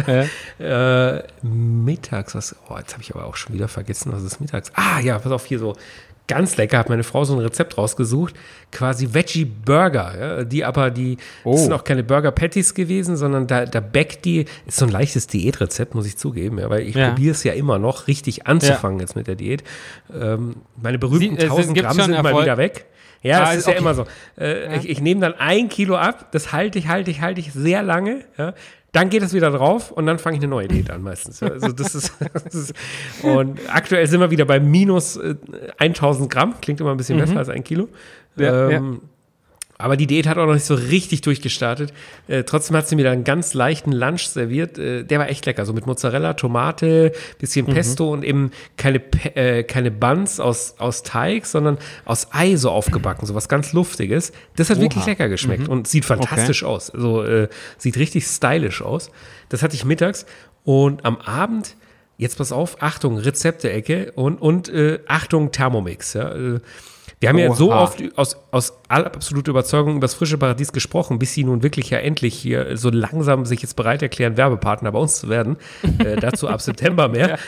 äh, 0.60 1.22
mittags, 1.44 2.36
was, 2.36 2.56
oh, 2.70 2.78
jetzt 2.78 2.94
habe 2.94 3.04
ich 3.04 3.14
aber 3.16 3.26
auch 3.26 3.36
schon 3.36 3.54
wieder 3.54 3.68
vergessen, 3.68 4.12
was 4.12 4.24
ist 4.24 4.40
mittags? 4.42 4.72
Ah 4.76 5.00
ja, 5.00 5.18
pass 5.20 5.32
auf, 5.32 5.46
hier 5.46 5.60
so 5.60 5.76
ganz 6.30 6.58
lecker, 6.58 6.78
hat 6.78 6.90
meine 6.90 7.04
Frau 7.06 7.24
so 7.24 7.34
ein 7.36 7.40
Rezept 7.40 7.78
rausgesucht, 7.78 8.36
quasi 8.74 9.14
Veggie 9.14 9.46
Burger, 9.46 10.14
ja, 10.20 10.44
die 10.44 10.66
aber 10.66 10.92
die, 10.92 11.16
Oh. 11.46 11.56
sind 11.56 11.72
auch 11.72 11.86
keine 11.86 12.04
Burger 12.04 12.32
Patties 12.32 12.74
gewesen, 12.74 13.16
sondern 13.16 13.48
da, 13.48 13.66
da 13.66 13.80
backt 13.80 14.26
die, 14.26 14.44
ist 14.66 14.76
so 14.78 14.86
ein 14.86 14.92
leichtes 14.92 15.28
Diätrezept, 15.28 15.96
muss 15.96 16.06
ich 16.06 16.18
zugeben, 16.18 16.60
ja, 16.60 16.70
weil 16.70 16.82
ich 16.82 16.96
Ja. 16.96 17.10
probiere 17.10 17.32
es 17.32 17.46
ja 17.46 17.54
immer 17.54 17.80
noch, 17.80 18.08
richtig 18.08 18.46
anzufangen 18.46 19.00
jetzt 19.00 19.16
mit 19.16 19.28
der 19.28 19.36
Diät. 19.36 19.64
Ähm, 20.14 20.58
meine 20.76 21.00
berühmten 21.00 21.38
Sie- 21.40 21.46
es 21.46 21.50
1000 21.50 21.76
gibt 21.76 21.88
Gramm 21.88 21.96
sind 22.02 22.22
mal 22.22 22.42
wieder 22.42 22.58
weg. 22.58 22.88
Ja, 23.22 23.38
Ah, 23.38 23.40
das 23.46 23.54
ist 23.54 23.60
ist 23.60 23.66
ja 23.68 23.72
okay. 23.74 23.82
immer 23.82 23.94
so. 23.94 24.06
Äh, 24.40 24.78
Ich, 24.78 24.90
ich 24.90 25.02
nehme 25.02 25.22
dann 25.22 25.34
ein 25.36 25.70
Kilo 25.70 25.96
ab, 25.98 26.32
das 26.32 26.52
halte 26.54 26.80
ich, 26.80 26.88
halte 26.88 27.12
ich, 27.12 27.22
halte 27.22 27.40
ich 27.42 27.52
sehr 27.54 27.84
lange. 27.84 28.24
Ja. 28.38 28.54
Dann 28.94 29.10
geht 29.10 29.22
es 29.22 29.34
wieder 29.34 29.52
drauf 29.52 29.92
und 29.92 30.06
dann 30.06 30.18
fange 30.18 30.38
ich 30.38 30.42
eine 30.44 30.50
neue 30.50 30.68
Diät 30.68 30.90
an 30.90 31.02
meistens. 31.04 31.40
Ja. 31.42 31.50
Also 31.50 31.72
das 31.74 31.94
ist, 31.94 32.14
das 32.44 32.56
ist, 32.56 32.74
und 33.24 33.60
aktuell 33.72 34.08
sind 34.08 34.20
wir 34.22 34.32
wieder 34.32 34.46
bei 34.46 34.60
minus 34.60 35.18
äh, 35.18 35.36
1000 35.78 36.30
Gramm. 36.32 36.56
Klingt 36.62 36.80
immer 36.80 36.92
ein 36.92 36.98
bisschen 36.98 37.20
besser 37.20 37.38
als 37.38 37.50
ein 37.50 37.64
Kilo. 37.64 37.90
Mhm. 38.36 38.44
Ja, 38.44 38.70
ähm, 38.70 39.02
Aber 39.80 39.96
die 39.96 40.08
Diät 40.08 40.28
hat 40.28 40.38
auch 40.38 40.48
noch 40.48 40.54
nicht 40.56 40.66
so 40.66 40.74
richtig 40.74 41.22
durchgestartet. 41.22 41.94
Äh, 42.28 42.44
trotzdem 42.44 42.76
hat 42.76 42.88
sie 42.88 42.96
mir 42.96 43.04
da 43.04 43.12
einen 43.12 43.24
ganz 43.24 43.54
leichten 43.54 43.92
Lunch 43.92 44.28
serviert. 44.28 44.80
Äh, 44.80 45.04
der 45.04 45.20
war 45.20 45.30
echt 45.30 45.46
lecker. 45.46 45.66
So 45.66 45.74
mit 45.74 45.86
Mozzarella, 45.86 46.34
Tomate, 46.34 47.12
bisschen 47.38 47.68
Mhm. 47.68 47.74
Pesto 47.74 48.12
und 48.12 48.24
eben 48.24 48.52
keine, 48.76 49.02
äh, 49.36 49.64
keine 49.64 49.92
Buns 49.92 50.40
aus, 50.40 50.76
aus 50.80 51.04
Teig, 51.04 51.46
sondern 51.46 51.78
aus 52.06 52.30
Ei 52.32 52.56
so 52.56 52.72
aufgebacken. 52.72 53.28
So 53.28 53.36
was 53.36 53.50
ganz 53.50 53.74
Luftiges. 53.74 54.32
Das 54.56 54.70
hat 54.70 54.80
wirklich 54.82 55.06
lecker 55.06 55.30
geschmeckt 55.30 55.68
und 55.68 55.88
sieht 55.88 56.06
fantastisch 56.06 56.64
aus. 56.64 56.90
Also 56.90 57.24
äh, 57.24 57.48
sieht 57.78 57.98
richtig 57.98 58.26
stylisch 58.26 58.82
aus. 58.82 59.12
Das 59.50 59.62
hatte 59.62 59.76
ich 59.76 59.86
mittags. 59.86 60.26
Und 60.64 61.06
am 61.06 61.18
Abend, 61.18 61.76
jetzt 62.18 62.38
pass 62.40 62.52
auf, 62.52 62.82
Achtung, 62.82 63.18
Rezepte-Ecke 63.20 64.12
und, 64.16 64.42
und 64.42 64.70
äh, 64.70 65.00
Achtung, 65.08 65.52
Thermomix. 65.52 66.14
Ja. 66.14 66.34
Wir 67.20 67.30
haben 67.30 67.40
ja 67.40 67.52
so 67.54 67.72
Oha. 67.72 67.82
oft 67.82 68.04
aus, 68.16 68.38
aus 68.52 68.80
absoluter 68.90 69.50
Überzeugung 69.50 69.94
über 69.94 70.02
das 70.02 70.14
frische 70.14 70.38
Paradies 70.38 70.72
gesprochen, 70.72 71.18
bis 71.18 71.34
sie 71.34 71.44
nun 71.44 71.64
wirklich 71.64 71.90
ja 71.90 71.98
endlich 71.98 72.36
hier 72.36 72.78
so 72.78 72.92
langsam 72.92 73.46
sich 73.46 73.62
jetzt 73.64 73.76
bereit 73.76 74.04
erklären, 74.04 74.38
Werbepartner 74.38 74.92
bei 74.92 75.00
uns 75.00 75.20
zu 75.20 75.30
werden. 75.30 75.58
äh, 75.98 76.18
dazu 76.18 76.48
ab 76.48 76.62
September 76.62 77.08
mehr. 77.08 77.40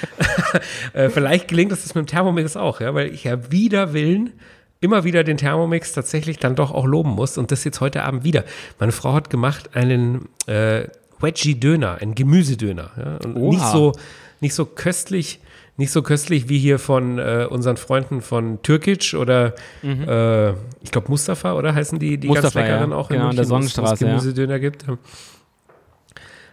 äh, 0.93 1.10
vielleicht 1.10 1.49
gelingt 1.49 1.71
es 1.71 1.84
das 1.84 1.93
mit 1.93 2.05
dem 2.05 2.08
Thermomix 2.08 2.58
auch, 2.58 2.82
ja, 2.82 2.95
weil 2.95 3.13
ich 3.13 3.25
ja 3.25 3.51
wider 3.51 3.93
Willen 3.93 4.34
immer 4.82 5.03
wieder 5.03 5.23
den 5.23 5.38
Thermomix 5.38 5.93
tatsächlich 5.93 6.39
dann 6.39 6.55
doch 6.55 6.71
auch 6.71 6.86
loben 6.86 7.12
muss 7.12 7.38
und 7.38 7.51
das 7.51 7.63
jetzt 7.63 7.79
heute 7.79 8.03
Abend 8.03 8.23
wieder. 8.23 8.45
Meine 8.79 8.91
Frau 8.91 9.13
hat 9.13 9.29
gemacht 9.29 9.75
einen 9.75 10.29
äh, 10.47 10.88
Veggie-Döner, 11.19 11.97
einen 12.01 12.15
Gemüsedöner. 12.15 12.91
Ja, 12.97 13.17
und 13.17 13.36
Oha. 13.36 13.49
nicht 13.49 13.65
so, 13.65 13.91
nicht 14.39 14.53
so 14.55 14.65
köstlich, 14.65 15.39
nicht 15.79 15.91
so 15.91 16.03
köstlich 16.03 16.47
wie 16.49 16.59
hier 16.59 16.77
von 16.77 17.17
äh, 17.17 17.47
unseren 17.49 17.77
Freunden 17.77 18.21
von 18.21 18.61
Türkic 18.61 19.15
oder 19.17 19.53
äh, 19.83 20.49
ich 20.83 20.91
glaube 20.91 21.07
Mustafa, 21.09 21.53
oder 21.53 21.73
heißen 21.73 21.97
die, 21.97 22.19
die 22.19 22.27
ganz 22.27 22.43
Mustafa, 22.43 22.59
leckeren 22.59 22.91
ja. 22.91 22.95
auch 22.97 23.09
Genau, 23.09 23.29
in 23.31 23.35
der 23.35 23.47
München, 23.47 23.51
wo 23.51 23.57
es- 23.65 23.77
wo 23.77 23.83
es 23.93 23.99
Sonnenstraße, 23.99 24.05
ja. 24.05 24.11
Gemüsedöner 24.11 24.59
gibt. 24.59 24.85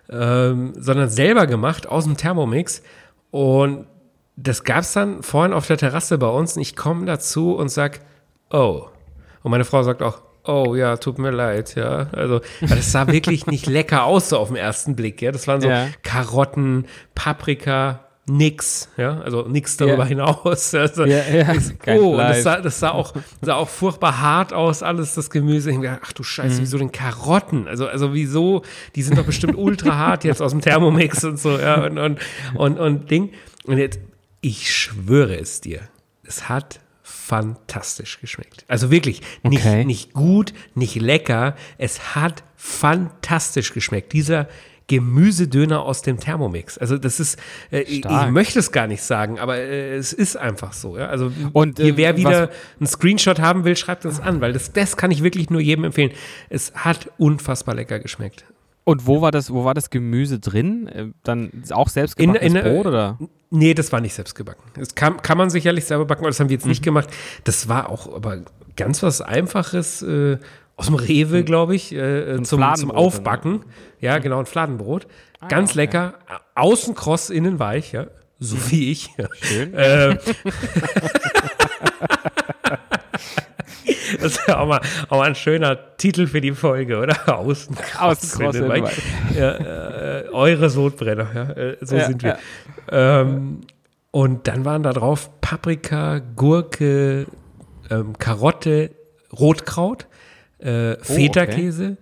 Ähm, 0.08 0.72
sondern 0.78 1.08
selber 1.08 1.46
gemacht 1.46 1.88
aus 1.88 2.04
dem 2.04 2.16
Thermomix 2.16 2.82
und 3.32 3.86
das 4.36 4.62
gab 4.62 4.80
es 4.80 4.92
dann 4.92 5.22
vorhin 5.22 5.52
auf 5.52 5.66
der 5.66 5.78
Terrasse 5.78 6.16
bei 6.18 6.28
uns 6.28 6.56
und 6.56 6.62
ich 6.62 6.76
komme 6.76 7.06
dazu 7.06 7.54
und 7.56 7.68
sag, 7.70 8.00
oh. 8.50 8.84
Und 9.42 9.50
meine 9.50 9.64
Frau 9.64 9.82
sagt 9.82 10.02
auch, 10.02 10.22
oh 10.44 10.74
ja, 10.76 10.96
tut 10.98 11.18
mir 11.18 11.30
leid, 11.32 11.74
ja. 11.74 12.08
Also, 12.12 12.40
das 12.60 12.92
sah 12.92 13.06
wirklich 13.08 13.46
nicht 13.46 13.66
lecker 13.66 14.04
aus 14.04 14.28
so 14.28 14.38
auf 14.38 14.48
den 14.48 14.56
ersten 14.56 14.94
Blick, 14.94 15.20
ja. 15.22 15.32
Das 15.32 15.48
waren 15.48 15.60
so 15.60 15.68
Ja. 15.68 15.88
Karotten, 16.04 16.84
Paprika, 17.16 18.05
nix, 18.28 18.88
ja. 18.96 19.20
Also 19.20 19.42
nix 19.48 19.76
darüber 19.76 20.02
Ja. 20.02 20.06
hinaus. 20.06 20.74
Also, 20.74 21.04
ich- 21.04 21.78
Kein 21.78 22.00
oh, 22.00 22.12
und 22.12 22.18
das 22.18 22.42
sah, 22.42 22.60
das 22.60 22.80
sah 22.80 22.90
auch, 22.90 23.14
sah 23.40 23.54
auch 23.54 23.68
furchtbar 23.68 24.20
hart 24.20 24.52
aus, 24.52 24.82
alles 24.82 25.14
das 25.14 25.30
Gemüse. 25.30 25.70
Ich 25.70 25.76
gedacht, 25.80 26.00
ach 26.04 26.12
du 26.12 26.22
Mhm. 26.22 26.26
Scheiße, 26.26 26.60
wieso 26.60 26.78
denn 26.78 26.90
Karotten? 26.92 27.68
Also, 27.68 27.86
also 27.86 28.14
wieso? 28.14 28.62
Die 28.96 29.02
sind 29.02 29.16
doch 29.16 29.24
bestimmt 29.26 29.56
ultra 29.56 29.96
hart 29.96 30.24
jetzt 30.24 30.42
aus 30.42 30.50
dem 30.50 30.60
Thermomix 30.60 31.22
und 31.24 31.38
so, 31.38 31.58
ja, 31.58 31.84
und, 31.84 31.98
und, 31.98 32.18
und, 32.54 32.78
und 32.78 33.10
Ding. 33.10 33.30
Und 33.64 33.78
jetzt, 33.78 34.00
ich 34.40 34.74
schwöre 34.74 35.36
es 35.38 35.60
dir, 35.60 35.80
es 36.24 36.48
hat 36.48 36.80
fantastisch 37.02 38.20
geschmeckt. 38.20 38.64
Also 38.68 38.90
wirklich, 38.90 39.20
nicht, 39.42 39.64
Okay. 39.64 39.84
nicht 39.84 40.12
gut, 40.12 40.52
nicht 40.74 40.96
lecker, 40.96 41.54
es 41.78 42.14
hat 42.16 42.42
fantastisch 42.56 43.72
geschmeckt. 43.72 44.12
Dieser 44.12 44.48
Gemüsedöner 44.88 45.83
aus 45.83 46.03
dem 46.03 46.18
Thermomix. 46.20 46.79
Also 46.79 46.96
das 46.99 47.18
ist, 47.20 47.38
äh, 47.72 47.81
ich, 47.81 48.05
ich 48.05 48.27
möchte 48.31 48.59
es 48.59 48.70
gar 48.72 48.87
nicht 48.87 49.03
sagen, 49.03 49.38
aber 49.38 49.57
äh, 49.59 49.96
es 49.96 50.12
ist 50.12 50.37
einfach 50.37 50.72
so. 50.72 50.96
Ja? 50.96 51.07
Also 51.09 51.33
Und, 51.53 51.81
äh, 51.81 51.96
wer 51.96 52.16
wieder 52.16 52.49
was- 52.49 52.57
einen 52.79 52.87
Screenshot 52.87 53.40
haben 53.40 53.64
will, 53.64 53.77
schreibt 53.77 54.07
uns 54.07 54.20
an, 54.20 54.40
weil 54.40 54.53
das, 54.53 54.72
das 54.72 54.96
kann 54.96 55.11
ich 55.11 55.22
wirklich 55.22 55.51
nur 55.51 55.61
jedem 55.61 55.85
empfehlen. 55.85 56.12
Es 56.49 56.72
hat 56.75 57.11
unfassbar 57.18 57.75
lecker 57.75 57.99
geschmeckt. 57.99 58.44
Und 58.85 59.07
wo 59.09 59.20
war 59.20 59.33
das, 59.33 59.53
wo 59.53 59.64
war 59.64 59.75
das 59.75 59.90
Gemüse 59.90 60.38
drin? 60.38 60.87
Äh, 60.87 61.07
Dann 61.25 61.51
auch 61.70 61.88
selbst 61.88 62.18
In- 62.20 62.37
in- 62.37 62.53
Brot 62.55 62.87
oder? 62.87 63.18
Nee, 63.51 63.75
das 63.75 63.90
war 63.90 64.01
nicht 64.01 64.14
selbst 64.14 64.35
gebacken. 64.37 64.62
Das 64.75 64.94
kann, 64.94 65.20
kann 65.22 65.37
man 65.38 65.51
sicherlich 65.51 65.85
selber 65.85 66.05
backen, 66.05 66.20
aber 66.20 66.31
das 66.31 66.38
haben 66.38 66.49
wir 66.49 66.55
jetzt 66.57 66.66
nicht 66.66 66.83
Mhm. 66.83 66.87
gemacht. 66.87 67.09
Das 67.44 67.68
war 67.68 67.90
auch 67.90 68.12
aber 68.14 68.38
ganz 68.77 69.03
was 69.03 69.20
Einfaches 69.20 70.03
äh, 70.03 70.38
aus 70.76 70.86
dem 70.86 70.94
Rewe, 70.94 71.42
glaube 71.44 71.74
ich, 71.74 71.92
äh, 71.94 72.42
zum, 72.42 72.62
zum 72.74 72.88
Mhm. 72.90 72.94
Aufbacken. 72.94 73.64
Ja, 74.00 74.18
genau, 74.18 74.38
ein 74.40 74.46
Fladenbrot. 74.46 75.06
ganz 75.48 75.70
okay. 75.70 75.80
lecker. 75.80 76.14
Außen 76.54 76.94
kross, 76.94 77.30
innen 77.30 77.58
weich, 77.58 77.92
ja. 77.92 78.06
So 78.38 78.56
wie 78.70 78.90
ich. 78.92 79.10
Ja. 79.16 79.26
Schön. 79.40 79.72
Äh, 79.74 80.18
das 84.20 84.36
ist 84.36 84.40
ja 84.48 84.58
auch 84.58 84.66
mal, 84.66 84.80
auch 85.08 85.18
mal 85.18 85.28
ein 85.28 85.34
schöner 85.34 85.96
Titel 85.96 86.26
für 86.26 86.40
die 86.40 86.52
Folge, 86.52 86.98
oder? 86.98 87.16
Außen 87.38 87.74
kross, 87.74 88.00
Außen 88.00 88.40
kross, 88.40 88.56
innen 88.56 88.70
innen 88.70 88.84
weich. 88.84 89.02
Ja, 89.36 89.52
äh, 90.20 90.28
eure 90.32 90.70
Sodbrenner, 90.70 91.28
ja. 91.34 91.50
Äh, 91.50 91.76
so 91.80 91.96
Ja, 91.96 92.06
sind 92.06 92.22
wir. 92.22 92.38
Ähm, 92.90 93.62
und 94.10 94.46
dann 94.48 94.64
waren 94.64 94.82
da 94.82 94.92
drauf 94.92 95.30
Paprika, 95.40 96.20
Gurke, 96.36 97.26
ähm, 97.90 98.18
Karotte, 98.18 98.90
Rotkraut, 99.38 100.06
äh, 100.58 100.96
Feta-Käse 101.02 101.96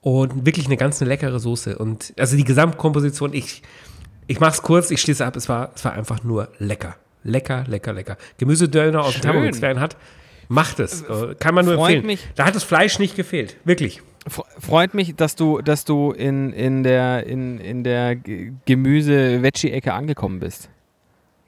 und 0.00 0.46
wirklich 0.46 0.66
eine 0.66 0.76
ganz 0.76 1.00
eine 1.02 1.08
leckere 1.08 1.38
Soße. 1.40 1.76
Und 1.78 2.12
also 2.18 2.36
die 2.36 2.44
Gesamtkomposition, 2.44 3.32
ich, 3.34 3.62
ich 4.26 4.40
mach's 4.40 4.62
kurz, 4.62 4.90
ich 4.90 5.00
schließe 5.00 5.24
ab, 5.24 5.36
es 5.36 5.48
war, 5.48 5.72
es 5.74 5.84
war 5.84 5.92
einfach 5.92 6.22
nur 6.24 6.48
lecker. 6.58 6.96
Lecker, 7.24 7.64
lecker, 7.66 7.92
lecker. 7.92 8.16
Gemüsedöner 8.38 9.02
aus 9.02 9.14
dem. 9.14 9.22
Thermomix, 9.22 9.60
wer 9.60 9.70
einen 9.70 9.80
hat, 9.80 9.96
Macht 10.48 10.78
es. 10.78 11.02
Äh, 11.02 11.34
Kann 11.40 11.56
man 11.56 11.64
nur 11.64 11.74
Freut 11.74 11.86
empfehlen. 11.96 12.06
mich. 12.06 12.24
Da 12.36 12.44
hat 12.46 12.54
das 12.54 12.62
Fleisch 12.62 13.00
nicht 13.00 13.16
gefehlt. 13.16 13.56
Wirklich. 13.64 14.00
Fre- 14.28 14.44
Freut 14.60 14.94
mich, 14.94 15.16
dass 15.16 15.34
du, 15.34 15.60
dass 15.60 15.84
du 15.84 16.12
in, 16.12 16.52
in 16.52 16.84
der, 16.84 17.26
in, 17.26 17.58
in 17.58 17.82
der 17.82 18.14
Gemüse-Veggie-Ecke 18.64 19.92
angekommen 19.92 20.38
bist. 20.40 20.68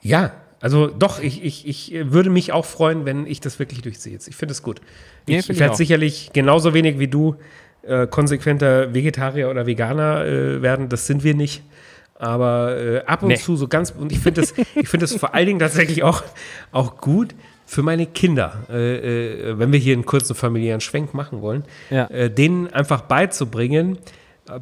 Ja, 0.00 0.32
also 0.60 0.86
doch, 0.88 1.20
ich, 1.20 1.44
ich, 1.44 1.66
ich 1.68 1.94
würde 2.12 2.30
mich 2.30 2.52
auch 2.52 2.64
freuen, 2.64 3.04
wenn 3.04 3.26
ich 3.26 3.40
das 3.40 3.58
wirklich 3.58 3.82
durchziehe. 3.82 4.12
jetzt. 4.12 4.28
Ich 4.28 4.36
finde 4.36 4.52
es 4.52 4.62
gut. 4.62 4.80
Ja, 5.28 5.38
Ich, 5.38 5.48
ich 5.50 5.58
werde 5.60 5.76
sicherlich 5.76 6.30
genauso 6.32 6.74
wenig 6.74 6.98
wie 6.98 7.08
du 7.08 7.36
äh, 7.82 8.06
konsequenter 8.06 8.92
Vegetarier 8.94 9.50
oder 9.50 9.66
Veganer 9.66 10.24
äh, 10.24 10.62
werden. 10.62 10.88
Das 10.88 11.06
sind 11.06 11.22
wir 11.24 11.34
nicht. 11.34 11.62
Aber 12.16 12.76
äh, 12.76 13.04
ab 13.04 13.22
und 13.22 13.28
Nee. 13.28 13.36
zu 13.36 13.54
so 13.56 13.68
ganz, 13.68 13.92
und 13.96 14.10
ich 14.10 14.18
finde 14.18 14.40
das, 14.40 14.52
ich 14.74 14.88
finde 14.88 15.04
das 15.06 15.14
vor 15.14 15.34
allen 15.34 15.46
Dingen 15.46 15.58
tatsächlich 15.60 16.02
auch, 16.02 16.24
auch 16.72 16.96
gut 16.96 17.34
für 17.64 17.82
meine 17.82 18.06
Kinder, 18.06 18.64
äh, 18.70 19.50
äh, 19.50 19.58
wenn 19.58 19.70
wir 19.72 19.78
hier 19.78 19.92
einen 19.94 20.04
kurzen 20.06 20.34
familiären 20.34 20.80
Schwenk 20.80 21.14
machen 21.14 21.40
wollen, 21.42 21.64
Ja. 21.90 22.06
äh, 22.06 22.28
denen 22.30 22.66
einfach 22.72 23.02
beizubringen, 23.02 23.98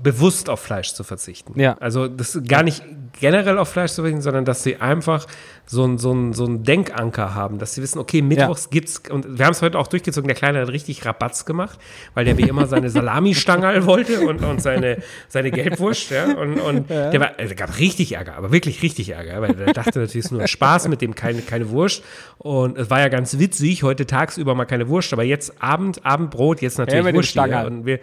bewusst 0.02 0.50
auf 0.50 0.58
Fleisch 0.60 0.92
zu 0.94 1.04
verzichten. 1.04 1.58
Ja. 1.58 1.76
Also 1.78 2.08
das 2.08 2.36
gar 2.48 2.64
nicht 2.64 2.82
generell 3.20 3.56
auf 3.56 3.68
Fleisch 3.68 3.92
zu 3.92 4.02
verzichten, 4.02 4.20
sondern 4.22 4.44
dass 4.44 4.64
sie 4.64 4.76
einfach 4.76 5.26
so 5.66 5.82
einen 5.84 5.98
so 5.98 6.12
ein, 6.12 6.32
so 6.32 6.44
ein 6.44 6.62
Denkanker 6.62 7.34
haben, 7.34 7.58
dass 7.58 7.74
sie 7.74 7.82
wissen, 7.82 7.98
okay, 7.98 8.22
mittwochs 8.22 8.70
gibt's, 8.70 9.02
und 9.10 9.38
wir 9.38 9.44
haben 9.44 9.52
es 9.52 9.62
heute 9.62 9.78
auch 9.78 9.88
durchgezogen, 9.88 10.28
der 10.28 10.36
Kleine 10.36 10.60
hat 10.60 10.68
richtig 10.68 11.04
Rabatz 11.04 11.44
gemacht, 11.44 11.78
weil 12.14 12.24
der 12.24 12.38
wie 12.38 12.42
immer 12.42 12.66
seine 12.66 12.88
Salami-Stangerl 12.88 13.84
wollte 13.86 14.20
und, 14.20 14.44
und 14.44 14.62
seine, 14.62 14.98
seine 15.28 15.50
Gelbwurst, 15.50 16.10
ja, 16.10 16.36
und, 16.36 16.60
und 16.60 16.88
der 16.88 17.20
war, 17.20 17.32
also 17.38 17.54
gab 17.54 17.78
richtig 17.78 18.12
Ärger, 18.12 18.36
aber 18.36 18.52
wirklich 18.52 18.82
richtig 18.82 19.10
Ärger, 19.10 19.42
weil 19.42 19.54
der 19.54 19.72
dachte 19.72 19.98
natürlich, 19.98 20.16
es 20.16 20.26
ist 20.26 20.30
nur 20.32 20.46
Spaß 20.46 20.88
mit 20.88 21.02
dem 21.02 21.14
keine, 21.14 21.42
keine 21.42 21.70
Wurst 21.70 22.04
und 22.38 22.78
es 22.78 22.88
war 22.88 23.00
ja 23.00 23.08
ganz 23.08 23.38
witzig, 23.38 23.82
heute 23.82 24.06
tagsüber 24.06 24.54
mal 24.54 24.66
keine 24.66 24.88
Wurst, 24.88 25.12
aber 25.12 25.24
jetzt 25.24 25.60
Abend, 25.60 26.04
Abendbrot, 26.06 26.62
jetzt 26.62 26.78
natürlich 26.78 27.04
dem 27.04 27.14
Wurst 27.16 27.32
hier, 27.32 27.64
und 27.66 27.86
wir, 27.86 27.98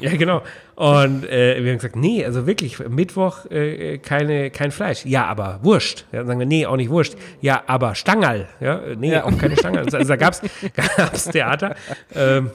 ja, 0.00 0.16
genau. 0.16 0.42
Und 0.76 1.24
äh, 1.28 1.62
wir 1.62 1.70
haben 1.70 1.78
gesagt, 1.78 1.96
nee, 1.96 2.24
also 2.24 2.46
wirklich, 2.46 2.78
Mittwoch 2.88 3.48
äh, 3.50 3.98
keine, 3.98 4.50
kein 4.50 4.72
Fleisch. 4.72 5.04
Ja, 5.04 5.26
aber 5.26 5.60
Wurst. 5.62 6.06
Ja, 6.10 6.18
dann 6.18 6.26
sagen 6.26 6.40
wir, 6.40 6.46
nee, 6.46 6.66
auch 6.66 6.76
nicht 6.76 6.90
Wurst. 6.90 6.93
Ja, 7.40 7.62
aber 7.66 7.94
Stangerl. 7.94 8.46
Ja, 8.60 8.78
äh, 8.80 8.96
nee, 8.96 9.12
Ja. 9.12 9.24
auch 9.24 9.36
keine 9.38 9.56
Stangerl. 9.56 9.84
Also 9.84 9.98
da 10.08 10.16
gab's 10.16 10.40
gab's 10.96 11.24
Theater. 11.24 11.74
Ähm, 12.14 12.50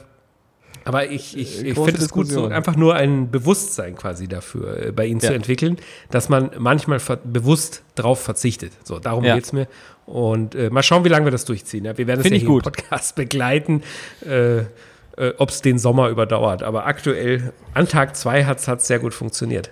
aber 0.84 1.06
ich, 1.10 1.36
ich, 1.36 1.62
ich 1.64 1.74
Große 1.74 1.90
finde 1.90 2.02
es 2.04 2.10
gut, 2.10 2.26
so 2.28 2.46
einfach 2.46 2.74
nur 2.74 2.94
ein 2.94 3.30
Bewusstsein 3.30 3.96
quasi 3.96 4.28
dafür 4.28 4.86
äh, 4.86 4.92
bei 4.92 5.04
ihnen 5.06 5.20
zu 5.20 5.26
Ja. 5.26 5.32
entwickeln, 5.34 5.76
dass 6.10 6.28
man 6.28 6.50
manchmal 6.58 6.98
bewusst 7.24 7.82
drauf 7.96 8.20
verzichtet. 8.22 8.72
So, 8.84 8.98
darum 8.98 9.24
Ja. 9.24 9.34
geht's 9.34 9.52
mir. 9.52 9.66
Und 10.06 10.54
äh, 10.54 10.70
mal 10.70 10.82
schauen, 10.82 11.04
wie 11.04 11.08
lange 11.10 11.26
wir 11.26 11.30
das 11.32 11.44
durchziehen. 11.44 11.84
Ja, 11.84 11.96
wir 11.98 12.06
werden 12.06 12.20
es 12.20 12.28
ja 12.30 12.34
ich 12.34 12.42
im 12.42 12.48
gut. 12.48 12.64
Podcast 12.64 13.14
begleiten. 13.16 13.82
Äh, 14.26 14.60
äh, 15.16 15.34
ob 15.38 15.50
es 15.50 15.60
den 15.60 15.78
Sommer 15.78 16.08
überdauert. 16.08 16.62
Aber 16.62 16.86
aktuell, 16.86 17.52
an 17.74 17.86
Tag 17.88 18.16
zwei 18.16 18.44
hat 18.44 18.58
es 18.60 18.86
sehr 18.86 19.00
gut 19.00 19.12
funktioniert. 19.12 19.70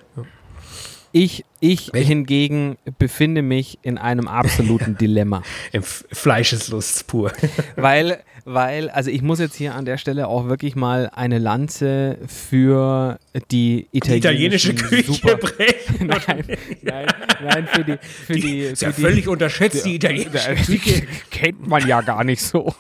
Ich, 1.13 1.45
ich 1.61 1.93
Welch- 1.93 2.07
hingegen 2.07 2.77
befinde 2.99 3.43
mich 3.43 3.79
in 3.83 3.97
einem 3.99 4.29
absoluten 4.29 4.97
Dilemma. 5.01 5.43
Im 5.73 5.83
Fleischeslust 5.83 7.07
pur. 7.07 7.33
weil, 7.77 8.19
weil, 8.45 8.91
also 8.91 9.11
ich 9.11 9.23
muss 9.23 9.39
jetzt 9.39 9.57
hier 9.57 9.75
an 9.75 9.85
der 9.87 9.97
Stelle 9.97 10.29
auch 10.29 10.49
wirklich 10.49 10.77
mal 10.77 11.11
eine 11.15 11.39
Lanze 11.39 12.19
für 12.27 13.19
die 13.51 13.89
Die 13.93 13.99
italienische 14.17 14.75
Küche 14.75 15.13
Super 15.13 15.37
brechen. 15.37 16.07
Nein, 16.07 16.45
nein, 16.83 17.07
nein, 17.43 17.67
für 17.73 17.85
die, 17.85 17.99
für 18.03 18.33
die, 18.35 18.41
Die 18.41 18.59
ist 18.61 18.83
ja 18.83 18.91
für 18.93 18.97
die 19.01 19.03
völlig 19.07 19.29
unterschätzt, 19.29 19.87
die 19.87 19.95
italienische 19.97 20.55
Küche. 20.55 21.07
kennt 21.31 21.67
man 21.67 21.87
ja 21.89 22.03
gar 22.03 22.23
nicht 22.25 22.43
so. 22.43 22.75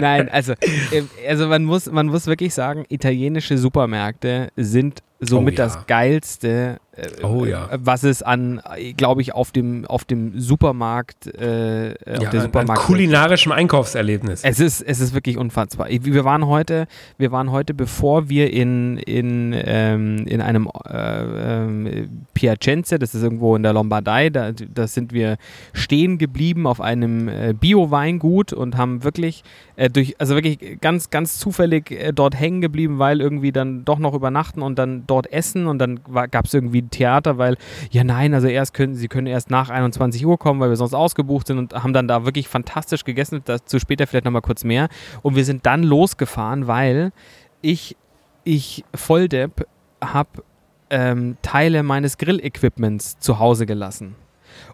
Nein, 0.00 0.28
also, 0.30 0.52
äh, 0.52 1.02
also 1.28 1.46
man 1.48 1.64
muss, 1.64 1.86
man 1.90 2.06
muss 2.06 2.26
wirklich 2.26 2.54
sagen, 2.54 2.84
italienische 2.88 3.58
Supermärkte 3.58 4.48
sind 4.56 5.00
somit 5.28 5.54
Oh 5.54 5.62
ja. 5.62 5.64
das 5.66 5.86
geilste, 5.86 6.78
Oh 7.22 7.44
ja. 7.46 7.68
äh, 7.70 7.78
was 7.80 8.02
es 8.04 8.22
an, 8.22 8.60
glaube 8.96 9.22
ich, 9.22 9.34
auf 9.34 9.50
dem, 9.50 9.86
auf 9.86 10.04
dem 10.04 10.38
Supermarkt, 10.38 11.26
äh, 11.26 11.94
auf 12.06 12.06
Ja, 12.06 12.18
der 12.18 12.30
an, 12.30 12.36
an 12.36 12.42
Supermarkt. 12.42 12.82
kulinarischem 12.82 13.52
Einkaufserlebnis. 13.52 14.44
Es 14.44 14.60
ist, 14.60 14.82
es 14.82 15.00
ist 15.00 15.14
wirklich 15.14 15.38
unfassbar. 15.38 15.88
Wir 15.88 16.24
waren 16.24 16.46
heute, 16.46 16.86
wir 17.16 17.32
waren 17.32 17.50
heute, 17.50 17.72
bevor 17.72 18.28
wir 18.28 18.52
in, 18.52 18.98
in, 18.98 19.54
ähm, 19.56 20.26
in 20.26 20.40
einem 20.42 20.68
äh, 20.86 21.22
ähm, 21.64 22.24
Piacenza, 22.34 22.98
das 22.98 23.14
ist 23.14 23.22
irgendwo 23.22 23.56
in 23.56 23.62
der 23.62 23.72
Lombardei, 23.72 24.28
da, 24.28 24.52
da 24.52 24.86
sind 24.86 25.12
wir 25.12 25.36
stehen 25.72 26.18
geblieben 26.18 26.66
auf 26.66 26.80
einem 26.80 27.28
äh, 27.28 27.54
Bio-Weingut 27.58 28.52
und 28.52 28.76
haben 28.76 29.02
wirklich 29.02 29.44
äh, 29.76 29.88
durch, 29.88 30.16
also 30.20 30.34
wirklich 30.34 30.78
ganz, 30.80 31.08
ganz 31.10 31.38
zufällig 31.38 31.90
äh, 31.90 32.12
dort 32.12 32.38
hängen 32.38 32.60
geblieben, 32.60 32.98
weil 32.98 33.20
irgendwie 33.22 33.52
dann 33.52 33.84
doch 33.86 33.98
noch 33.98 34.12
übernachten 34.12 34.60
und 34.60 34.78
dann 34.78 35.04
dort 35.06 35.32
essen 35.32 35.66
und 35.66 35.78
dann 35.78 36.00
gab 36.30 36.44
es 36.44 36.52
irgendwie 36.54 36.81
ein 36.84 36.90
Theater, 36.90 37.38
weil, 37.38 37.56
ja 37.90 38.04
nein, 38.04 38.34
also 38.34 38.48
erst 38.48 38.74
können, 38.74 38.94
sie 38.94 39.08
können 39.08 39.26
erst 39.26 39.50
nach 39.50 39.70
21 39.70 40.24
Uhr 40.26 40.38
kommen, 40.38 40.60
weil 40.60 40.68
wir 40.70 40.76
sonst 40.76 40.94
ausgebucht 40.94 41.46
sind 41.46 41.58
und 41.58 41.74
haben 41.74 41.92
dann 41.92 42.08
da 42.08 42.24
wirklich 42.24 42.48
fantastisch 42.48 43.04
gegessen, 43.04 43.42
dazu 43.44 43.78
später 43.78 44.06
vielleicht 44.06 44.24
nochmal 44.24 44.42
kurz 44.42 44.64
mehr. 44.64 44.88
Und 45.22 45.36
wir 45.36 45.44
sind 45.44 45.66
dann 45.66 45.82
losgefahren, 45.82 46.66
weil 46.66 47.12
ich, 47.60 47.96
ich 48.44 48.84
Volldepp 48.94 49.66
habe 50.02 50.42
ähm, 50.90 51.36
Teile 51.42 51.82
meines 51.82 52.18
Grillequipments 52.18 53.18
zu 53.18 53.38
Hause 53.38 53.66
gelassen. 53.66 54.14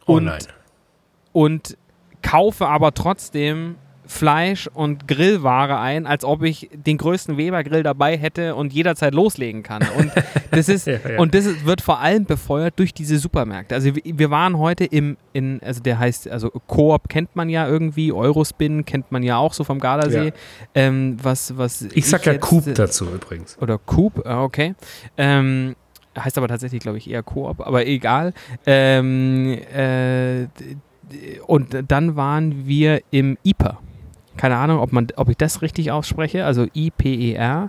Oh 0.07 0.15
und- 0.17 0.25
nein. 0.25 0.43
und 1.33 1.77
kaufe 2.23 2.67
aber 2.67 2.95
trotzdem 2.95 3.77
Fleisch 4.09 4.69
und 4.73 5.07
Grillware 5.07 5.79
ein, 5.79 6.07
als 6.07 6.25
ob 6.25 6.43
ich 6.43 6.71
den 6.73 6.97
größten 6.97 7.37
Weber-Grill 7.37 7.83
dabei 7.83 8.17
hätte 8.17 8.55
und 8.55 8.73
jederzeit 8.73 9.13
loslegen 9.13 9.63
kann. 9.63 9.87
Und 9.99 10.11
das 10.51 10.71
ist 10.71 10.87
Ja, 10.87 10.95
ja. 10.95 11.19
und 11.19 11.35
das 11.35 11.45
ist, 11.45 11.67
wird 11.67 11.83
vor 11.83 12.01
allem 12.01 12.25
befeuert 12.25 12.79
durch 12.79 12.95
diese 12.95 13.19
Supermärkte. 13.19 13.75
Also 13.75 13.93
wir, 13.95 14.31
waren 14.31 14.57
heute 14.59 14.87
im 14.87 15.19
in 15.35 15.61
also 15.63 15.83
der 15.83 15.99
heißt 15.99 16.29
also 16.29 16.51
Coop 16.51 17.09
kennt 17.11 17.37
man 17.37 17.51
ja 17.51 17.69
irgendwie, 17.69 18.11
Eurospin 18.11 18.87
kennt 18.87 19.13
man 19.13 19.23
ja 19.23 19.37
auch 19.37 19.53
so 19.53 19.63
vom 19.63 19.79
Gardasee. 19.79 20.29
Ja. 20.29 20.33
Ähm, 20.75 21.19
was 21.23 21.59
was 21.59 21.83
Ich 21.93 22.07
sag 22.07 22.25
ja 22.25 22.33
jetzt, 22.33 22.43
Coop 22.43 22.65
dazu 22.75 23.05
übrigens. 23.07 23.59
oder 23.61 23.77
Coop, 23.77 24.27
ah, 24.27 24.43
okay. 24.43 24.75
Ähm, 25.19 25.77
heißt 26.19 26.39
aber 26.39 26.49
tatsächlich, 26.49 26.81
glaube 26.81 26.97
ich, 26.97 27.11
eher 27.11 27.23
Coop, 27.23 27.61
aber 27.61 27.87
egal. 27.87 28.33
Ähm, 28.65 29.59
äh, 29.75 30.47
und 31.47 31.77
dann 31.89 32.17
waren 32.17 32.67
wir 32.67 33.03
im 33.11 33.37
IPER. 33.45 33.79
Keine 34.39 34.57
Ahnung, 34.57 34.79
ob, 34.81 34.93
man, 34.93 35.09
ob 35.17 35.29
ich 35.29 35.37
das 35.37 35.61
richtig 35.61 35.91
ausspreche, 35.91 36.45
also 36.47 36.67
IPER. 36.75 37.69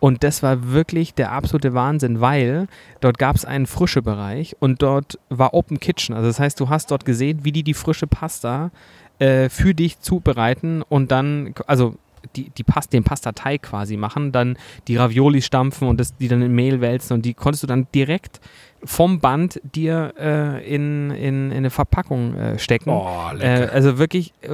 Und 0.00 0.22
das 0.22 0.42
war 0.42 0.70
wirklich 0.72 1.14
der 1.14 1.32
absolute 1.32 1.72
Wahnsinn, 1.74 2.20
weil 2.20 2.66
dort 3.00 3.18
gab 3.18 3.36
es 3.36 3.44
einen 3.44 3.66
frische 3.66 4.02
Bereich 4.02 4.54
und 4.60 4.82
dort 4.82 5.18
war 5.30 5.54
Open 5.54 5.80
Kitchen. 5.80 6.14
Also 6.14 6.28
das 6.28 6.40
heißt, 6.40 6.60
du 6.60 6.68
hast 6.68 6.90
dort 6.90 7.04
gesehen, 7.04 7.40
wie 7.42 7.52
die 7.52 7.62
die 7.62 7.72
frische 7.74 8.06
Pasta 8.06 8.70
äh, 9.18 9.48
für 9.48 9.74
dich 9.74 10.00
zubereiten 10.00 10.82
und 10.82 11.10
dann, 11.10 11.54
also 11.66 11.94
die, 12.36 12.50
die 12.50 12.64
Past, 12.64 12.92
den 12.92 13.04
Pastateig 13.04 13.62
quasi 13.62 13.96
machen, 13.96 14.30
dann 14.32 14.56
die 14.88 14.96
Ravioli 14.96 15.40
stampfen 15.42 15.88
und 15.88 15.98
das, 16.00 16.16
die 16.16 16.28
dann 16.28 16.42
in 16.42 16.52
Mehl 16.54 16.80
wälzen 16.80 17.14
und 17.14 17.22
die 17.24 17.32
konntest 17.34 17.62
du 17.62 17.66
dann 17.66 17.86
direkt 17.94 18.40
vom 18.84 19.20
Band 19.20 19.60
dir 19.74 20.12
äh, 20.18 20.74
in, 20.74 21.10
in, 21.12 21.50
in 21.50 21.56
eine 21.56 21.70
Verpackung 21.70 22.34
äh, 22.34 22.58
stecken. 22.58 22.90
Oh, 22.90 23.08
Äh, 23.38 23.60
lecker. 23.60 23.72
also 23.72 23.98
wirklich 23.98 24.32
äh, 24.42 24.48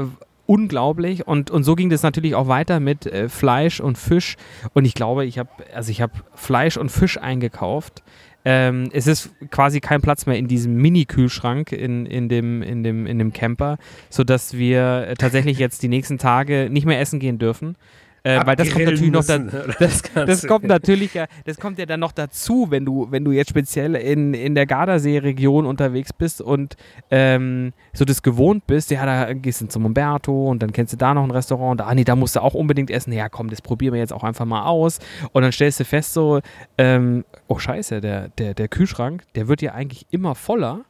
unglaublich 0.51 1.29
und, 1.29 1.53
und 1.53 1.63
so 1.63 1.77
ging 1.77 1.91
das 1.91 2.03
natürlich 2.03 2.35
auch 2.35 2.49
weiter 2.49 2.81
mit 2.81 3.07
äh, 3.07 3.29
Fleisch 3.29 3.79
und 3.79 3.97
Fisch 3.97 4.37
und 4.75 4.85
ich 4.85 4.95
glaube, 4.95 5.25
ich 5.25 5.39
habe 5.39 5.49
also 5.73 5.93
ich 5.93 6.03
Fleisch 6.35 6.77
und 6.77 6.91
Fisch 6.91 7.19
eingekauft. 7.19 8.03
Ähm, 8.45 8.89
es 8.93 9.07
ist 9.07 9.31
quasi 9.51 9.81
kein 9.81 10.01
Platz 10.01 10.27
mehr 10.27 10.37
in 10.39 10.49
diesem 10.49 10.75
Mini-Kühlschrank 10.75 11.71
in, 11.71 12.05
in, 12.05 12.29
dem, 12.29 12.63
in, 12.63 12.83
dem, 12.83 13.07
in 13.07 13.19
dem 13.19 13.33
Camper, 13.33 13.79
sodass 14.09 14.57
wir 14.57 15.09
äh, 15.09 15.15
tatsächlich 15.15 15.59
jetzt 15.59 15.85
die 15.85 15.89
nächsten 15.89 16.19
Tage 16.19 16.69
nicht 16.69 16.87
mehr 16.87 16.99
essen 16.99 17.21
gehen 17.21 17.39
dürfen. 17.39 17.77
Äh, 18.23 18.45
weil 18.45 18.57
das 18.57 18.71
kommt 18.71 18.85
natürlich 18.85 19.11
noch 19.11 19.25
da, 19.25 19.39
das, 19.39 20.03
das 20.15 20.47
kommt 20.47 20.65
natürlich 20.65 21.15
ja, 21.15 21.27
das 21.45 21.59
kommt 21.59 21.79
ja 21.79 21.87
dann 21.87 22.01
noch 22.01 22.13
dazu, 22.13 22.67
wenn 22.71 22.85
du, 22.85 23.09
wenn 23.11 23.25
du 23.25 23.33
jetzt 23.33 23.51
speziell 23.51 23.95
in, 23.95 24.35
in 24.35 24.55
der 24.55 24.67
Gardasee-Region 24.67 25.65
unterwegs 25.65 26.13
bist 26.13 26.43
und 26.43 26.77
ähm, 27.11 27.73
so 27.93 28.05
das 28.05 28.23
gewohnt 28.23 28.67
bist, 28.67 28.91
ja, 28.91 29.07
da 29.07 29.33
gehst 29.33 29.63
du 29.63 29.69
zum 29.69 29.87
Umberto 29.87 30.49
und 30.49 30.63
dann 30.63 30.73
kennst 30.73 30.93
du 30.93 30.97
da 30.97 31.15
noch 31.15 31.25
ein 31.25 31.31
Restaurant, 31.31 31.81
ah 31.81 31.95
nee, 31.95 32.05
da 32.05 32.15
musst 32.15 32.37
du 32.37 32.43
auch 32.43 32.55
unbedingt 32.55 32.91
essen, 32.91 33.13
ja 33.13 33.29
komm, 33.29 33.49
das 33.49 33.63
probieren 33.63 33.95
wir 33.95 34.01
jetzt 34.01 34.13
auch 34.13 34.25
einfach 34.25 34.45
mal 34.45 34.65
aus. 34.65 34.99
Und 35.33 35.43
dann 35.43 35.53
stellst 35.53 35.81
du 35.81 35.85
fest 35.85 36.13
so, 36.13 36.41
ähm, 36.77 37.25
oh 37.49 37.59
scheiße, 37.59 38.01
der, 38.01 38.29
der, 38.29 38.55
der 38.55 38.69
Kühlschrank, 38.69 39.23
der 39.35 39.49
wird 39.49 39.63
ja 39.63 39.73
eigentlich 39.73 40.07
immer 40.11 40.35
voller 40.35 40.85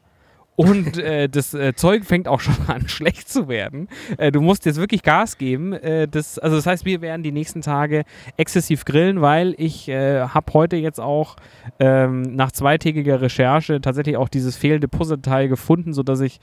und 0.61 0.99
äh, 0.99 1.29
das 1.29 1.55
äh, 1.55 1.75
Zeug 1.75 2.05
fängt 2.05 2.29
auch 2.29 2.41
schon 2.41 2.55
an 2.67 2.87
schlecht 2.89 3.31
zu 3.31 3.49
werden. 3.49 3.89
Äh, 4.19 4.31
du 4.31 4.43
musst 4.43 4.67
jetzt 4.67 4.79
wirklich 4.79 5.03
Gas 5.03 5.39
geben. 5.39 5.73
Äh, 5.73 6.07
das, 6.07 6.39
also 6.39 6.57
das 6.57 6.67
heißt, 6.67 6.85
wir 6.85 7.01
werden 7.01 7.23
die 7.23 7.33
nächsten 7.33 7.63
Tage 7.63 8.05
exzessiv 8.37 8.85
grillen, 8.85 9.23
weil 9.23 9.55
ich 9.57 9.89
äh, 9.89 10.21
habe 10.21 10.53
heute 10.53 10.77
jetzt 10.77 11.01
auch 11.01 11.37
ähm, 11.79 12.23
nach 12.37 12.53
zweitägiger 12.53 13.23
Recherche 13.23 13.81
tatsächlich 13.81 14.19
auch 14.19 14.29
dieses 14.29 14.57
fehlende 14.57 14.87
Puzzleteil 14.87 15.49
gefunden, 15.49 15.95
sodass 15.95 16.21
ich, 16.21 16.41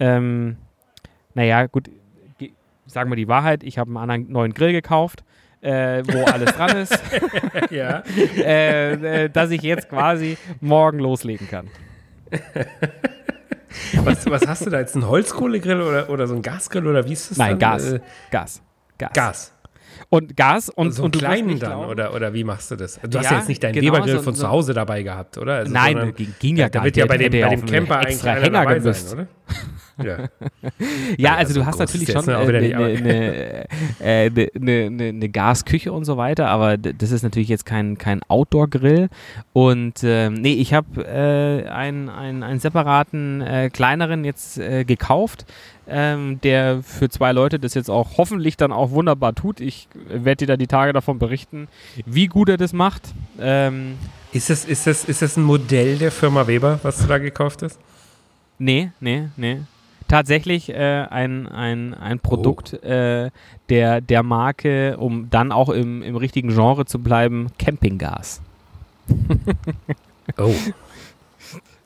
ähm, 0.00 0.56
naja, 1.34 1.66
gut, 1.66 1.90
ge 2.38 2.52
sagen 2.86 3.10
wir 3.10 3.16
die 3.16 3.28
Wahrheit, 3.28 3.62
ich 3.64 3.76
habe 3.76 3.90
einen 3.90 3.98
anderen 3.98 4.32
neuen 4.32 4.54
Grill 4.54 4.72
gekauft. 4.72 5.24
Äh, 5.60 6.04
wo 6.06 6.22
alles 6.22 6.52
dran 6.52 6.76
ist, 6.76 6.96
ja. 7.70 8.04
äh, 8.36 9.24
äh, 9.24 9.28
dass 9.28 9.50
ich 9.50 9.60
jetzt 9.62 9.88
quasi 9.88 10.38
morgen 10.60 11.00
loslegen 11.00 11.48
kann. 11.48 11.66
Was, 14.04 14.24
was 14.30 14.46
hast 14.46 14.66
du 14.66 14.70
da 14.70 14.80
jetzt? 14.80 14.94
Ein 14.96 15.06
Holzkohlegrill 15.06 15.80
oder, 15.82 16.08
oder 16.10 16.26
so 16.26 16.34
ein 16.34 16.42
Gasgrill 16.42 16.86
oder 16.86 17.04
wie 17.06 17.12
ist 17.12 17.30
das? 17.30 17.38
Nein, 17.38 17.58
dann? 17.58 17.72
Gas. 17.78 17.92
Äh, 17.92 18.00
Gas. 18.30 18.62
Gas. 18.98 19.12
Gas. 19.14 19.54
Und 20.10 20.36
Gas 20.36 20.68
und, 20.70 20.92
so 20.92 21.02
und 21.04 21.14
einen 21.14 21.20
kleinen 21.20 21.58
dann 21.58 21.84
oder, 21.86 22.14
oder 22.14 22.32
wie 22.32 22.44
machst 22.44 22.70
du 22.70 22.76
das? 22.76 22.98
Du 23.02 23.18
hast 23.18 23.24
Ja, 23.26 23.32
ja 23.32 23.38
jetzt 23.38 23.48
nicht 23.48 23.62
deinen 23.62 23.74
genau, 23.74 23.92
Webergrill 23.94 24.16
so- 24.16 24.22
von 24.22 24.34
so- 24.34 24.42
zu 24.42 24.48
Hause 24.48 24.72
dabei 24.72 25.02
gehabt, 25.02 25.36
oder? 25.38 25.54
Also, 25.56 25.72
Nein, 25.72 25.94
sondern- 25.96 26.14
ging, 26.14 26.34
ging 26.38 26.56
ja 26.56 26.68
da 26.68 26.78
gar 26.78 26.84
wird 26.84 26.96
nicht. 26.96 27.02
ja 27.02 27.06
bei 27.06 27.18
Der 27.18 27.28
dem, 27.30 27.42
bei 27.42 27.56
dem 27.56 27.66
Camper 27.66 27.96
eigentlich 27.96 28.14
extra 28.14 28.30
Hänger 28.34 28.80
sein, 28.94 29.12
oder? 29.18 29.26
Ja. 30.02 30.28
Ja, 31.18 31.34
also 31.36 31.54
so 31.54 31.60
du 31.60 31.66
hast 31.66 31.78
natürlich 31.78 32.10
schon 32.10 32.28
eine 32.28 32.60
nicht, 32.60 32.76
aber- 32.76 32.88
äh, 34.00 34.30
ne, 34.30 34.50
ne, 34.58 34.90
ne, 34.90 35.12
ne 35.12 35.28
Gasküche 35.28 35.92
und 35.92 36.04
so 36.04 36.16
weiter, 36.16 36.48
aber 36.48 36.76
das 36.76 37.10
ist 37.10 37.22
natürlich 37.22 37.48
jetzt 37.48 37.66
kein, 37.66 37.98
kein 37.98 38.20
Outdoor-Grill. 38.28 39.08
Und 39.52 40.00
ähm, 40.04 40.34
nee, 40.34 40.52
ich 40.54 40.74
habe 40.74 41.02
äh, 41.04 41.68
einen, 41.68 42.08
einen, 42.08 42.42
einen 42.42 42.60
separaten, 42.60 43.40
äh, 43.40 43.70
kleineren 43.72 44.24
jetzt 44.24 44.58
äh, 44.58 44.84
gekauft, 44.84 45.46
ähm, 45.88 46.38
der 46.42 46.82
für 46.82 47.08
zwei 47.08 47.32
Leute 47.32 47.58
das 47.58 47.74
jetzt 47.74 47.90
auch 47.90 48.18
hoffentlich 48.18 48.56
dann 48.56 48.72
auch 48.72 48.90
wunderbar 48.90 49.34
tut. 49.34 49.60
Ich 49.60 49.88
werde 50.08 50.36
dir 50.36 50.46
da 50.46 50.56
die 50.56 50.66
Tage 50.66 50.92
davon 50.92 51.18
berichten, 51.18 51.66
wie 52.06 52.26
gut 52.26 52.48
er 52.50 52.56
das 52.58 52.72
macht. 52.72 53.02
Ähm, 53.40 53.94
Ist, 54.32 54.50
das, 54.50 54.64
ist, 54.64 54.86
das, 54.86 55.04
ist 55.04 55.22
das 55.22 55.36
ein 55.36 55.42
Modell 55.42 55.96
der 55.98 56.12
Firma 56.12 56.46
Weber, 56.46 56.78
was 56.82 56.98
du 56.98 57.06
da 57.06 57.18
gekauft 57.18 57.62
hast? 57.62 57.78
Nee, 58.58 58.90
nee, 59.00 59.28
nee. 59.36 59.58
Tatsächlich 60.08 60.70
äh, 60.70 61.06
ein, 61.10 61.46
ein, 61.46 61.94
ein 61.94 62.18
Produkt 62.18 62.72
äh, 62.82 63.30
der, 63.68 64.00
der 64.00 64.22
Marke, 64.22 64.96
um 64.96 65.28
dann 65.30 65.52
auch 65.52 65.68
im, 65.68 66.02
im 66.02 66.16
richtigen 66.16 66.48
Genre 66.48 66.86
zu 66.86 66.98
bleiben, 66.98 67.48
Campinggas. 67.58 68.40
Oh. 70.36 70.54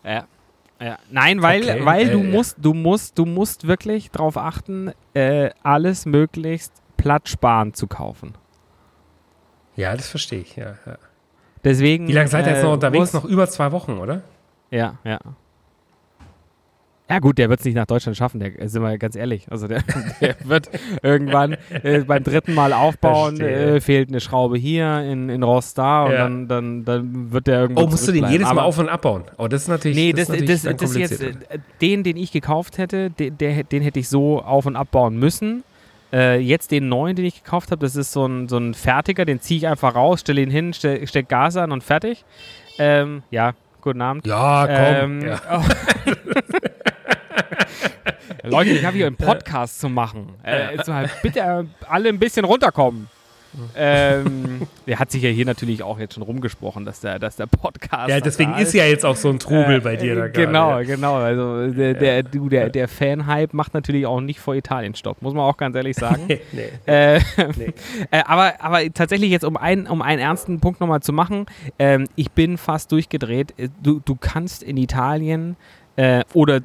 Ja. 0.04 0.24
Ja. 0.80 0.98
Nein, 1.10 1.42
weil, 1.42 1.62
Okay, 1.62 1.84
weil 1.84 2.10
du 2.10 2.18
äh, 2.18 2.24
musst, 2.24 2.56
du 2.60 2.74
musst, 2.74 3.16
du 3.16 3.24
musst 3.24 3.68
wirklich 3.68 4.10
darauf 4.10 4.36
achten, 4.36 4.90
äh, 5.14 5.50
alles 5.62 6.06
möglichst 6.06 6.72
platzsparend 6.96 7.76
zu 7.76 7.86
kaufen. 7.86 8.34
Ja, 9.76 9.94
das 9.96 10.08
verstehe 10.08 10.40
ich. 10.40 10.56
Ja, 10.56 10.74
ja. 10.84 10.98
Deswegen. 11.62 12.08
Wie 12.08 12.12
lange 12.12 12.26
seid 12.28 12.46
ihr 12.46 12.52
jetzt 12.52 12.62
äh, 12.62 12.64
noch 12.64 12.72
unterwegs? 12.72 13.12
muss- 13.12 13.22
Noch 13.22 13.30
über 13.30 13.48
zwei 13.48 13.70
Wochen, 13.70 13.98
oder? 13.98 14.22
Ja, 14.72 14.98
ja. 15.04 15.20
Ja 17.12 17.18
gut, 17.18 17.36
der 17.36 17.50
wird 17.50 17.60
es 17.60 17.66
nicht 17.66 17.74
nach 17.74 17.84
Deutschland 17.84 18.16
schaffen, 18.16 18.40
der, 18.40 18.68
sind 18.70 18.80
wir 18.82 18.96
ganz 18.96 19.16
ehrlich. 19.16 19.44
Also 19.50 19.68
der, 19.68 19.82
der 20.22 20.34
wird 20.44 20.70
irgendwann 21.02 21.58
äh, 21.82 22.00
beim 22.00 22.24
dritten 22.24 22.54
Mal 22.54 22.72
aufbauen, 22.72 23.38
äh, 23.38 23.82
fehlt 23.82 24.08
eine 24.08 24.20
Schraube 24.20 24.56
hier, 24.56 25.00
in, 25.00 25.28
in 25.28 25.42
Rost 25.42 25.76
da 25.76 26.04
und 26.04 26.12
Ja. 26.12 26.18
dann, 26.18 26.48
dann, 26.48 26.84
dann 26.86 27.30
wird 27.32 27.48
der 27.48 27.60
irgendwo 27.60 27.82
Oh, 27.82 27.86
musst 27.86 28.08
du 28.08 28.12
den 28.12 28.24
jedes 28.28 28.46
Mal 28.46 28.52
Aber- 28.52 28.64
auf- 28.64 28.78
und 28.78 28.88
abbauen? 28.88 29.24
Oh, 29.36 29.46
das 29.46 29.62
ist 29.62 29.68
natürlich 29.68 29.96
Nee, 29.98 30.12
das, 30.14 30.30
ist 30.30 30.30
natürlich 30.30 30.62
das, 30.62 30.78
das, 30.80 30.96
jetzt, 30.96 31.20
äh, 31.22 31.58
den, 31.82 32.02
den 32.02 32.16
ich 32.16 32.32
gekauft 32.32 32.78
hätte, 32.78 33.10
den, 33.10 33.36
der, 33.36 33.62
den 33.64 33.82
hätte 33.82 33.98
ich 34.00 34.08
so 34.08 34.40
auf- 34.40 34.64
und 34.64 34.76
abbauen 34.76 35.18
müssen. 35.18 35.64
Äh, 36.14 36.38
jetzt 36.40 36.70
den 36.70 36.88
neuen, 36.88 37.14
den 37.14 37.26
ich 37.26 37.44
gekauft 37.44 37.70
habe, 37.72 37.80
das 37.84 37.94
ist 37.94 38.12
so 38.12 38.24
ein, 38.26 38.48
so 38.48 38.56
ein 38.56 38.72
fertiger, 38.72 39.26
den 39.26 39.40
ziehe 39.40 39.58
ich 39.58 39.66
einfach 39.68 39.94
raus, 39.94 40.20
stelle 40.20 40.40
ihn 40.40 40.50
hin, 40.50 40.72
ste 40.72 41.06
steck 41.06 41.28
Gas 41.28 41.58
an 41.58 41.72
und 41.72 41.84
fertig. 41.84 42.24
Ähm, 42.78 43.22
ja, 43.30 43.52
guten 43.82 44.00
Abend. 44.00 44.26
Ja, 44.26 44.66
komm. 44.66 45.20
Ähm, 45.22 45.28
ja. 45.28 45.40
Leute, 48.42 48.70
ich 48.70 48.84
habe 48.84 48.96
hier 48.96 49.06
einen 49.06 49.16
Podcast 49.16 49.80
zu 49.80 49.88
machen. 49.88 50.28
Äh, 50.42 50.76
mal 50.86 51.10
bitte 51.22 51.40
äh, 51.40 51.64
alle 51.88 52.08
ein 52.08 52.18
bisschen 52.18 52.44
runterkommen. 52.44 53.08
ähm, 53.76 54.62
der 54.86 54.98
hat 54.98 55.10
sich 55.10 55.22
ja 55.22 55.28
hier 55.28 55.44
natürlich 55.44 55.82
auch 55.82 55.98
jetzt 55.98 56.14
schon 56.14 56.22
rumgesprochen, 56.22 56.86
dass 56.86 57.00
der, 57.00 57.18
dass 57.18 57.36
der 57.36 57.44
Podcast. 57.44 58.08
ja, 58.08 58.18
deswegen 58.18 58.54
ist 58.54 58.72
ja 58.72 58.86
jetzt 58.86 59.04
auch 59.04 59.14
so 59.14 59.28
ein 59.28 59.38
Trubel 59.38 59.82
bei 59.82 59.96
dir 59.96 60.14
da 60.14 60.28
gerade. 60.28 60.46
Genau, 60.46 60.78
genau. 60.82 61.16
Also 61.16 61.68
der, 61.70 61.92
der, 61.92 62.22
du, 62.22 62.48
der, 62.48 62.70
der 62.70 62.88
Fan-Hype 62.88 63.52
macht 63.52 63.74
natürlich 63.74 64.06
auch 64.06 64.22
nicht 64.22 64.40
vor 64.40 64.54
Italien 64.54 64.94
Stopp, 64.94 65.20
muss 65.20 65.34
man 65.34 65.42
auch 65.42 65.58
ganz 65.58 65.76
ehrlich 65.76 65.96
sagen. 65.96 66.28
Nee. 66.52 66.68
Äh, 66.86 67.20
Nee. 67.58 67.74
äh, 68.10 68.22
aber, 68.24 68.54
aber 68.58 68.80
tatsächlich 68.94 69.30
jetzt, 69.30 69.44
um, 69.44 69.58
ein, 69.58 69.86
um 69.86 70.00
einen 70.00 70.20
ernsten 70.20 70.60
Punkt 70.60 70.80
nochmal 70.80 71.00
zu 71.00 71.12
machen, 71.12 71.44
ähm, 71.78 72.06
ich 72.16 72.30
bin 72.30 72.56
fast 72.56 72.90
durchgedreht. 72.90 73.52
Äh, 73.58 73.68
Du, 73.82 74.00
du 74.02 74.16
kannst 74.16 74.62
in 74.62 74.78
Italien, 74.78 75.56
äh, 75.96 76.24
oder 76.32 76.60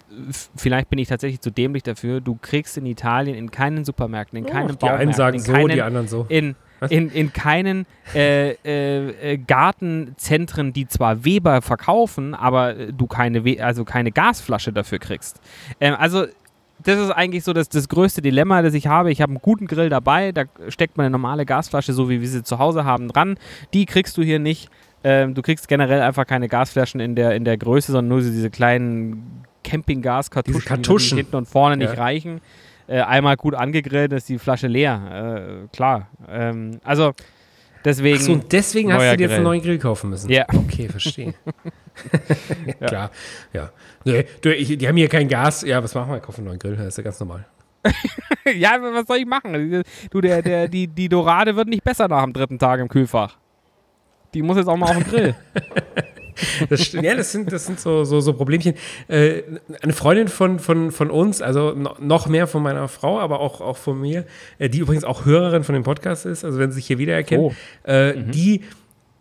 vielleicht 0.56 0.90
bin 0.90 1.00
ich 1.00 1.08
tatsächlich 1.08 1.42
zu 1.42 1.52
dämlich 1.52 1.84
dafür, 1.84 2.22
du 2.22 2.38
kriegst 2.42 2.78
in 2.78 2.86
Italien 2.86 3.36
in 3.36 3.52
keinen 3.52 3.84
Supermärkten, 3.84 4.40
in 4.40 4.46
keinen 4.46 4.72
Oh, 4.72 4.78
die 4.82 4.90
einen 4.90 5.14
sagen 5.14 5.38
in 5.38 5.44
so, 5.44 5.52
keinen, 5.52 5.70
die 5.70 5.82
anderen 5.82 6.08
so. 6.08 6.26
in, 6.30 6.56
in, 6.90 7.10
in 7.10 7.34
keinen 7.34 7.86
äh, 8.14 8.52
äh, 8.52 9.34
äh, 9.34 9.38
Gartenzentren, 9.38 10.74
die 10.74 10.88
zwar 10.88 11.26
Weber 11.26 11.62
verkaufen, 11.62 12.36
aber 12.36 12.78
äh, 12.78 12.94
du 12.94 13.08
keine, 13.08 13.44
We 13.44 13.64
also 13.64 13.84
keine 13.84 14.12
Gasflasche 14.12 14.72
dafür 14.72 15.00
kriegst. 15.00 15.42
Ähm, 15.82 15.96
also 15.98 16.26
das 16.84 17.00
ist 17.00 17.12
eigentlich 17.12 17.44
so 17.44 17.54
das, 17.54 17.70
das 17.70 17.90
größte 17.90 18.22
Dilemma, 18.22 18.62
das 18.62 18.74
ich 18.74 18.88
habe. 18.88 19.12
Ich 19.12 19.22
habe 19.22 19.32
einen 19.32 19.42
guten 19.42 19.68
Grill 19.68 19.90
dabei, 19.90 20.32
da 20.32 20.44
steckt 20.70 20.98
man 20.98 21.06
eine 21.06 21.12
normale 21.12 21.46
Gasflasche, 21.46 21.94
so 21.94 22.10
wie 22.10 22.22
wir 22.22 22.28
sie 22.28 22.44
zu 22.44 22.60
Hause 22.60 22.86
haben, 22.86 23.08
dran. 23.08 23.38
Die 23.74 23.86
kriegst 23.86 24.18
du 24.18 24.22
hier 24.22 24.40
nicht. 24.40 24.70
Ähm, 25.04 25.34
du 25.36 25.42
kriegst 25.42 25.68
generell 25.68 26.02
einfach 26.02 26.26
keine 26.26 26.48
Gasflaschen 26.48 27.00
in 27.00 27.16
der, 27.16 27.36
in 27.36 27.46
der 27.46 27.58
Größe, 27.58 27.92
sondern 27.92 28.10
nur 28.10 28.22
diese 28.22 28.50
kleinen 28.50 29.44
Campinggas-Kartuschen, 29.64 30.60
die 30.62 30.66
Kartuschen. 30.66 31.18
hinten 31.18 31.36
und 31.36 31.48
vorne 31.48 31.78
nicht 31.78 31.94
Ja. 31.94 32.00
reichen. 32.00 32.42
Äh, 32.88 33.02
einmal 33.02 33.36
gut 33.36 33.54
angegrillt, 33.54 34.14
ist 34.14 34.30
die 34.30 34.40
Flasche 34.40 34.68
leer. 34.68 35.60
Äh, 35.66 35.76
klar. 35.76 36.08
Ähm, 36.30 36.80
also 36.84 37.14
deswegen. 37.84 38.18
Achso, 38.18 38.32
und 38.34 38.52
deswegen 38.52 38.94
hast 38.94 39.12
du 39.12 39.18
dir 39.18 39.24
jetzt 39.26 39.34
einen 39.36 39.44
neuen 39.44 39.62
Grill 39.62 39.78
kaufen 39.78 40.10
müssen. 40.10 40.30
Ja. 40.32 40.46
Okay, 40.54 40.88
verstehe. 40.88 41.34
Klar, 42.80 43.12
ja. 43.54 43.72
Nee, 44.06 44.26
du, 44.42 44.54
ich, 44.56 44.78
die 44.78 44.88
haben 44.88 44.98
hier 44.98 45.10
kein 45.10 45.28
Gas. 45.28 45.64
Ja, 45.64 45.84
was 45.84 45.96
machen 45.96 46.12
wir? 46.12 46.20
Kaufen 46.20 46.42
einen 46.42 46.48
neuen 46.50 46.60
Grill, 46.60 46.76
das 46.76 46.88
ist 46.90 46.98
ja 46.98 47.04
ganz 47.04 47.20
normal. 47.20 47.46
ja, 48.56 48.78
was 48.82 49.08
soll 49.08 49.18
ich 49.18 49.26
machen? 49.26 49.84
Du, 50.12 50.22
der, 50.22 50.42
der, 50.42 50.68
die, 50.68 50.88
die 50.88 51.10
Dorade 51.10 51.56
wird 51.56 51.68
nicht 51.68 51.84
besser 51.84 52.08
nach 52.08 52.24
dem 52.24 52.34
dritten 52.34 52.60
Tag 52.60 52.80
im 52.80 52.88
Kühlfach. 52.88 53.38
Die 54.34 54.42
muss 54.42 54.58
jetzt 54.58 54.68
auch 54.68 54.78
mal 54.78 54.90
auf 54.90 54.98
den 54.98 55.04
Grill. 55.04 55.36
Das, 56.70 56.92
ja, 56.92 57.16
das 57.16 57.32
sind, 57.32 57.52
das 57.52 57.66
sind 57.66 57.80
so, 57.80 58.04
so, 58.04 58.20
so 58.20 58.32
Problemchen. 58.34 58.76
Äh, 59.08 59.42
eine 59.82 59.94
Freundin 59.94 60.28
von, 60.28 60.60
von, 60.60 60.92
von 60.92 61.10
uns, 61.10 61.42
also 61.42 61.74
no, 61.74 61.96
noch 62.00 62.28
mehr 62.28 62.46
von 62.46 62.62
meiner 62.62 62.88
Frau, 62.88 63.20
aber 63.20 63.40
auch, 63.40 63.60
auch 63.60 63.78
von 63.78 64.00
mir, 64.00 64.24
äh, 64.60 64.70
die 64.70 64.78
übrigens 64.78 65.04
auch 65.04 65.26
Hörerin 65.26 65.64
von 65.64 65.74
dem 65.74 65.84
Podcast 65.84 66.28
ist, 66.28 66.46
also 66.46 66.60
wenn 66.60 66.70
sie 66.72 66.76
sich 66.76 66.86
hier 66.86 67.00
wiedererkennt, 67.00 67.42
Oh. 67.42 67.54
äh, 67.90 68.14
die, 68.24 68.62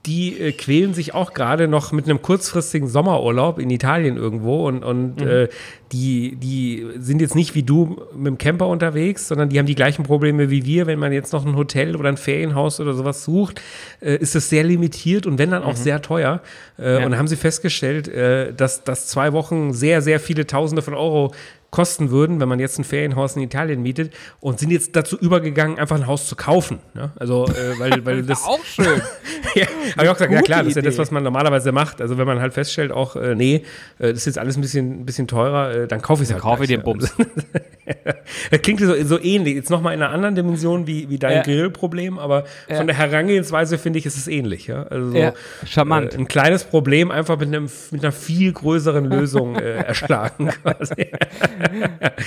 die 0.06 0.38
äh, 0.40 0.52
quälen 0.52 0.94
sich 0.94 1.14
auch 1.14 1.34
gerade 1.34 1.68
noch 1.68 1.92
mit 1.92 2.06
einem 2.06 2.22
kurzfristigen 2.22 2.88
Sommerurlaub 2.88 3.58
in 3.58 3.70
Italien 3.70 4.16
irgendwo 4.16 4.66
und, 4.66 4.84
und 4.84 5.20
äh, 5.20 5.48
die, 5.92 6.36
die 6.36 6.86
sind 6.98 7.20
jetzt 7.20 7.34
nicht 7.34 7.54
wie 7.54 7.62
du 7.62 8.02
mit 8.16 8.26
dem 8.26 8.38
Camper 8.38 8.68
unterwegs, 8.68 9.28
sondern 9.28 9.48
die 9.48 9.58
haben 9.58 9.66
die 9.66 9.74
gleichen 9.74 10.04
Probleme 10.04 10.50
wie 10.50 10.64
wir. 10.64 10.86
Wenn 10.86 10.98
man 10.98 11.12
jetzt 11.12 11.32
noch 11.32 11.44
ein 11.44 11.56
Hotel 11.56 11.96
oder 11.96 12.08
ein 12.08 12.16
Ferienhaus 12.16 12.80
oder 12.80 12.94
sowas 12.94 13.24
sucht, 13.24 13.60
äh, 14.00 14.16
ist 14.16 14.34
es 14.36 14.48
sehr 14.48 14.64
limitiert 14.64 15.26
und 15.26 15.38
wenn 15.38 15.50
dann 15.50 15.62
auch 15.62 15.76
sehr 15.76 16.02
teuer. 16.02 16.40
Äh, 16.78 17.00
Ja. 17.00 17.06
Und 17.06 17.18
haben 17.18 17.28
sie 17.28 17.36
festgestellt, 17.36 18.08
äh, 18.08 18.52
dass, 18.52 18.84
dass 18.84 19.06
zwei 19.08 19.32
Wochen 19.32 19.72
sehr, 19.72 20.02
sehr 20.02 20.20
viele 20.20 20.46
Tausende 20.46 20.82
von 20.82 20.94
Euro 20.94 21.32
kosten 21.76 22.10
würden, 22.10 22.40
wenn 22.40 22.48
man 22.48 22.58
jetzt 22.58 22.78
ein 22.78 22.84
Ferienhaus 22.84 23.36
in 23.36 23.42
Italien 23.42 23.82
mietet 23.82 24.10
und 24.40 24.58
sind 24.58 24.70
jetzt 24.70 24.96
dazu 24.96 25.18
übergegangen, 25.18 25.78
einfach 25.78 25.96
ein 25.96 26.06
Haus 26.06 26.26
zu 26.26 26.34
kaufen. 26.34 26.78
Ne? 26.94 27.12
Also, 27.16 27.46
äh, 27.48 27.78
weil, 27.78 28.02
weil 28.06 28.22
das 28.22 28.44
auch 28.44 28.64
schön. 28.64 29.02
ja, 29.54 29.66
habe 29.94 30.04
ich 30.04 30.08
auch 30.08 30.14
gesagt, 30.14 30.32
ja 30.32 30.40
klar, 30.40 30.60
das 30.60 30.68
ist 30.68 30.76
ja 30.76 30.80
das, 30.80 30.96
was 30.96 31.10
man 31.10 31.22
normalerweise 31.22 31.72
macht. 31.72 32.00
Also 32.00 32.16
wenn 32.16 32.26
man 32.26 32.40
halt 32.40 32.54
feststellt, 32.54 32.92
auch, 32.92 33.14
äh, 33.16 33.34
nee, 33.34 33.56
äh, 33.98 34.08
das 34.08 34.20
ist 34.20 34.24
jetzt 34.24 34.38
alles 34.38 34.56
ein 34.56 34.62
bisschen, 34.62 35.02
ein 35.02 35.04
bisschen 35.04 35.28
teurer, 35.28 35.82
äh, 35.82 35.86
dann 35.86 36.00
kaufe 36.00 36.22
ich 36.22 36.30
es 36.30 36.32
halt 36.32 36.42
Kaufe 36.42 36.62
ich 36.62 36.70
den 36.70 36.82
Bums. 36.82 37.14
Das 38.50 38.62
klingt 38.62 38.80
so, 38.80 38.94
so 39.04 39.20
ähnlich, 39.20 39.54
jetzt 39.56 39.70
nochmal 39.70 39.94
in 39.94 40.02
einer 40.02 40.12
anderen 40.12 40.34
Dimension 40.34 40.86
wie, 40.86 41.08
wie 41.08 41.18
dein 41.18 41.36
Ja. 41.36 41.42
Grillproblem, 41.42 42.18
aber 42.18 42.44
Ja. 42.68 42.76
von 42.76 42.86
der 42.86 42.96
Herangehensweise 42.96 43.78
finde 43.78 43.98
ich, 43.98 44.06
ist 44.06 44.16
es 44.16 44.28
ähnlich. 44.28 44.66
Ja? 44.66 44.84
Also 44.84 45.10
so, 45.10 45.16
Ja, 45.16 45.32
charmant. 45.64 46.14
Äh, 46.14 46.18
ein 46.18 46.28
kleines 46.28 46.64
Problem 46.64 47.10
einfach 47.10 47.38
mit, 47.38 47.48
einem, 47.48 47.68
mit 47.90 48.02
einer 48.02 48.12
viel 48.12 48.52
größeren 48.52 49.04
Lösung 49.06 49.56
äh, 49.56 49.76
erschlagen 49.86 50.48
quasi. 50.62 51.06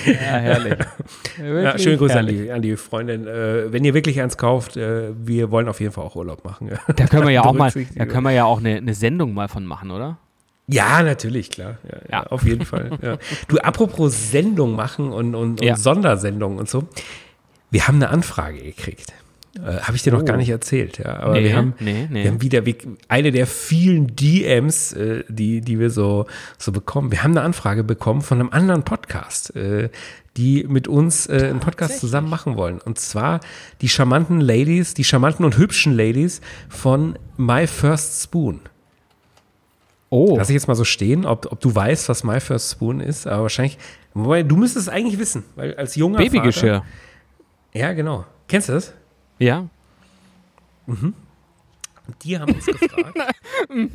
Ja, 0.06 0.12
herrlich. 0.12 0.74
Ja, 1.38 1.44
Wirklich 1.44 1.82
schöne 1.82 1.96
Grüße 1.98 2.18
an 2.18 2.26
die, 2.26 2.50
an 2.50 2.62
die 2.62 2.76
Freundin. 2.76 3.26
Äh, 3.26 3.72
wenn 3.72 3.84
ihr 3.84 3.94
wirklich 3.94 4.20
eins 4.20 4.36
kauft, 4.36 4.76
äh, 4.76 5.10
wir 5.16 5.50
wollen 5.50 5.68
auf 5.68 5.80
jeden 5.80 5.92
Fall 5.92 6.04
auch 6.04 6.16
Urlaub 6.16 6.44
machen. 6.44 6.70
Da 6.96 7.06
können 7.06 7.24
wir 7.24 7.32
ja 7.32 7.42
auch 7.44 7.52
mal, 7.52 7.72
da 7.96 8.06
können 8.06 8.24
wir 8.24 8.32
ja 8.32 8.44
auch 8.44 8.58
eine, 8.60 8.76
eine 8.76 8.94
Sendung 8.94 9.34
mal 9.34 9.48
von 9.48 9.64
machen, 9.66 9.90
oder? 9.90 10.18
Ja, 10.72 11.02
natürlich, 11.02 11.50
klar. 11.50 11.78
Ja, 11.84 11.96
ja. 11.96 12.00
Ja. 12.10 12.22
auf 12.28 12.44
jeden 12.44 12.64
Fall. 12.64 12.98
Ja. 13.02 13.18
Du, 13.48 13.58
apropos 13.58 14.30
Sendung 14.30 14.76
machen 14.76 15.10
und, 15.12 15.34
und, 15.34 15.60
und 15.60 15.62
Ja. 15.64 15.76
Sondersendungen 15.76 16.58
und 16.58 16.68
so. 16.68 16.88
Wir 17.70 17.86
haben 17.88 17.96
eine 17.96 18.08
Anfrage 18.10 18.58
gekriegt. 18.62 19.12
Äh, 19.56 19.80
Habe 19.80 19.96
ich 19.96 20.02
dir 20.04 20.12
noch 20.12 20.20
Oh. 20.22 20.24
gar 20.24 20.36
nicht 20.36 20.48
erzählt. 20.48 20.98
Ja. 20.98 21.18
Aber 21.20 21.32
Nee, 21.34 21.44
wir 21.44 21.56
haben, 21.56 21.74
nee, 21.80 22.06
nee. 22.08 22.22
wir 22.22 22.30
haben 22.30 22.40
wieder 22.42 22.66
wir, 22.66 22.76
eine 23.08 23.32
der 23.32 23.48
vielen 23.48 24.14
DMs, 24.14 24.92
äh, 24.92 25.24
die, 25.28 25.60
die 25.60 25.80
wir 25.80 25.90
so, 25.90 26.26
so 26.56 26.70
bekommen. 26.70 27.10
Wir 27.10 27.24
haben 27.24 27.32
eine 27.32 27.42
Anfrage 27.42 27.82
bekommen 27.82 28.22
von 28.22 28.38
einem 28.38 28.50
anderen 28.50 28.84
Podcast. 28.84 29.54
Äh, 29.56 29.90
die 30.36 30.64
mit 30.68 30.86
uns 30.86 31.26
äh, 31.26 31.48
einen 31.50 31.58
Podcast 31.58 31.98
zusammen 31.98 32.30
machen 32.30 32.56
wollen. 32.56 32.80
Und 32.80 33.00
zwar 33.00 33.40
die 33.80 33.88
charmanten 33.88 34.40
Ladies, 34.40 34.94
die 34.94 35.02
charmanten 35.02 35.44
und 35.44 35.58
hübschen 35.58 35.96
Ladies 35.96 36.40
von 36.68 37.18
My 37.36 37.66
First 37.66 38.22
Spoon. 38.22 38.60
Oh. 40.10 40.36
Lass 40.36 40.50
ich 40.50 40.54
jetzt 40.54 40.66
mal 40.66 40.74
so 40.74 40.84
stehen, 40.84 41.24
ob, 41.24 41.50
ob 41.50 41.60
du 41.60 41.74
weißt, 41.74 42.08
was 42.08 42.24
My 42.24 42.40
First 42.40 42.72
Spoon 42.72 43.00
ist, 43.00 43.26
aber 43.26 43.42
wahrscheinlich, 43.42 43.78
wobei, 44.12 44.42
du 44.42 44.56
müsstest 44.56 44.88
es 44.88 44.92
eigentlich 44.92 45.18
wissen, 45.18 45.44
weil 45.54 45.74
als 45.76 45.94
junger 45.94 46.18
Babygeschirr. 46.18 46.82
Vater, 46.82 46.86
ja, 47.72 47.92
genau. 47.92 48.26
Kennst 48.48 48.68
du 48.68 48.72
das? 48.72 48.92
Ja. 49.38 49.66
Die 52.22 52.38
haben 52.38 52.52
uns 52.52 52.66
gefragt. 52.66 53.16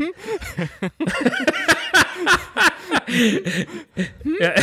ja, 4.40 4.54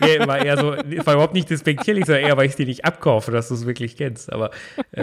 nee, 0.00 0.26
war 0.26 0.44
eher 0.44 0.56
so, 0.58 0.72
war 0.72 1.14
überhaupt 1.14 1.34
nicht 1.34 1.50
despektierlich, 1.50 2.06
sondern 2.06 2.24
eher, 2.24 2.36
weil 2.36 2.46
ich 2.46 2.56
die 2.56 2.66
nicht 2.66 2.84
abkaufe, 2.84 3.30
dass 3.30 3.48
du 3.48 3.54
es 3.54 3.66
wirklich 3.66 3.96
kennst. 3.96 4.32
Aber 4.32 4.50
äh, 4.92 5.02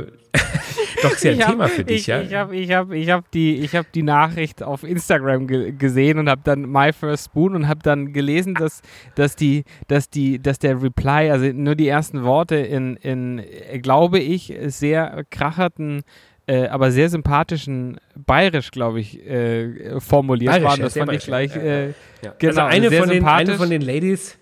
äh, 0.00 0.06
doch 1.02 1.12
ist 1.12 1.24
ja 1.24 1.32
ein 1.32 1.36
Ich 1.38 1.42
hab- 1.44 1.50
Thema 1.52 1.68
für 1.68 1.84
dich, 1.84 2.00
ich, 2.00 2.06
ja. 2.06 2.20
Ich 2.22 2.34
habe 2.34 2.56
ich 2.56 2.72
hab, 2.72 2.92
ich 2.92 3.10
hab 3.10 3.30
die, 3.30 3.56
ich 3.56 3.74
hab 3.74 3.90
die 3.92 4.02
Nachricht 4.02 4.62
auf 4.62 4.82
Instagram 4.84 5.46
ge 5.46 5.72
gesehen 5.72 6.18
und 6.18 6.28
habe 6.28 6.42
dann 6.44 6.62
My 6.70 6.92
First 6.92 7.26
Spoon 7.26 7.54
und 7.54 7.68
habe 7.68 7.80
dann 7.82 8.12
gelesen, 8.12 8.54
dass, 8.54 8.82
dass, 9.14 9.36
die, 9.36 9.64
dass, 9.86 10.10
die, 10.10 10.40
dass 10.40 10.58
der 10.58 10.82
Reply, 10.82 11.30
also 11.30 11.46
nur 11.46 11.74
die 11.74 11.88
ersten 11.88 12.24
Worte 12.24 12.56
in, 12.56 12.96
in 12.96 13.38
äh, 13.38 13.78
glaube 13.78 14.18
ich, 14.18 14.54
sehr 14.66 15.24
kracherten, 15.30 16.02
äh, 16.48 16.66
aber 16.68 16.90
sehr 16.90 17.08
sympathischen 17.08 17.98
Bayerisch, 18.16 18.70
glaube 18.72 18.98
ich, 19.00 19.24
äh, 19.24 20.00
formuliert 20.00 20.50
Bayerisch, 20.50 20.68
waren. 20.68 20.78
ja, 20.78 20.84
Das 20.86 20.94
sehr 20.94 21.06
fand 21.06 21.18
ich 21.18 21.24
gleich. 21.24 21.54
ja, 21.54 21.62
Äh, 21.62 21.86
Ja. 22.22 22.34
Genau, 22.38 22.62
also 22.62 22.76
eine 22.76 22.86
von, 22.90 22.90
den, 22.90 23.02
eine 23.02 23.14
sympathisch. 23.14 23.56
von 23.56 23.70
den 23.70 23.82
Ladies, 23.82 24.36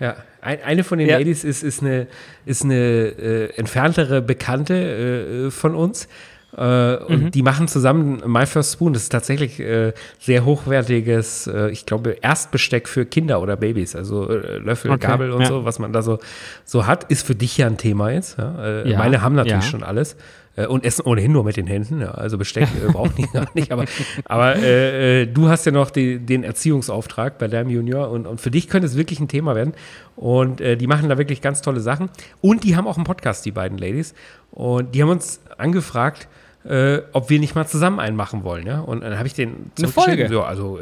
ja, 0.00 0.16
ein, 0.40 0.62
eine 0.62 0.84
von 0.84 0.98
den 0.98 1.08
Ja. 1.08 1.18
Ladies 1.18 1.42
ist, 1.44 1.62
ist 1.64 1.82
eine, 1.82 2.06
ist 2.46 2.64
eine 2.64 2.74
äh, 2.76 3.50
entferntere 3.56 4.22
Bekannte 4.22 5.46
äh, 5.46 5.50
von 5.50 5.74
uns. 5.74 6.08
Äh, 6.56 6.96
und 6.96 7.24
Mhm. 7.24 7.30
die 7.32 7.42
machen 7.42 7.68
zusammen 7.68 8.22
My 8.24 8.46
First 8.46 8.72
Spoon. 8.74 8.92
Das 8.94 9.02
ist 9.02 9.08
tatsächlich 9.10 9.60
äh, 9.60 9.92
sehr 10.18 10.44
hochwertiges, 10.46 11.46
äh, 11.46 11.68
ich 11.70 11.84
glaube, 11.84 12.16
Erstbesteck 12.22 12.88
für 12.88 13.04
Kinder 13.04 13.42
oder 13.42 13.56
Babys. 13.56 13.94
Also 13.94 14.30
äh, 14.30 14.56
Löffel, 14.58 14.92
Okay, 14.92 15.06
Gabel 15.06 15.32
und 15.32 15.42
ja. 15.42 15.48
so, 15.48 15.64
was 15.66 15.78
man 15.78 15.92
da 15.92 16.00
so, 16.00 16.18
so 16.64 16.86
hat, 16.86 17.04
ist 17.10 17.26
für 17.26 17.34
dich 17.34 17.58
ja 17.58 17.66
ein 17.66 17.76
Thema 17.76 18.10
jetzt. 18.12 18.38
Ja? 18.38 18.54
Äh, 18.64 18.90
Ja, 18.92 18.98
meine 18.98 19.20
haben 19.20 19.34
natürlich 19.34 19.64
ja. 19.64 19.70
schon 19.70 19.82
alles. 19.82 20.16
Äh, 20.58 20.66
Und 20.66 20.84
essen 20.84 21.02
ohnehin 21.02 21.32
nur 21.32 21.44
mit 21.44 21.56
den 21.56 21.66
Händen, 21.66 22.00
ja. 22.00 22.10
also 22.10 22.36
Besteck 22.36 22.68
äh, 22.84 22.90
braucht 22.90 23.16
die 23.16 23.22
gar 23.32 23.48
nicht. 23.54 23.70
Aber, 23.70 23.84
aber 24.24 24.56
äh, 24.56 25.22
äh, 25.22 25.26
du 25.26 25.48
hast 25.48 25.64
ja 25.66 25.72
noch 25.72 25.90
die, 25.90 26.18
den 26.18 26.42
Erziehungsauftrag 26.42 27.38
bei 27.38 27.46
deinem 27.46 27.70
Junior 27.70 28.10
und, 28.10 28.26
und 28.26 28.40
für 28.40 28.50
dich 28.50 28.68
könnte 28.68 28.86
es 28.86 28.96
wirklich 28.96 29.20
ein 29.20 29.28
Thema 29.28 29.54
werden. 29.54 29.74
Und 30.16 30.60
äh, 30.60 30.76
die 30.76 30.88
machen 30.88 31.08
da 31.08 31.16
wirklich 31.16 31.40
ganz 31.40 31.62
tolle 31.62 31.80
Sachen. 31.80 32.10
Und 32.40 32.64
die 32.64 32.74
haben 32.74 32.88
auch 32.88 32.96
einen 32.96 33.04
Podcast, 33.04 33.46
die 33.46 33.52
beiden 33.52 33.78
Ladies. 33.78 34.14
Und 34.50 34.94
die 34.94 35.02
haben 35.02 35.10
uns 35.10 35.40
angefragt, 35.58 36.26
äh, 36.64 36.98
ob 37.12 37.30
wir 37.30 37.38
nicht 37.38 37.54
mal 37.54 37.68
zusammen 37.68 38.00
einen 38.00 38.16
machen 38.16 38.42
wollen. 38.42 38.66
Ja? 38.66 38.80
Und 38.80 39.04
dann 39.04 39.16
habe 39.16 39.28
ich 39.28 39.34
den 39.34 39.70
Eine 39.78 39.86
Folge? 39.86 40.28
So, 40.28 40.42
also 40.42 40.80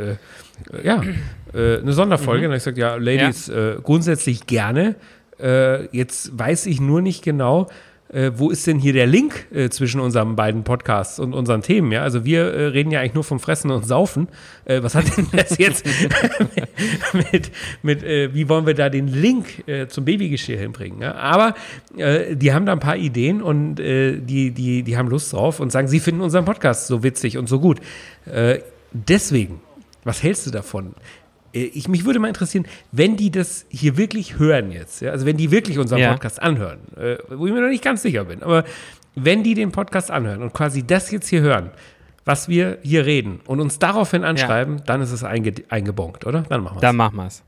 ja, 0.82 1.02
eine 1.52 1.92
Sonderfolge. 1.92 2.46
Und 2.46 2.52
dann 2.52 2.52
habe 2.52 2.56
ich 2.56 2.64
gesagt, 2.64 2.78
ja, 2.78 2.96
Ladies, 2.96 3.50
äh, 3.50 3.76
grundsätzlich 3.82 4.46
gerne. 4.46 4.94
Jetzt 5.92 6.38
weiß 6.38 6.64
ich 6.64 6.80
nur 6.80 7.02
nicht 7.02 7.22
genau, 7.22 7.68
äh, 8.08 8.30
wo 8.36 8.50
ist 8.50 8.66
denn 8.66 8.78
hier 8.78 8.92
der 8.92 9.06
Link 9.06 9.46
äh, 9.52 9.68
zwischen 9.68 10.00
unseren 10.00 10.36
beiden 10.36 10.62
Podcasts 10.62 11.18
und 11.18 11.34
unseren 11.34 11.62
Themen? 11.62 11.90
Ja, 11.90 12.02
also 12.02 12.24
wir 12.24 12.44
äh, 12.44 12.66
reden 12.66 12.90
ja 12.90 13.00
eigentlich 13.00 13.14
nur 13.14 13.24
vom 13.24 13.40
Fressen 13.40 13.70
und 13.70 13.84
Saufen. 13.84 14.28
Äh, 14.64 14.82
was 14.82 14.94
hat 14.94 15.16
denn 15.16 15.26
das 15.32 15.58
jetzt 15.58 15.84
mit, 17.32 17.50
mit 17.82 18.02
äh, 18.04 18.32
wie 18.32 18.48
wollen 18.48 18.66
wir 18.66 18.74
da 18.74 18.88
den 18.90 19.08
Link 19.08 19.66
äh, 19.68 19.88
zum 19.88 20.04
Babygeschirr 20.04 20.58
hinbringen? 20.58 21.02
Ja? 21.02 21.14
Aber 21.14 21.54
die 21.96 22.52
haben 22.52 22.66
da 22.66 22.72
ein 22.72 22.80
paar 22.80 22.96
Ideen 22.96 23.40
und 23.40 23.76
die, 23.76 24.50
die, 24.50 24.82
die 24.82 24.96
haben 24.96 25.08
Lust 25.08 25.32
drauf 25.32 25.60
und 25.60 25.72
sagen, 25.72 25.88
sie 25.88 26.00
finden 26.00 26.20
unseren 26.20 26.44
Podcast 26.44 26.88
so 26.88 27.02
witzig 27.02 27.38
und 27.38 27.48
so 27.48 27.58
gut. 27.58 27.80
Deswegen, 28.92 29.60
was 30.04 30.22
hältst 30.22 30.46
du 30.46 30.50
davon? 30.50 30.94
Äh, 31.56 31.64
Ich, 31.74 31.88
mich 31.88 32.04
würde 32.04 32.18
mal 32.18 32.28
interessieren, 32.28 32.66
wenn 32.92 33.16
die 33.16 33.30
das 33.30 33.66
hier 33.68 33.96
wirklich 33.96 34.38
hören 34.38 34.70
jetzt, 34.70 35.00
ja, 35.00 35.10
also 35.10 35.26
wenn 35.26 35.36
die 35.36 35.50
wirklich 35.50 35.78
unseren 35.78 35.98
Ja. 36.00 36.12
Podcast 36.12 36.40
anhören, 36.42 36.78
äh, 36.96 37.16
wo 37.30 37.46
ich 37.46 37.52
mir 37.52 37.60
noch 37.60 37.68
nicht 37.68 37.82
ganz 37.84 38.02
sicher 38.02 38.24
bin, 38.24 38.42
aber 38.42 38.64
wenn 39.14 39.42
die 39.42 39.54
den 39.54 39.72
Podcast 39.72 40.10
anhören 40.10 40.42
und 40.42 40.52
quasi 40.52 40.86
das 40.86 41.10
jetzt 41.10 41.28
hier 41.28 41.40
hören, 41.40 41.70
was 42.26 42.48
wir 42.48 42.78
hier 42.82 43.06
reden 43.06 43.40
und 43.46 43.60
uns 43.60 43.78
daraufhin 43.78 44.24
anschreiben, 44.24 44.82
dann 44.84 45.00
ist 45.00 45.12
es 45.12 45.22
einge 45.24 45.54
eingebongt, 45.68 46.26
oder? 46.26 46.42
Dann 46.48 46.62
machen 46.62 46.74
wir 46.74 46.78
es. 46.78 46.82
dann 46.82 46.96
machen 46.96 47.16
wir 47.16 47.26
es. 47.26 47.42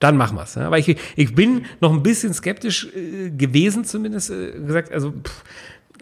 Dann 0.00 0.16
machen 0.16 0.36
wir 0.36 0.44
es. 0.44 0.54
Ja? 0.54 0.66
Aber 0.66 0.78
ich, 0.78 0.96
ich 1.16 1.34
bin 1.34 1.66
noch 1.80 1.92
ein 1.92 2.02
bisschen 2.02 2.32
skeptisch 2.32 2.88
äh, 2.96 3.30
gewesen, 3.30 3.84
zumindest 3.84 4.30
äh, 4.30 4.52
gesagt. 4.52 4.92
Also 4.92 5.10
pff, 5.12 5.44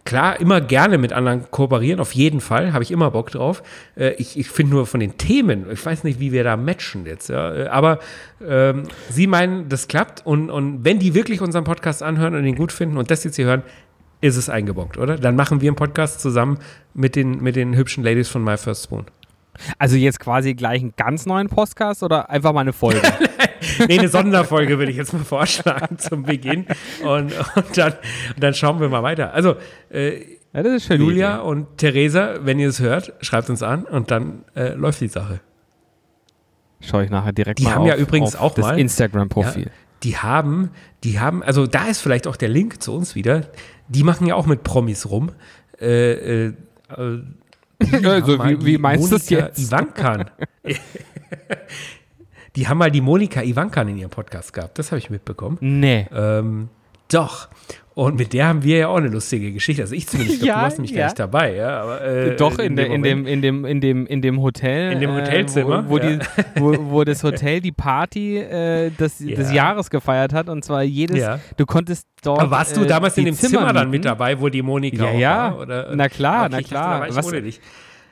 klar, 0.06 0.40
immer 0.40 0.62
gerne 0.62 0.96
mit 0.96 1.12
anderen 1.12 1.50
kooperieren, 1.50 2.00
auf 2.00 2.12
jeden 2.12 2.40
Fall, 2.40 2.72
habe 2.72 2.82
ich 2.82 2.90
immer 2.90 3.10
Bock 3.10 3.30
drauf. 3.30 3.62
Äh, 3.96 4.14
ich 4.14 4.38
ich 4.38 4.48
finde 4.48 4.72
nur 4.72 4.86
von 4.86 5.00
den 5.00 5.18
Themen, 5.18 5.66
ich 5.70 5.84
weiß 5.84 6.04
nicht, 6.04 6.18
wie 6.18 6.32
wir 6.32 6.44
da 6.44 6.56
matchen 6.56 7.04
jetzt. 7.04 7.28
Ja? 7.28 7.54
Äh, 7.54 7.66
Aber 7.66 7.98
ähm, 8.46 8.84
Sie 9.10 9.26
meinen, 9.26 9.68
das 9.68 9.88
klappt 9.88 10.24
und, 10.24 10.50
und 10.50 10.84
wenn 10.84 10.98
die 10.98 11.14
wirklich 11.14 11.42
unseren 11.42 11.64
Podcast 11.64 12.02
anhören 12.02 12.34
und 12.34 12.46
ihn 12.46 12.54
gut 12.54 12.72
finden 12.72 12.96
und 12.96 13.10
das 13.10 13.24
jetzt 13.24 13.36
hier 13.36 13.44
hören, 13.44 13.62
ist 14.22 14.36
es 14.36 14.48
eingebongt, 14.48 14.96
oder? 14.96 15.16
Dann 15.16 15.36
machen 15.36 15.60
wir 15.60 15.68
einen 15.68 15.76
Podcast 15.76 16.20
zusammen 16.20 16.58
mit 16.94 17.16
den, 17.16 17.42
mit 17.42 17.54
den 17.54 17.76
hübschen 17.76 18.02
Ladies 18.02 18.28
von 18.28 18.42
My 18.42 18.56
First 18.56 18.84
Spoon. 18.84 19.04
Also 19.78 19.96
jetzt 19.96 20.20
quasi 20.20 20.54
gleich 20.54 20.80
einen 20.82 20.94
ganz 20.96 21.26
neuen 21.26 21.48
Podcast 21.48 22.02
oder 22.02 22.30
einfach 22.30 22.52
mal 22.52 22.60
eine 22.60 22.72
Folge? 22.72 23.02
Nee, 23.88 23.98
eine 23.98 24.08
Sonderfolge 24.08 24.78
würde 24.78 24.90
ich 24.90 24.96
jetzt 24.96 25.12
mal 25.12 25.24
vorschlagen 25.24 25.98
zum 25.98 26.22
Beginn. 26.24 26.66
Und, 27.02 27.32
und, 27.56 27.76
dann, 27.78 27.92
und 28.34 28.42
dann 28.42 28.54
schauen 28.54 28.80
wir 28.80 28.88
mal 28.88 29.02
weiter. 29.02 29.32
Also, 29.34 29.56
äh, 29.90 30.20
ja, 30.52 30.62
das. 30.62 30.88
Julia 30.88 31.38
und 31.38 31.76
Theresa, 31.78 32.36
wenn 32.42 32.58
ihr 32.58 32.68
es 32.68 32.80
hört, 32.80 33.12
schreibt 33.20 33.50
uns 33.50 33.62
an 33.62 33.84
und 33.84 34.10
dann 34.10 34.44
äh, 34.54 34.70
läuft 34.74 35.00
die 35.00 35.08
Sache. 35.08 35.40
Schaue 36.80 37.04
ich 37.04 37.10
nachher 37.10 37.32
direkt 37.32 37.58
Die 37.58 37.64
mal 37.64 37.74
haben 37.74 37.82
auf, 37.82 37.88
ja 37.88 37.96
übrigens 37.96 38.36
auch 38.36 38.54
das 38.54 38.64
mal- 38.64 38.78
Instagram-Profil. 38.78 39.64
Ja, 39.64 39.70
die 40.02 40.16
haben, 40.18 40.70
die 41.04 41.18
haben, 41.20 41.42
also 41.42 41.66
da 41.66 41.86
ist 41.86 42.00
vielleicht 42.00 42.26
auch 42.26 42.36
der 42.36 42.48
Link 42.48 42.82
zu 42.82 42.94
uns 42.94 43.14
wieder. 43.14 43.42
Die 43.88 44.02
machen 44.02 44.26
ja 44.26 44.34
auch 44.34 44.46
mit 44.46 44.62
Promis 44.62 45.06
rum. 45.08 45.32
Äh, 45.80 46.12
äh, 46.12 46.46
äh, 46.48 46.54
die 47.82 48.06
Also, 48.06 48.38
haben 48.38 48.48
wie- 48.50 48.56
die 48.58 48.66
wie 48.66 48.78
meinst 48.78 49.10
du's 49.12 49.30
Monika 49.30 49.46
jetzt? 49.48 49.58
Ivankan. 49.58 50.30
die 52.56 52.68
haben 52.68 52.78
mal 52.78 52.90
die 52.90 53.00
Monika 53.00 53.42
Ivankan 53.42 53.88
in 53.88 53.98
ihrem 53.98 54.10
Podcast 54.10 54.52
gehabt. 54.52 54.78
Das 54.78 54.90
habe 54.92 54.98
ich 54.98 55.10
mitbekommen. 55.10 55.58
Nee. 55.60 56.06
Ähm, 56.14 56.68
doch. 57.10 57.48
Und 57.94 58.18
mit 58.18 58.34
der 58.34 58.48
haben 58.48 58.62
wir 58.62 58.76
ja 58.76 58.88
auch 58.88 58.96
eine 58.98 59.08
lustige 59.08 59.52
Geschichte. 59.52 59.80
Also 59.80 59.94
ich 59.94 60.06
zumindest, 60.06 60.40
glaub, 60.42 60.48
Ja, 60.48 60.54
du 60.56 60.62
warst 60.64 60.76
nämlich 60.78 60.90
ja. 60.90 60.98
gar 60.98 61.04
nicht 61.06 61.18
dabei, 61.18 61.54
ja. 61.54 61.80
Aber, 61.82 62.02
äh, 62.02 62.36
Doch, 62.36 62.58
in, 62.58 62.76
in, 62.76 62.88
Moment. 62.88 63.06
dem, 63.06 63.26
in, 63.26 63.40
dem, 63.42 63.64
in, 63.64 63.80
dem, 63.80 64.06
in 64.06 64.20
dem 64.20 64.42
Hotel. 64.42 64.92
In 64.92 65.00
dem 65.00 65.12
Hotelzimmer, 65.14 65.78
Äh, 65.78 65.84
wo, 65.86 65.90
wo, 65.92 65.98
ja. 65.98 66.16
die, 66.16 66.18
wo, 66.60 66.90
wo 66.90 67.04
das 67.04 67.22
Hotel 67.24 67.60
die 67.62 67.72
Party 67.72 68.36
äh, 68.36 68.90
des, 68.90 69.16
des 69.18 69.48
Ja. 69.48 69.54
Jahres 69.54 69.88
gefeiert 69.88 70.34
hat. 70.34 70.50
Und 70.50 70.62
zwar 70.62 70.82
jedes. 70.82 71.18
Ja. 71.18 71.40
Du 71.56 71.64
konntest 71.64 72.06
dort. 72.22 72.40
Aber 72.40 72.50
warst 72.50 72.76
du 72.76 72.82
äh, 72.82 72.86
damals 72.86 73.16
in 73.16 73.24
dem 73.24 73.34
Zimmer, 73.34 73.72
dann 73.72 73.76
mieten. 73.88 73.90
mit 73.92 74.04
dabei, 74.04 74.38
wo 74.38 74.50
die 74.50 74.60
Monika 74.60 75.04
Ja, 75.04 75.10
auch 75.10 75.18
ja. 75.18 75.36
war? 75.54 75.58
Oder? 75.60 75.92
Na 75.96 76.08
klar, 76.10 76.40
Okay, 76.44 76.48
na 76.52 76.58
ich 76.58 76.68
dachte, 76.68 76.74
klar. 76.74 76.94
da 76.94 77.00
war 77.00 77.08
ich 77.08 77.16
Was- 77.16 77.26
ohne 77.28 77.42
dich. 77.42 77.60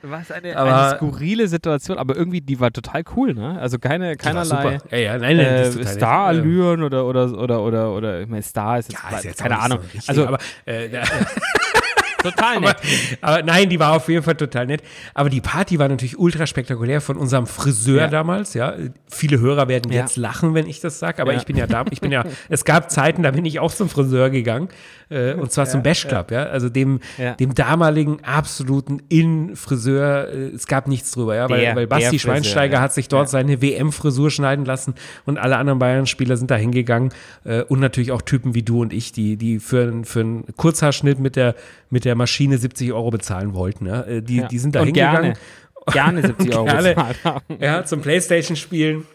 Was 0.07 0.31
eine, 0.31 0.55
Aber- 0.55 0.87
eine 0.87 0.95
skurrile 0.97 1.47
Situation, 1.47 1.97
aber 1.97 2.15
irgendwie, 2.15 2.41
die 2.41 2.59
war 2.59 2.71
total 2.71 3.03
cool, 3.15 3.33
ne? 3.33 3.59
Also 3.59 3.79
keine, 3.79 4.15
keinerlei. 4.15 4.77
Ja, 4.91 4.97
ja, 4.97 5.17
nein, 5.17 5.37
nein, 5.37 5.45
äh, 5.47 5.85
Star-Allüren 5.85 6.83
oder, 6.83 7.05
oder, 7.05 7.31
oder, 7.37 7.61
oder, 7.61 7.91
oder, 7.93 8.21
ich 8.21 8.27
meine, 8.27 8.43
Star 8.43 8.79
ist 8.79 8.91
jetzt, 8.91 9.01
Ja, 9.09 9.17
ist 9.17 9.23
jetzt 9.25 9.39
keine 9.41 9.59
Ahnung. 9.59 9.79
So 9.79 9.83
richtig, 9.85 10.09
also 10.09 10.27
aber, 10.27 10.37
äh, 10.65 10.89
total 12.31 12.59
nett. 12.59 12.75
aber 13.21 13.43
nein, 13.43 13.69
die 13.69 13.79
war 13.79 13.93
auf 13.93 14.07
jeden 14.09 14.23
Fall 14.23 14.35
total 14.35 14.65
nett. 14.67 14.81
Aber 15.13 15.29
die 15.29 15.41
Party 15.41 15.79
war 15.79 15.87
natürlich 15.87 16.17
ultra 16.17 16.45
spektakulär 16.47 17.01
von 17.01 17.17
unserem 17.17 17.47
Friseur 17.47 18.01
Ja. 18.01 18.07
damals. 18.07 18.53
Ja, 18.53 18.73
viele 19.09 19.39
Hörer 19.39 19.67
werden 19.67 19.91
Ja. 19.91 20.01
jetzt 20.01 20.17
lachen, 20.17 20.53
wenn 20.53 20.67
ich 20.67 20.79
das 20.81 20.99
sage. 20.99 21.21
Aber 21.21 21.33
Ja. 21.33 21.39
ich 21.39 21.45
bin 21.45 21.55
ja 21.57 21.67
da. 21.67 21.85
Ich 21.91 22.01
bin 22.01 22.11
ja. 22.11 22.23
es 22.49 22.65
gab 22.65 22.91
Zeiten, 22.91 23.23
da 23.23 23.31
bin 23.31 23.45
ich 23.45 23.59
auch 23.59 23.73
zum 23.73 23.89
Friseur 23.89 24.29
gegangen 24.29 24.69
äh, 25.09 25.33
und 25.33 25.51
zwar 25.51 25.65
zum 25.67 25.83
Bash 25.83 26.07
Club. 26.07 26.31
Ja, 26.31 26.43
also 26.45 26.69
dem 26.69 26.99
dem 27.39 27.53
damaligen 27.53 28.23
absoluten 28.23 29.01
In-Friseur. 29.09 30.27
Äh, 30.29 30.37
es 30.55 30.67
gab 30.67 30.87
nichts 30.87 31.11
drüber. 31.11 31.35
Ja, 31.35 31.49
weil, 31.49 31.61
Der- 31.61 31.75
weil 31.75 31.87
Basti 31.87 32.05
Friseur, 32.17 32.19
Schweinsteiger 32.19 32.81
hat 32.81 32.93
sich 32.93 33.07
dort 33.07 33.29
seine 33.29 33.61
WM-Frisur 33.61 34.31
schneiden 34.31 34.65
lassen 34.65 34.95
und 35.25 35.37
alle 35.37 35.57
anderen 35.57 35.79
Bayern-Spieler 35.79 36.37
sind 36.37 36.51
da 36.51 36.55
hingegangen 36.55 37.09
äh, 37.43 37.61
und 37.63 37.79
natürlich 37.79 38.11
auch 38.11 38.21
Typen 38.21 38.55
wie 38.55 38.63
du 38.63 38.81
und 38.81 38.93
ich, 38.93 39.11
die, 39.11 39.37
die 39.37 39.59
für, 39.59 39.83
einen- 39.83 40.05
für 40.05 40.21
einen 40.21 40.45
Kurzhaarschnitt 40.55 41.19
mit 41.19 41.35
der, 41.35 41.55
mit 41.89 42.05
der 42.05 42.14
Maschine 42.15 42.57
70 42.57 42.91
Euro 42.93 43.11
bezahlen 43.11 43.53
wollten. 43.53 43.85
Ja? 43.85 44.01
Äh, 44.01 44.21
Die, 44.21 44.37
Ja. 44.37 44.47
die 44.47 44.57
sind 44.59 44.75
da 44.75 44.83
hingegangen. 44.83 45.33
gerne. 45.33 45.33
Gerne 45.91 46.21
70 46.23 46.55
Euro 46.55 46.65
Gerne. 46.65 46.89
bezahlt 46.95 47.23
haben. 47.23 47.45
Ja, 47.59 47.85
zum 47.85 48.01
Playstation 48.01 48.55
spielen. 48.55 49.05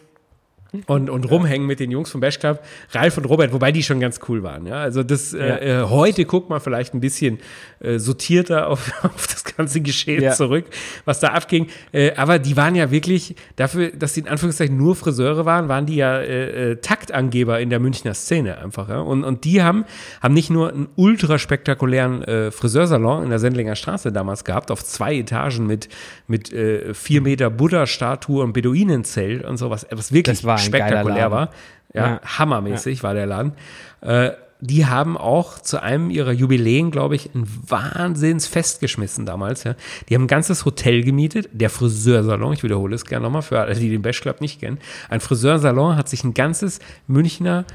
Und, 0.87 1.09
und 1.09 1.29
rumhängen 1.29 1.67
mit 1.67 1.81
den 1.81 1.91
Jungs 1.91 2.09
vom 2.09 2.21
Bash 2.21 2.39
Club, 2.39 2.63
Ralf 2.91 3.17
und 3.17 3.25
Robert, 3.25 3.51
wobei 3.51 3.73
die 3.73 3.83
schon 3.83 3.99
ganz 3.99 4.21
cool 4.29 4.41
waren. 4.41 4.65
Ja? 4.65 4.75
Also 4.75 5.03
das 5.03 5.33
äh, 5.33 5.81
äh, 5.81 5.83
heute 5.83 6.23
guckt 6.23 6.49
man 6.49 6.61
vielleicht 6.61 6.93
ein 6.93 7.01
bisschen 7.01 7.39
äh, 7.81 7.99
sortierter 7.99 8.69
auf, 8.69 8.91
auf 9.03 9.27
das 9.27 9.43
ganze 9.43 9.81
Geschehen 9.81 10.23
Ja. 10.23 10.31
zurück, 10.31 10.65
was 11.03 11.19
da 11.19 11.29
abging. 11.29 11.67
Äh, 11.91 12.13
aber 12.15 12.39
die 12.39 12.55
waren 12.55 12.75
ja 12.75 12.89
wirklich, 12.89 13.35
dafür, 13.57 13.91
dass 13.91 14.13
die 14.13 14.21
in 14.21 14.29
Anführungszeichen 14.29 14.77
nur 14.77 14.95
Friseure 14.95 15.45
waren, 15.45 15.67
waren 15.67 15.85
die 15.85 15.97
ja 15.97 16.19
äh, 16.19 16.71
äh, 16.71 16.75
Taktangeber 16.77 17.59
in 17.59 17.69
der 17.69 17.81
Münchner 17.81 18.13
Szene 18.13 18.57
einfach. 18.59 18.87
Ja? 18.87 19.01
Und, 19.01 19.25
und 19.25 19.43
die 19.43 19.61
haben, 19.61 19.83
haben 20.21 20.33
nicht 20.33 20.49
nur 20.49 20.71
einen 20.71 20.87
ultra 20.95 21.37
spektakulären 21.37 22.23
äh, 22.23 22.51
Friseursalon 22.51 23.23
in 23.25 23.29
der 23.29 23.39
Sendlinger 23.39 23.75
Straße 23.75 24.13
damals 24.13 24.45
gehabt, 24.45 24.71
auf 24.71 24.85
zwei 24.85 25.17
Etagen 25.17 25.67
mit, 25.67 25.89
mit 26.27 26.53
äh, 26.53 26.93
vier 26.93 27.19
Meter 27.19 27.49
Buddha-Statue 27.49 28.41
und 28.41 28.53
Beduinenzelt 28.53 29.43
und 29.43 29.57
sowas, 29.57 29.85
was 29.91 30.13
wirklich 30.13 30.37
Das 30.37 30.45
war 30.45 30.60
spektakulär 30.61 31.31
war. 31.31 31.49
Ja, 31.93 32.07
Ja. 32.07 32.21
hammermäßig 32.23 33.03
war 33.03 33.13
der 33.13 33.25
Laden. 33.25 33.53
Äh, 34.01 34.31
die 34.63 34.85
haben 34.85 35.17
auch 35.17 35.57
zu 35.57 35.81
einem 35.81 36.11
ihrer 36.11 36.31
Jubiläen, 36.31 36.91
glaube 36.91 37.15
ich, 37.15 37.33
ein 37.33 37.47
Wahnsinnsfest 37.67 38.79
geschmissen 38.79 39.25
damals. 39.25 39.63
Ja. 39.63 39.73
Die 40.07 40.13
haben 40.15 40.25
ein 40.25 40.27
ganzes 40.27 40.65
Hotel 40.65 41.03
gemietet, 41.03 41.49
der 41.51 41.69
Friseursalon, 41.71 42.53
ich 42.53 42.63
wiederhole 42.63 42.93
es 42.95 43.05
gerne 43.05 43.23
nochmal 43.23 43.41
für 43.41 43.59
alle, 43.59 43.73
die 43.73 43.89
den 43.89 44.03
Bash 44.03 44.21
Club 44.21 44.39
nicht 44.39 44.59
kennen. 44.59 44.77
Ein 45.09 45.19
Friseursalon 45.19 45.95
hat 45.95 46.09
sich 46.09 46.23
ein 46.23 46.33
ganzes 46.35 46.79
Münchner 47.07 47.65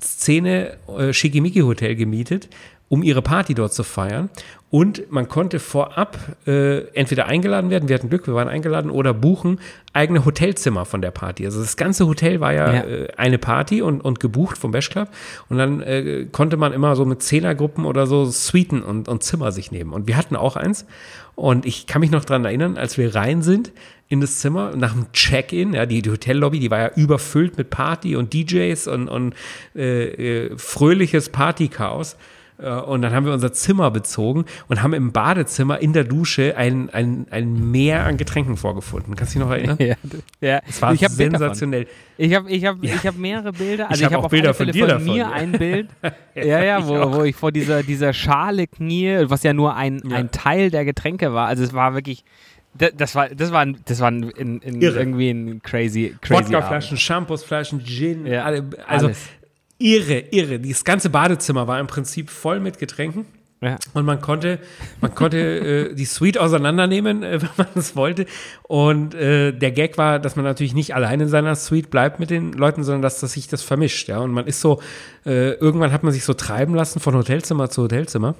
Szene 0.00 0.76
äh, 0.98 1.12
Schickimicki-Hotel 1.12 1.94
gemietet, 1.94 2.48
um 2.88 3.02
ihre 3.04 3.22
Party 3.22 3.54
dort 3.54 3.72
zu 3.72 3.84
feiern. 3.84 4.28
Und 4.72 5.12
man 5.12 5.28
konnte 5.28 5.58
vorab 5.58 6.16
äh, 6.46 6.86
entweder 6.94 7.26
eingeladen 7.26 7.68
werden, 7.68 7.90
wir 7.90 7.94
hatten 7.94 8.08
Glück, 8.08 8.26
wir 8.26 8.32
waren 8.32 8.48
eingeladen, 8.48 8.90
oder 8.90 9.12
buchen 9.12 9.60
eigene 9.92 10.24
Hotelzimmer 10.24 10.86
von 10.86 11.02
der 11.02 11.10
Party. 11.10 11.44
Also 11.44 11.60
das 11.60 11.76
ganze 11.76 12.06
Hotel 12.06 12.40
war 12.40 12.54
ja, 12.54 12.72
Ja. 12.72 12.84
Äh, 12.84 13.08
eine 13.18 13.36
Party 13.36 13.82
und, 13.82 14.00
und 14.00 14.18
gebucht 14.18 14.56
vom 14.56 14.70
Bash 14.70 14.88
Club. 14.88 15.08
Und 15.50 15.58
dann 15.58 15.82
äh, 15.82 16.24
konnte 16.32 16.56
man 16.56 16.72
immer 16.72 16.96
so 16.96 17.04
mit 17.04 17.22
Zehnergruppen 17.22 17.84
oder 17.84 18.06
so 18.06 18.24
Suiten 18.24 18.82
und, 18.82 19.10
und 19.10 19.22
Zimmer 19.22 19.52
sich 19.52 19.72
nehmen. 19.72 19.92
Und 19.92 20.06
wir 20.06 20.16
hatten 20.16 20.36
auch 20.36 20.56
eins. 20.56 20.86
Und 21.34 21.66
ich 21.66 21.86
kann 21.86 22.00
mich 22.00 22.10
noch 22.10 22.24
dran 22.24 22.46
erinnern, 22.46 22.78
als 22.78 22.96
wir 22.96 23.14
rein 23.14 23.42
sind 23.42 23.72
in 24.08 24.22
das 24.22 24.38
Zimmer 24.38 24.74
nach 24.74 24.94
dem 24.94 25.12
Check-in, 25.12 25.74
ja, 25.74 25.84
die, 25.84 26.00
die 26.00 26.10
Hotellobby, 26.10 26.60
die 26.60 26.70
war 26.70 26.78
ja 26.78 26.90
überfüllt 26.96 27.58
mit 27.58 27.68
Party 27.68 28.16
und 28.16 28.32
DJs 28.32 28.88
und, 28.88 29.08
und 29.08 29.34
äh, 29.76 30.46
äh, 30.46 30.56
fröhliches 30.56 31.28
Partychaos. 31.28 32.14
Äh, 32.14 32.16
Und 32.62 33.02
dann 33.02 33.12
haben 33.12 33.26
wir 33.26 33.32
unser 33.32 33.52
Zimmer 33.52 33.90
bezogen 33.90 34.44
und 34.68 34.82
haben 34.82 34.92
im 34.92 35.12
Badezimmer 35.12 35.80
in 35.80 35.92
der 35.92 36.04
Dusche 36.04 36.56
ein, 36.56 36.90
ein, 36.90 37.26
ein 37.30 37.70
Meer 37.70 38.04
an 38.06 38.16
Getränken 38.16 38.56
vorgefunden. 38.56 39.16
Kannst 39.16 39.34
du 39.34 39.38
dich 39.40 39.46
noch 39.46 39.52
erinnern? 39.52 39.78
Ja, 39.80 39.94
ja. 40.40 40.60
Es 40.68 40.80
war 40.80 40.92
ich 40.94 41.00
sensationell. 41.08 41.86
Ich 42.18 42.34
habe 42.34 42.50
ich 42.50 42.64
hab, 42.64 42.82
ich 42.82 43.06
hab 43.06 43.16
mehrere 43.16 43.52
Bilder. 43.52 43.90
Also 43.90 43.94
Ich 43.94 44.00
ich, 44.00 44.04
hab 44.06 44.12
habe 44.14 44.26
auch 44.26 44.30
Bilder 44.30 44.54
von 44.54 44.66
dir 44.70 44.80
von 44.86 44.88
davon, 44.88 45.04
mir 45.12 45.30
ein 45.32 45.52
Bild. 45.52 45.88
ja, 46.34 46.62
ja, 46.62 46.78
ich 46.78 46.86
wo, 46.86 46.96
auch. 46.96 47.12
wo 47.14 47.22
ich 47.24 47.34
vor 47.34 47.50
dieser, 47.52 47.82
dieser 47.82 48.12
Schale 48.12 48.66
knie, 48.66 49.24
was 49.24 49.42
ja 49.42 49.52
nur 49.52 49.74
ein, 49.74 50.00
Ja. 50.08 50.16
ein 50.16 50.30
Teil 50.30 50.70
der 50.70 50.84
Getränke 50.84 51.32
war. 51.34 51.48
Also 51.48 51.64
es 51.64 51.72
war 51.72 51.94
wirklich, 51.94 52.24
das, 52.74 53.14
war, 53.14 53.28
das 53.28 53.50
war, 53.52 53.60
ein- 53.62 53.78
das 53.86 54.00
war 54.00 54.10
ein, 54.10 54.22
in, 54.30 54.60
in 54.60 54.80
Irre. 54.80 54.98
irgendwie 54.98 55.30
ein 55.30 55.62
crazy, 55.62 56.14
crazy 56.20 56.44
Wodkaflaschen, 56.44 56.96
Shampoosflaschen, 56.96 57.84
Gin, 57.84 58.24
Ja, 58.26 58.44
alle, 58.44 58.64
also 58.86 59.06
alles. 59.06 59.18
Irre, 59.82 60.24
irre. 60.30 60.58
Dieses 60.58 60.84
ganze 60.84 61.10
Badezimmer 61.10 61.66
war 61.66 61.80
im 61.80 61.86
Prinzip 61.86 62.30
voll 62.30 62.60
mit 62.60 62.78
Getränken. 62.78 63.26
Ja. 63.60 63.76
Und 63.94 64.04
man 64.04 64.20
konnte, 64.20 64.58
man 65.00 65.14
konnte 65.14 65.38
äh, 65.38 65.94
die 65.94 66.04
Suite 66.04 66.36
auseinandernehmen, 66.36 67.22
äh, 67.22 67.40
wenn 67.42 67.50
man 67.56 67.68
es 67.76 67.94
wollte. 67.94 68.26
Und 68.64 69.14
äh, 69.14 69.52
der 69.52 69.70
Gag 69.70 69.98
war, 69.98 70.18
dass 70.18 70.34
man 70.34 70.44
natürlich 70.44 70.74
nicht 70.74 70.94
allein 70.94 71.20
in 71.20 71.28
seiner 71.28 71.54
Suite 71.54 71.88
bleibt 71.88 72.18
mit 72.18 72.30
den 72.30 72.52
Leuten, 72.52 72.82
sondern 72.82 73.02
dass 73.02 73.20
das 73.20 73.32
sich 73.32 73.46
das 73.46 73.62
vermischt. 73.62 74.08
Ja? 74.08 74.18
Und 74.18 74.32
man 74.32 74.46
ist 74.46 74.60
so, 74.60 74.80
äh, 75.24 75.52
irgendwann 75.52 75.92
hat 75.92 76.02
man 76.02 76.12
sich 76.12 76.24
so 76.24 76.34
treiben 76.34 76.74
lassen 76.74 76.98
von 76.98 77.14
Hotelzimmer 77.14 77.70
zu 77.70 77.82
Hotelzimmer. 77.82 78.34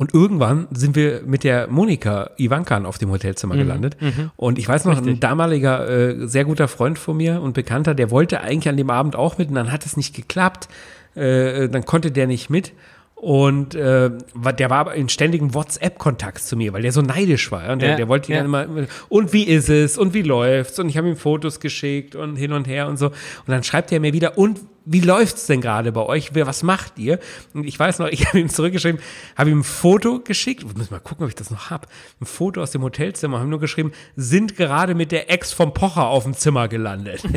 Und 0.00 0.14
irgendwann 0.14 0.66
sind 0.70 0.96
wir 0.96 1.20
mit 1.26 1.44
der 1.44 1.68
Monika 1.68 2.30
Ivankan 2.38 2.86
auf 2.86 2.96
dem 2.96 3.10
Hotelzimmer 3.10 3.54
gelandet. 3.54 3.98
Und 4.36 4.58
ich 4.58 4.66
weiß 4.66 4.86
noch, 4.86 4.96
ein 4.96 5.20
damaliger, 5.20 5.86
äh, 5.90 6.26
sehr 6.26 6.46
guter 6.46 6.68
Freund 6.68 6.98
von 6.98 7.18
mir 7.18 7.42
und 7.42 7.52
Bekannter, 7.52 7.94
der 7.94 8.10
wollte 8.10 8.40
eigentlich 8.40 8.70
an 8.70 8.78
dem 8.78 8.88
Abend 8.88 9.14
auch 9.14 9.36
mit 9.36 9.50
und 9.50 9.56
dann 9.56 9.70
hat 9.70 9.84
es 9.84 9.98
nicht 9.98 10.16
geklappt. 10.16 10.70
Äh, 11.14 11.68
dann 11.68 11.84
konnte 11.84 12.10
der 12.12 12.26
nicht 12.26 12.48
mit. 12.48 12.72
Und 13.20 13.74
äh, 13.74 14.10
der 14.58 14.70
war 14.70 14.78
aber 14.78 14.94
in 14.94 15.10
ständigem 15.10 15.52
WhatsApp-Kontakt 15.52 16.42
zu 16.42 16.56
mir, 16.56 16.72
weil 16.72 16.80
der 16.80 16.90
so 16.90 17.02
neidisch 17.02 17.52
war. 17.52 17.70
Und 17.70 17.82
der, 17.82 17.90
Ja, 17.90 17.96
der 17.96 18.08
wollte 18.08 18.32
ja. 18.32 18.38
dann 18.38 18.46
immer, 18.46 18.86
und 19.10 19.34
wie 19.34 19.42
ist 19.42 19.68
es? 19.68 19.98
Und 19.98 20.14
wie 20.14 20.22
läuft's? 20.22 20.78
Und 20.78 20.88
ich 20.88 20.96
habe 20.96 21.06
ihm 21.06 21.16
Fotos 21.16 21.60
geschickt 21.60 22.16
und 22.16 22.36
hin 22.36 22.54
und 22.54 22.66
her 22.66 22.88
und 22.88 22.98
so. 22.98 23.08
Und 23.08 23.48
dann 23.48 23.62
schreibt 23.62 23.92
er 23.92 24.00
mir 24.00 24.14
wieder, 24.14 24.38
und 24.38 24.60
wie 24.86 25.00
läuft's 25.00 25.44
denn 25.44 25.60
gerade 25.60 25.92
bei 25.92 26.00
euch? 26.00 26.34
Was 26.34 26.62
macht 26.62 26.98
ihr? 26.98 27.18
Und 27.52 27.66
ich 27.66 27.78
weiß 27.78 27.98
noch, 27.98 28.08
ich 28.10 28.26
habe 28.26 28.40
ihm 28.40 28.48
zurückgeschrieben, 28.48 29.02
habe 29.36 29.50
ihm 29.50 29.60
ein 29.60 29.64
Foto 29.64 30.20
geschickt. 30.20 30.64
Ich 30.66 30.74
muss 30.74 30.90
mal 30.90 30.98
gucken, 30.98 31.24
ob 31.24 31.28
ich 31.28 31.36
das 31.36 31.50
noch 31.50 31.68
habe. 31.68 31.88
Ein 32.22 32.26
Foto 32.26 32.62
aus 32.62 32.70
dem 32.70 32.82
Hotelzimmer, 32.82 33.38
haben 33.38 33.50
nur 33.50 33.60
geschrieben, 33.60 33.92
sind 34.16 34.56
gerade 34.56 34.94
mit 34.94 35.12
der 35.12 35.30
Ex 35.30 35.52
vom 35.52 35.74
Pocher 35.74 36.06
auf 36.06 36.24
dem 36.24 36.32
Zimmer 36.32 36.68
gelandet. 36.68 37.22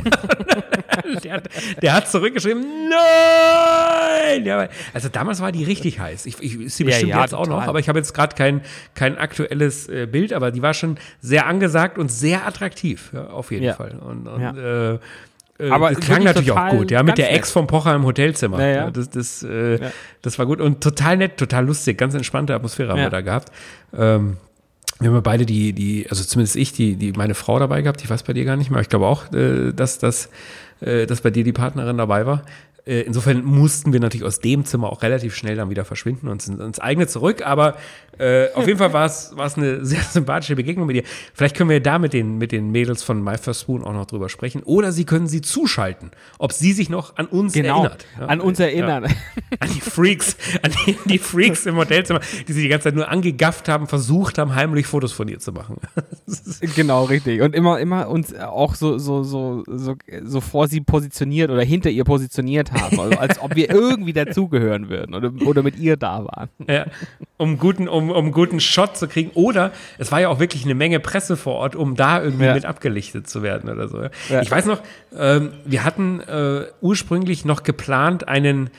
der, 1.24 1.34
hat, 1.34 1.50
der 1.82 1.94
hat 1.94 2.10
zurückgeschrieben, 2.10 2.64
nein! 2.90 4.46
Ja, 4.46 4.68
also 4.94 5.10
damals 5.10 5.42
war 5.42 5.52
die 5.52 5.64
richtig 5.64 6.00
heiß. 6.00 6.26
Ich, 6.26 6.36
ich, 6.42 6.60
ist 6.60 6.78
sie 6.78 6.84
Ja, 6.84 6.90
bestimmt 6.90 7.10
ja, 7.12 7.22
jetzt 7.22 7.34
auch 7.34 7.48
noch, 7.48 7.56
total. 7.56 7.70
aber 7.70 7.80
ich 7.80 7.90
habe 7.90 8.00
jetzt 8.00 8.14
gerade 8.14 8.36
kein, 8.36 8.62
kein 8.96 9.18
aktuelles 9.18 9.88
äh, 9.90 10.08
Bild, 10.10 10.34
aber 10.34 10.52
die 10.52 10.62
war 10.62 10.74
schon 10.74 10.98
sehr 11.22 11.46
angesagt 11.48 11.98
und 11.98 12.12
sehr 12.12 12.46
attraktiv, 12.48 13.12
ja, 13.14 13.28
auf 13.28 13.52
jeden 13.52 13.64
Ja. 13.66 13.74
Fall. 13.74 13.98
Und, 14.00 14.28
und 14.28 14.42
Ja. 14.42 14.92
äh, 14.94 15.00
äh, 15.60 15.70
Aber 15.70 15.90
das 15.92 16.00
klang 16.00 16.24
natürlich 16.24 16.52
auch 16.52 16.56
total 16.56 16.78
gut, 16.78 16.92
ja, 16.92 17.04
mit 17.04 17.18
der 17.18 17.28
nett. 17.28 17.36
Ex 17.38 17.52
vom 17.52 17.68
Pocher 17.68 17.94
im 17.96 18.04
Hotelzimmer. 18.06 18.60
Ja, 18.60 18.68
ja. 18.68 18.76
Ja, 18.86 18.92
das, 18.92 19.10
das, 19.12 19.44
äh, 19.44 19.76
Ja. 19.82 19.92
das 20.24 20.40
war 20.40 20.46
gut 20.48 20.60
und 20.60 20.82
total 20.82 21.18
nett, 21.18 21.38
total 21.38 21.66
lustig, 21.66 21.98
ganz 21.98 22.16
entspannte 22.16 22.56
Atmosphäre 22.56 22.90
haben 22.90 22.98
Ja. 22.98 23.06
wir 23.06 23.10
da 23.12 23.22
gehabt. 23.22 23.52
Ähm, 23.96 24.38
wir 25.00 25.10
haben 25.10 25.16
ja 25.16 25.22
beide 25.22 25.46
die, 25.46 25.74
die, 25.74 26.08
also 26.10 26.24
zumindest 26.24 26.56
ich, 26.56 26.72
die, 26.74 26.96
die 26.96 27.12
meine 27.14 27.36
Frau 27.36 27.60
dabei 27.60 27.82
gehabt. 27.82 28.02
Ich 28.04 28.10
weiß 28.10 28.24
bei 28.24 28.34
dir 28.34 28.46
gar 28.46 28.56
nicht 28.56 28.72
mehr. 28.72 28.80
Ich 28.82 28.90
glaube 28.90 29.06
auch, 29.06 29.32
äh, 29.34 29.74
dass, 29.74 30.00
dass, 30.00 30.30
äh, 30.84 31.06
dass 31.06 31.22
bei 31.22 31.30
dir 31.30 31.44
die 31.44 31.54
Partnerin 31.54 31.98
dabei 31.98 32.26
war. 32.26 32.44
Äh, 32.86 33.02
insofern 33.02 33.44
mussten 33.44 33.94
wir 33.94 34.00
natürlich 34.00 34.26
aus 34.26 34.40
dem 34.40 34.66
Zimmer 34.66 34.92
auch 34.92 35.04
relativ 35.04 35.36
schnell 35.36 35.56
dann 35.56 35.70
wieder 35.70 35.86
verschwinden 35.86 36.28
und 36.28 36.42
sind 36.42 36.60
ins 36.60 36.80
eigene 36.80 37.08
zurück. 37.08 37.46
Aber 37.46 37.78
äh, 38.20 38.50
auf 38.54 38.68
jeden 38.68 38.80
Fall 38.80 38.94
war 38.94 39.06
es 39.06 39.34
eine 39.36 39.86
sehr 39.86 40.02
sympathische 40.02 40.56
Begegnung 40.56 40.88
mit 40.88 40.96
dir. 40.96 41.04
Vielleicht 41.34 41.56
können 41.56 41.70
wir 41.70 41.80
da 41.80 42.00
mit 42.00 42.14
den, 42.14 42.38
mit 42.38 42.52
den 42.52 42.72
Mädels 42.72 43.04
von 43.04 43.24
My 43.24 43.38
First 43.38 43.62
Spoon 43.62 43.84
auch 43.84 43.94
noch 43.94 44.06
drüber 44.06 44.30
sprechen. 44.30 44.64
Oder 44.64 44.92
sie 44.92 45.06
können 45.06 45.28
sie 45.28 45.42
zuschalten, 45.42 46.12
ob 46.40 46.54
sie 46.54 46.74
sich 46.74 46.90
noch 46.90 47.18
an 47.18 47.26
uns 47.26 47.54
Genau, 47.54 47.82
erinnert. 47.84 48.06
Ja, 48.20 48.26
an 48.28 48.42
uns 48.42 48.60
ja. 48.60 48.66
erinnern. 48.66 49.06
An 49.60 49.70
die 49.74 49.82
Freaks, 49.82 50.36
an 50.64 50.72
die, 50.86 50.98
die 51.06 51.20
Freaks 51.20 51.66
im 51.68 51.76
Hotelzimmer, 51.76 52.22
die 52.48 52.54
sie 52.54 52.64
die 52.64 52.70
ganze 52.70 52.86
Zeit 52.86 52.96
nur 52.96 53.08
angegafft 53.08 53.70
haben, 53.70 53.88
versucht 53.88 54.40
haben, 54.40 54.56
heimlich 54.56 54.88
Fotos 54.88 55.12
von 55.12 55.28
ihr 55.28 55.40
zu 55.40 55.52
machen. 55.52 55.78
Genau, 56.76 57.04
richtig. 57.04 57.42
Und 57.42 57.56
immer, 57.56 57.80
immer 57.80 58.08
uns 58.10 58.34
auch 58.36 58.76
so, 58.76 58.98
so, 58.98 59.24
so, 59.24 59.64
so, 59.68 59.96
so 60.24 60.42
vor 60.42 60.68
sie 60.68 60.82
positioniert 60.82 61.52
oder 61.52 61.64
hinter 61.64 61.90
ihr 61.90 62.04
positioniert 62.04 62.72
haben. 62.72 63.00
Also 63.00 63.18
als 63.18 63.40
ob 63.40 63.56
wir 63.56 63.70
irgendwie 63.70 64.14
dazugehören 64.14 64.90
würden 64.90 65.14
oder, 65.14 65.32
oder 65.46 65.62
mit 65.62 65.78
ihr 65.78 65.98
da 65.98 66.26
waren. 66.26 66.50
Ja, 66.68 66.86
um 67.38 67.58
guten, 67.58 67.88
um, 67.88 68.03
um 68.12 68.32
guten 68.32 68.60
Shot 68.60 68.98
zu 68.98 69.08
kriegen. 69.08 69.32
Oder 69.34 69.72
es 69.98 70.12
war 70.12 70.22
ja 70.22 70.30
auch 70.30 70.40
wirklich 70.40 70.64
eine 70.66 70.76
Menge 70.76 71.00
Presse 71.00 71.38
vor 71.38 71.56
Ort, 71.56 71.76
um 71.76 71.96
da 71.96 72.22
irgendwie 72.24 72.46
Ja. 72.46 72.54
mit 72.54 72.66
abgelichtet 72.66 73.28
zu 73.30 73.44
werden 73.44 73.70
oder 73.70 73.88
so. 73.88 74.02
Ja. 74.30 74.42
Ich 74.42 74.52
weiß 74.52 74.66
noch, 74.66 74.82
ähm, 75.18 75.52
wir 75.66 75.84
hatten 75.84 76.20
äh, 76.22 76.66
ursprünglich 76.82 77.46
noch 77.46 77.64
geplant, 77.64 78.28
einen 78.28 78.70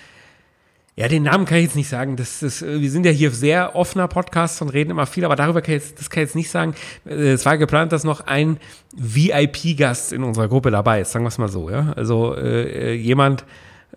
ja, 0.96 1.08
den 1.08 1.24
Namen 1.24 1.44
kann 1.44 1.58
ich 1.58 1.64
jetzt 1.64 1.74
nicht 1.74 1.88
sagen. 1.88 2.14
Das 2.14 2.40
ist, 2.40 2.62
äh, 2.62 2.80
wir 2.80 2.88
sind 2.88 3.04
ja 3.04 3.10
hier 3.10 3.32
sehr 3.32 3.74
offener 3.74 4.06
Podcast 4.06 4.62
und 4.62 4.68
reden 4.68 4.90
immer 4.92 5.06
viel, 5.06 5.24
aber 5.24 5.34
darüber 5.34 5.60
kann 5.60 5.74
ich 5.74 5.82
jetzt, 5.82 5.98
das 5.98 6.08
kann 6.08 6.22
ich 6.22 6.28
jetzt 6.28 6.36
nicht 6.36 6.50
sagen. 6.50 6.74
Äh, 7.04 7.32
Es 7.32 7.44
war 7.44 7.58
geplant, 7.58 7.90
dass 7.90 8.04
noch 8.04 8.28
ein 8.28 8.58
VIP-Gast 8.92 10.12
in 10.12 10.22
unserer 10.22 10.46
Gruppe 10.46 10.70
dabei 10.70 11.00
ist, 11.00 11.10
sagen 11.12 11.24
wir 11.24 11.28
es 11.30 11.38
mal 11.38 11.48
so, 11.48 11.68
ja. 11.68 11.92
Also 11.96 12.36
äh, 12.36 12.92
äh, 12.92 12.94
jemand, 12.94 13.44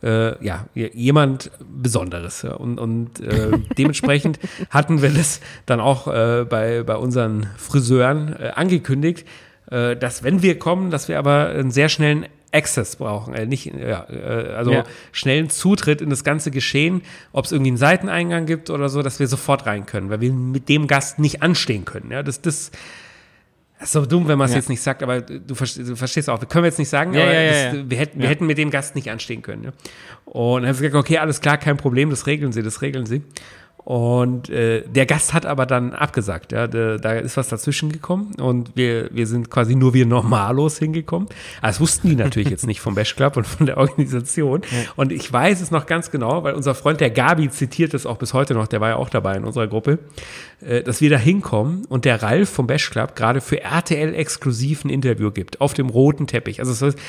äh, 0.03 0.43
ja, 0.43 0.65
jemand 0.73 1.51
Besonderes. 1.59 2.41
Ja. 2.41 2.53
Und, 2.53 2.79
und 2.79 3.19
äh, 3.19 3.51
dementsprechend 3.77 4.39
hatten 4.69 5.01
wir 5.01 5.09
das 5.09 5.41
dann 5.65 5.79
auch 5.79 6.07
äh, 6.07 6.45
bei, 6.47 6.83
bei 6.83 6.95
unseren 6.95 7.47
Friseuren 7.57 8.35
äh, 8.39 8.51
angekündigt, 8.55 9.27
äh, 9.71 9.95
dass 9.95 10.23
wenn 10.23 10.41
wir 10.41 10.59
kommen, 10.59 10.91
dass 10.91 11.07
wir 11.07 11.19
aber 11.19 11.49
einen 11.49 11.71
sehr 11.71 11.89
schnellen 11.89 12.25
Access 12.53 12.95
brauchen, 12.95 13.33
äh, 13.33 13.45
nicht, 13.45 13.65
ja, 13.65 14.07
äh, 14.09 14.53
also 14.55 14.71
Ja. 14.71 14.83
schnellen 15.11 15.49
Zutritt 15.49 16.01
in 16.01 16.09
das 16.09 16.23
ganze 16.23 16.49
Geschehen, 16.49 17.01
ob 17.33 17.45
es 17.45 17.51
irgendwie 17.51 17.71
einen 17.71 17.77
Seiteneingang 17.77 18.45
gibt 18.45 18.69
oder 18.69 18.89
so, 18.89 19.01
dass 19.01 19.19
wir 19.19 19.27
sofort 19.27 19.65
rein 19.65 19.85
können, 19.85 20.09
weil 20.09 20.21
wir 20.21 20.31
mit 20.31 20.69
dem 20.69 20.87
Gast 20.87 21.19
nicht 21.19 21.43
anstehen 21.43 21.83
können. 21.85 22.11
Ja, 22.11 22.23
das, 22.23 22.41
das, 22.41 22.71
das 23.79 23.89
ist 23.89 23.93
so 23.93 24.05
dumm, 24.05 24.27
wenn 24.27 24.37
man 24.37 24.45
es 24.45 24.51
Ja. 24.51 24.57
jetzt 24.57 24.69
nicht 24.69 24.81
sagt, 24.81 25.03
aber 25.03 25.21
du, 25.21 25.53
verstehst- 25.55 25.87
du 25.89 25.95
verstehst 25.95 26.29
auch. 26.29 26.39
Können 26.47 26.63
wir 26.63 26.69
jetzt 26.69 26.79
nicht 26.79 26.89
sagen, 26.89 27.13
Ja, 27.13 27.23
aber 27.23 27.33
ja, 27.33 27.71
das, 27.73 27.89
wir, 27.89 27.97
hätten, 27.97 28.19
wir 28.19 28.27
hätten 28.27 28.45
mit 28.47 28.57
dem 28.57 28.71
Gast 28.71 28.95
nicht 28.95 29.09
anstehen 29.11 29.41
können. 29.41 29.63
Ja. 29.65 29.71
Und 30.25 30.61
dann 30.63 30.69
haben 30.69 30.75
sie 30.75 30.83
gesagt, 30.87 30.95
okay, 31.05 31.17
alles 31.19 31.41
klar, 31.41 31.57
kein 31.57 31.77
Problem, 31.77 32.09
das 32.09 32.25
regeln 32.27 32.51
sie, 32.51 32.63
das 32.63 32.81
regeln 32.81 33.05
sie. 33.05 33.21
Und 33.87 34.49
äh, 34.49 34.83
der 34.85 35.05
Gast 35.05 35.33
hat 35.33 35.45
aber 35.45 35.65
dann 35.65 35.93
abgesagt. 35.93 36.51
Ja, 36.51 36.67
da, 36.67 36.97
da 36.97 37.13
ist 37.13 37.37
was 37.37 37.47
dazwischen 37.47 37.89
gekommen 37.89 38.35
und 38.37 38.75
wir, 38.75 39.07
wir 39.13 39.25
sind 39.27 39.49
quasi 39.49 39.75
nur 39.75 39.93
wir 39.93 40.05
Normalos 40.05 40.77
hingekommen. 40.77 41.29
Aber 41.59 41.67
das 41.67 41.79
wussten 41.79 42.09
die 42.09 42.17
natürlich 42.17 42.49
jetzt 42.49 42.67
nicht 42.67 42.81
vom 42.81 42.95
Bash 42.95 43.15
Club 43.15 43.37
und 43.37 43.47
von 43.47 43.65
der 43.65 43.77
Organisation. 43.77 44.63
Ja. 44.63 44.91
Und 44.97 45.13
ich 45.13 45.31
weiß 45.31 45.61
es 45.61 45.71
noch 45.71 45.85
ganz 45.85 46.11
genau, 46.11 46.43
weil 46.43 46.55
unser 46.55 46.75
Freund 46.75 46.99
der 46.99 47.11
Gabi 47.11 47.49
zitiert 47.49 47.93
es 47.93 48.05
auch 48.05 48.17
bis 48.17 48.33
heute 48.33 48.55
noch, 48.55 48.67
der 48.67 48.81
war 48.81 48.89
ja 48.89 48.95
auch 48.97 49.07
dabei 49.07 49.37
in 49.37 49.45
unserer 49.45 49.67
Gruppe, 49.67 49.99
äh, 50.59 50.83
dass 50.83 50.99
wir 50.99 51.09
da 51.09 51.17
hinkommen 51.17 51.85
und 51.85 52.03
der 52.03 52.21
Ralf 52.21 52.49
vom 52.49 52.67
Bash 52.67 52.89
Club 52.89 53.15
gerade 53.15 53.39
für 53.39 53.61
RTL 53.61 54.13
exklusiv 54.15 54.83
ein 54.83 54.89
Interview 54.89 55.31
gibt 55.31 55.61
auf 55.61 55.73
dem 55.73 55.87
roten 55.87 56.27
Teppich. 56.27 56.59
Also 56.59 56.73
es 56.73 56.81
ist 56.81 56.99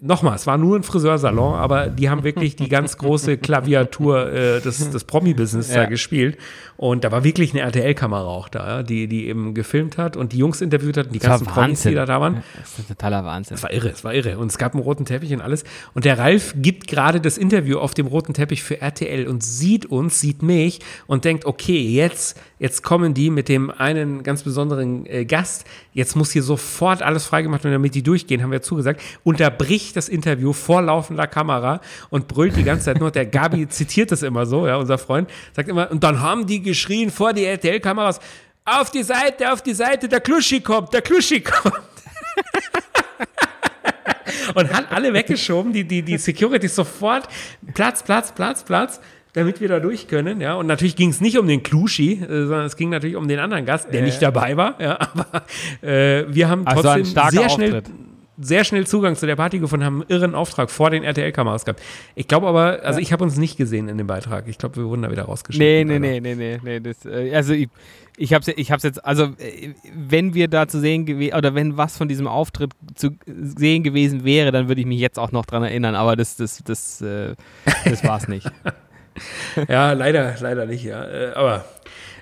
nochmal, 0.00 0.36
es 0.36 0.46
war 0.46 0.58
nur 0.58 0.76
ein 0.76 0.82
Friseursalon, 0.82 1.54
aber 1.54 1.88
die 1.88 2.08
haben 2.08 2.22
wirklich 2.22 2.56
die 2.56 2.68
ganz 2.68 2.98
große 2.98 3.38
Klaviatur 3.38 4.32
äh, 4.32 4.60
des, 4.60 4.90
des 4.90 5.04
Promi-Business 5.04 5.70
ja. 5.70 5.82
da 5.82 5.84
gespielt. 5.86 6.38
Und 6.76 7.04
da 7.04 7.12
war 7.12 7.24
wirklich 7.24 7.52
eine 7.52 7.62
RTL-Kamera 7.62 8.26
auch 8.26 8.48
da, 8.48 8.82
die, 8.82 9.08
die 9.08 9.28
eben 9.28 9.54
gefilmt 9.54 9.96
hat 9.96 10.16
und 10.16 10.32
die 10.32 10.38
Jungs 10.38 10.60
interviewt 10.60 10.96
hat 10.96 11.06
und 11.06 11.14
die 11.14 11.18
das 11.18 11.28
ganzen 11.28 11.46
Promis, 11.46 11.82
die 11.82 11.94
da, 11.94 12.04
da 12.04 12.20
waren. 12.20 12.42
Das 12.58 12.70
ist 12.70 12.78
ein 12.80 12.88
totaler 12.88 13.24
Wahnsinn. 13.24 13.56
Es 13.56 13.62
war 13.62 13.72
irre, 13.72 13.88
es 13.88 14.04
war 14.04 14.14
irre. 14.14 14.38
Und 14.38 14.50
es 14.50 14.58
gab 14.58 14.74
einen 14.74 14.82
roten 14.82 15.04
Teppich 15.04 15.32
und 15.32 15.40
alles. 15.40 15.64
Und 15.94 16.04
der 16.04 16.18
Ralf 16.18 16.54
gibt 16.56 16.86
gerade 16.86 17.20
das 17.20 17.38
Interview 17.38 17.78
auf 17.78 17.94
dem 17.94 18.06
roten 18.06 18.34
Teppich 18.34 18.62
für 18.62 18.80
RTL 18.80 19.26
und 19.26 19.42
sieht 19.42 19.86
uns, 19.86 20.20
sieht 20.20 20.42
mich 20.42 20.80
und 21.06 21.24
denkt, 21.24 21.46
okay, 21.46 21.80
jetzt, 21.80 22.38
jetzt 22.58 22.82
kommen 22.82 23.14
die 23.14 23.30
mit 23.30 23.48
dem 23.48 23.70
einen 23.70 24.22
ganz 24.22 24.42
besonderen 24.42 25.06
äh, 25.06 25.24
Gast. 25.24 25.64
Jetzt 25.92 26.14
muss 26.14 26.32
hier 26.32 26.42
sofort 26.42 27.02
alles 27.02 27.24
freigemacht 27.24 27.64
werden, 27.64 27.72
damit 27.72 27.94
die 27.94 28.02
durchgehen, 28.02 28.42
haben 28.42 28.50
wir 28.52 28.60
zugesagt. 28.60 29.00
Unterbricht 29.24 29.96
das 29.96 30.10
Interview 30.10 30.52
vor 30.52 30.82
laufender 30.82 31.26
Kamera 31.26 31.80
und 32.10 32.28
brüllt 32.28 32.56
die 32.56 32.64
ganze 32.64 32.86
Zeit 32.86 33.00
nur. 33.00 33.10
Der 33.10 33.24
Gabi 33.24 33.66
zitiert 33.68 34.12
das 34.12 34.22
immer 34.22 34.44
so, 34.44 34.66
ja, 34.66 34.76
unser 34.76 34.98
Freund, 34.98 35.30
sagt 35.54 35.68
immer, 35.68 35.90
und 35.90 36.04
dann 36.04 36.20
haben 36.20 36.46
die 36.46 36.65
geschrien 36.66 37.10
vor 37.10 37.32
die 37.32 37.44
RTL-Kameras, 37.44 38.20
auf 38.64 38.90
die 38.90 39.02
Seite, 39.02 39.52
auf 39.52 39.62
die 39.62 39.74
Seite, 39.74 40.08
der 40.08 40.20
Kluschi 40.20 40.60
kommt, 40.60 40.92
der 40.92 41.02
Kluschi 41.02 41.40
kommt. 41.40 41.74
und 44.54 44.72
hat 44.72 44.90
alle 44.90 45.12
weggeschoben, 45.12 45.72
die, 45.72 45.84
die, 45.84 46.02
die 46.02 46.18
Security 46.18 46.68
sofort, 46.68 47.28
Platz, 47.74 48.02
Platz, 48.02 48.32
Platz, 48.32 48.64
Platz, 48.64 49.00
damit 49.32 49.60
wir 49.60 49.68
da 49.68 49.80
durch 49.80 50.08
können, 50.08 50.40
ja. 50.40 50.54
Und 50.54 50.66
natürlich 50.66 50.96
ging 50.96 51.10
es 51.10 51.20
nicht 51.20 51.38
um 51.38 51.46
den 51.46 51.62
Kluschi, 51.62 52.14
äh, 52.14 52.26
sondern 52.26 52.66
es 52.66 52.76
ging 52.76 52.90
natürlich 52.90 53.16
um 53.16 53.28
den 53.28 53.38
anderen 53.38 53.66
Gast, 53.66 53.92
der 53.92 54.00
äh. 54.00 54.04
nicht 54.04 54.20
dabei 54.20 54.56
war, 54.56 54.80
ja. 54.80 54.98
Aber 54.98 55.44
äh, 55.82 56.24
wir 56.28 56.48
haben 56.48 56.66
also 56.66 56.82
trotzdem 56.82 57.22
also 57.22 57.38
sehr 57.38 57.50
schnell, 57.50 57.76
Auftritt 57.76 57.94
sehr 58.38 58.64
schnell 58.64 58.86
Zugang 58.86 59.16
zu 59.16 59.26
der 59.26 59.36
Party 59.36 59.58
gefunden, 59.58 59.84
haben 59.84 60.02
einen 60.02 60.10
irren 60.10 60.34
Auftrag 60.34 60.70
vor 60.70 60.90
den 60.90 61.02
RTL-Kameras 61.02 61.64
gehabt. 61.64 61.82
Ich 62.14 62.28
glaube 62.28 62.46
aber, 62.46 62.82
also 62.82 62.98
ja. 62.98 63.02
ich 63.02 63.12
habe 63.12 63.24
uns 63.24 63.36
nicht 63.36 63.56
gesehen 63.56 63.88
in 63.88 63.98
dem 63.98 64.06
Beitrag. 64.06 64.46
Ich 64.48 64.58
glaube, 64.58 64.76
wir 64.76 64.84
wurden 64.84 65.02
da 65.02 65.10
wieder 65.10 65.24
rausgeschickt. 65.24 65.60
Nee, 65.60 65.84
nee, 65.84 65.98
nee, 65.98 66.20
nee, 66.20 66.34
nee, 66.34 66.60
nee. 66.62 66.80
Das, 66.80 67.04
äh, 67.06 67.34
also 67.34 67.52
ich, 67.54 67.68
ich 68.16 68.32
habe 68.32 68.42
es 68.42 68.48
ich 68.56 68.70
hab's 68.72 68.82
jetzt, 68.82 69.04
also 69.04 69.24
äh, 69.38 69.74
wenn 69.94 70.34
wir 70.34 70.48
da 70.48 70.68
zu 70.68 70.80
sehen 70.80 71.06
gewesen, 71.06 71.34
oder 71.34 71.54
wenn 71.54 71.76
was 71.76 71.96
von 71.96 72.08
diesem 72.08 72.26
Auftritt 72.26 72.72
zu 72.94 73.10
sehen 73.26 73.82
gewesen 73.82 74.24
wäre, 74.24 74.52
dann 74.52 74.68
würde 74.68 74.80
ich 74.80 74.86
mich 74.86 75.00
jetzt 75.00 75.18
auch 75.18 75.32
noch 75.32 75.46
dran 75.46 75.62
erinnern, 75.62 75.94
aber 75.94 76.16
das, 76.16 76.36
das, 76.36 76.62
das, 76.64 77.00
äh, 77.00 77.34
das 77.84 78.04
war 78.04 78.18
es 78.18 78.28
nicht. 78.28 78.50
ja, 79.68 79.92
leider, 79.92 80.34
leider 80.40 80.66
nicht, 80.66 80.84
ja. 80.84 81.06
Aber 81.34 81.64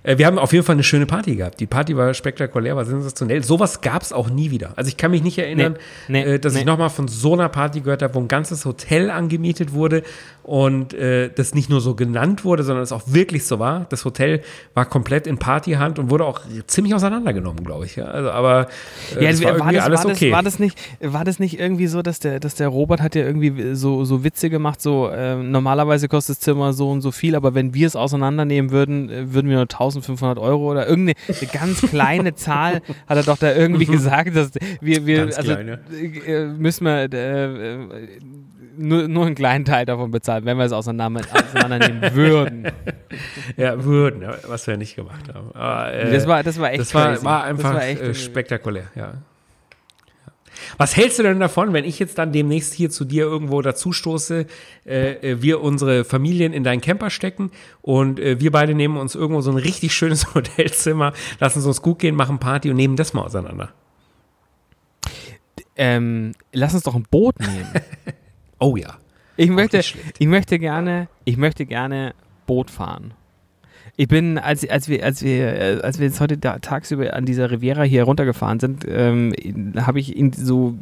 wir 0.04 0.26
haben 0.26 0.38
auf 0.38 0.52
jeden 0.52 0.64
Fall 0.64 0.74
eine 0.74 0.82
schöne 0.82 1.06
Party 1.06 1.34
gehabt. 1.34 1.60
Die 1.60 1.66
Party 1.66 1.96
war 1.96 2.12
spektakulär, 2.12 2.76
war 2.76 2.84
sensationell. 2.84 3.42
Sowas 3.42 3.80
gab 3.80 4.02
es 4.02 4.12
auch 4.12 4.28
nie 4.28 4.50
wieder. 4.50 4.74
Also 4.76 4.88
ich 4.88 4.98
kann 4.98 5.10
mich 5.10 5.22
nicht 5.22 5.38
erinnern, 5.38 5.76
nee, 6.08 6.24
nee, 6.24 6.34
äh, 6.34 6.38
dass 6.38 6.52
nee. 6.52 6.60
ich 6.60 6.66
nochmal 6.66 6.90
von 6.90 7.08
so 7.08 7.32
einer 7.32 7.48
Party 7.48 7.80
gehört 7.80 8.02
habe, 8.02 8.14
wo 8.14 8.20
ein 8.20 8.28
ganzes 8.28 8.66
Hotel 8.66 9.10
angemietet 9.10 9.72
wurde 9.72 10.02
und 10.44 10.92
äh, 10.92 11.30
das 11.34 11.54
nicht 11.54 11.70
nur 11.70 11.80
so 11.80 11.94
genannt 11.94 12.44
wurde, 12.44 12.64
sondern 12.64 12.82
es 12.82 12.92
auch 12.92 13.02
wirklich 13.06 13.46
so 13.46 13.58
war. 13.58 13.86
Das 13.88 14.04
Hotel 14.04 14.42
war 14.74 14.84
komplett 14.84 15.26
in 15.26 15.38
Partyhand 15.38 15.98
und 15.98 16.10
wurde 16.10 16.26
auch 16.26 16.42
ziemlich 16.66 16.94
auseinandergenommen, 16.94 17.64
glaube 17.64 17.86
ich. 17.86 17.96
Ja, 17.96 18.04
also, 18.04 18.30
aber 18.30 18.68
äh, 19.18 19.24
ja, 19.24 19.30
das 19.30 19.42
war, 19.42 19.58
war 19.58 19.72
das, 19.72 19.84
alles 19.84 20.00
war 20.00 20.10
das, 20.10 20.16
okay. 20.16 20.32
War 20.32 20.42
das, 20.42 20.58
nicht, 20.58 20.78
war 21.00 21.24
das 21.24 21.38
nicht 21.38 21.58
irgendwie 21.58 21.86
so, 21.86 22.02
dass 22.02 22.18
der, 22.20 22.40
dass 22.40 22.56
der 22.56 22.68
Robert 22.68 23.00
hat 23.00 23.14
ja 23.14 23.24
irgendwie 23.24 23.74
so, 23.74 24.04
so 24.04 24.22
Witze 24.22 24.50
gemacht, 24.50 24.82
so 24.82 25.08
äh, 25.08 25.36
normalerweise 25.36 26.08
kostet 26.08 26.36
das 26.36 26.40
Zimmer 26.40 26.74
so 26.74 26.90
und 26.90 27.00
so 27.00 27.10
viel, 27.10 27.36
aber 27.36 27.54
wenn 27.54 27.72
wir 27.72 27.86
es 27.86 27.96
auseinandernehmen 27.96 28.70
würden, 28.70 29.08
äh, 29.08 29.32
würden 29.32 29.48
wir 29.48 29.56
nur 29.56 29.68
1500 29.96 30.38
Euro 30.38 30.70
oder 30.70 30.86
irgendeine 30.86 31.16
ganz 31.52 31.80
kleine 31.82 32.34
Zahl 32.34 32.82
hat 33.06 33.16
er 33.16 33.22
doch 33.22 33.38
da 33.38 33.54
irgendwie 33.54 33.86
gesagt, 33.94 34.36
dass 34.36 34.50
wir, 34.80 35.06
wir 35.06 35.24
also 35.36 35.52
äh, 35.52 36.46
müssen 36.46 36.84
wir 36.84 37.12
äh, 37.12 37.78
nur, 38.76 39.08
nur 39.08 39.26
einen 39.26 39.34
kleinen 39.34 39.64
Teil 39.64 39.86
davon 39.86 40.10
bezahlen, 40.10 40.44
wenn 40.44 40.56
wir 40.58 40.64
es 40.64 40.72
auseinandernehmen 40.72 42.02
würden. 42.14 42.66
Ja, 43.56 43.82
würden, 43.84 44.24
was 44.46 44.66
wir 44.66 44.76
nicht 44.76 44.96
gemacht 44.96 45.32
haben. 45.32 45.50
Aber, 45.54 45.92
äh, 45.92 46.10
das, 46.10 46.26
war, 46.26 46.42
das 46.42 46.58
war 46.58 46.72
echt 46.72 46.80
Das 46.80 46.94
war, 46.94 47.22
war 47.22 47.44
einfach 47.44 47.72
das 47.72 47.74
war 47.74 47.86
echt, 47.86 48.02
äh, 48.02 48.14
spektakulär, 48.14 48.84
ja. 48.94 49.14
Was 50.78 50.96
hältst 50.96 51.18
du 51.18 51.22
denn 51.22 51.40
davon, 51.40 51.72
wenn 51.72 51.84
ich 51.84 51.98
jetzt 51.98 52.18
dann 52.18 52.32
demnächst 52.32 52.74
hier 52.74 52.90
zu 52.90 53.04
dir 53.04 53.24
irgendwo 53.24 53.62
dazustoße, 53.62 54.46
äh, 54.86 55.12
äh, 55.12 55.42
wir 55.42 55.60
unsere 55.60 56.04
Familien 56.04 56.52
in 56.52 56.64
deinen 56.64 56.80
Camper 56.80 57.10
stecken 57.10 57.50
und 57.82 58.20
äh, 58.20 58.40
wir 58.40 58.50
beide 58.50 58.74
nehmen 58.74 58.96
uns 58.96 59.14
irgendwo 59.14 59.40
so 59.40 59.50
ein 59.50 59.56
richtig 59.56 59.94
schönes 59.94 60.34
Hotelzimmer, 60.34 61.12
lassen 61.40 61.60
es 61.60 61.66
uns 61.66 61.82
gut 61.82 61.98
gehen, 61.98 62.14
machen 62.14 62.38
Party 62.38 62.70
und 62.70 62.76
nehmen 62.76 62.96
das 62.96 63.14
mal 63.14 63.22
auseinander? 63.22 63.72
Ähm, 65.76 66.32
lass 66.52 66.74
uns 66.74 66.84
doch 66.84 66.94
ein 66.94 67.06
Boot 67.10 67.38
nehmen. 67.40 67.68
Oh 68.60 68.76
ja. 68.76 68.96
Ich 69.36 69.50
möchte, 69.50 69.80
ich 70.18 70.26
möchte 70.26 70.58
gerne, 70.58 71.08
ich 71.24 71.36
möchte 71.36 71.66
gerne 71.66 72.14
Boot 72.46 72.70
fahren. 72.70 73.12
Ich 73.96 74.08
bin, 74.08 74.38
als, 74.38 74.68
als 74.68 74.88
wir, 74.88 75.04
als 75.04 75.22
wir, 75.22 75.54
äh, 75.54 75.80
als 75.82 75.98
wir 75.98 76.06
jetzt 76.06 76.20
heute 76.20 76.36
da, 76.36 76.58
tagsüber 76.58 77.14
an 77.14 77.26
dieser 77.26 77.50
Riviera 77.50 77.82
hier 77.82 78.04
runtergefahren 78.04 78.58
sind, 78.60 78.84
ähm, 78.88 79.34
habe 79.76 80.00
ich 80.00 80.16
ihn 80.16 80.32
so, 80.32 80.74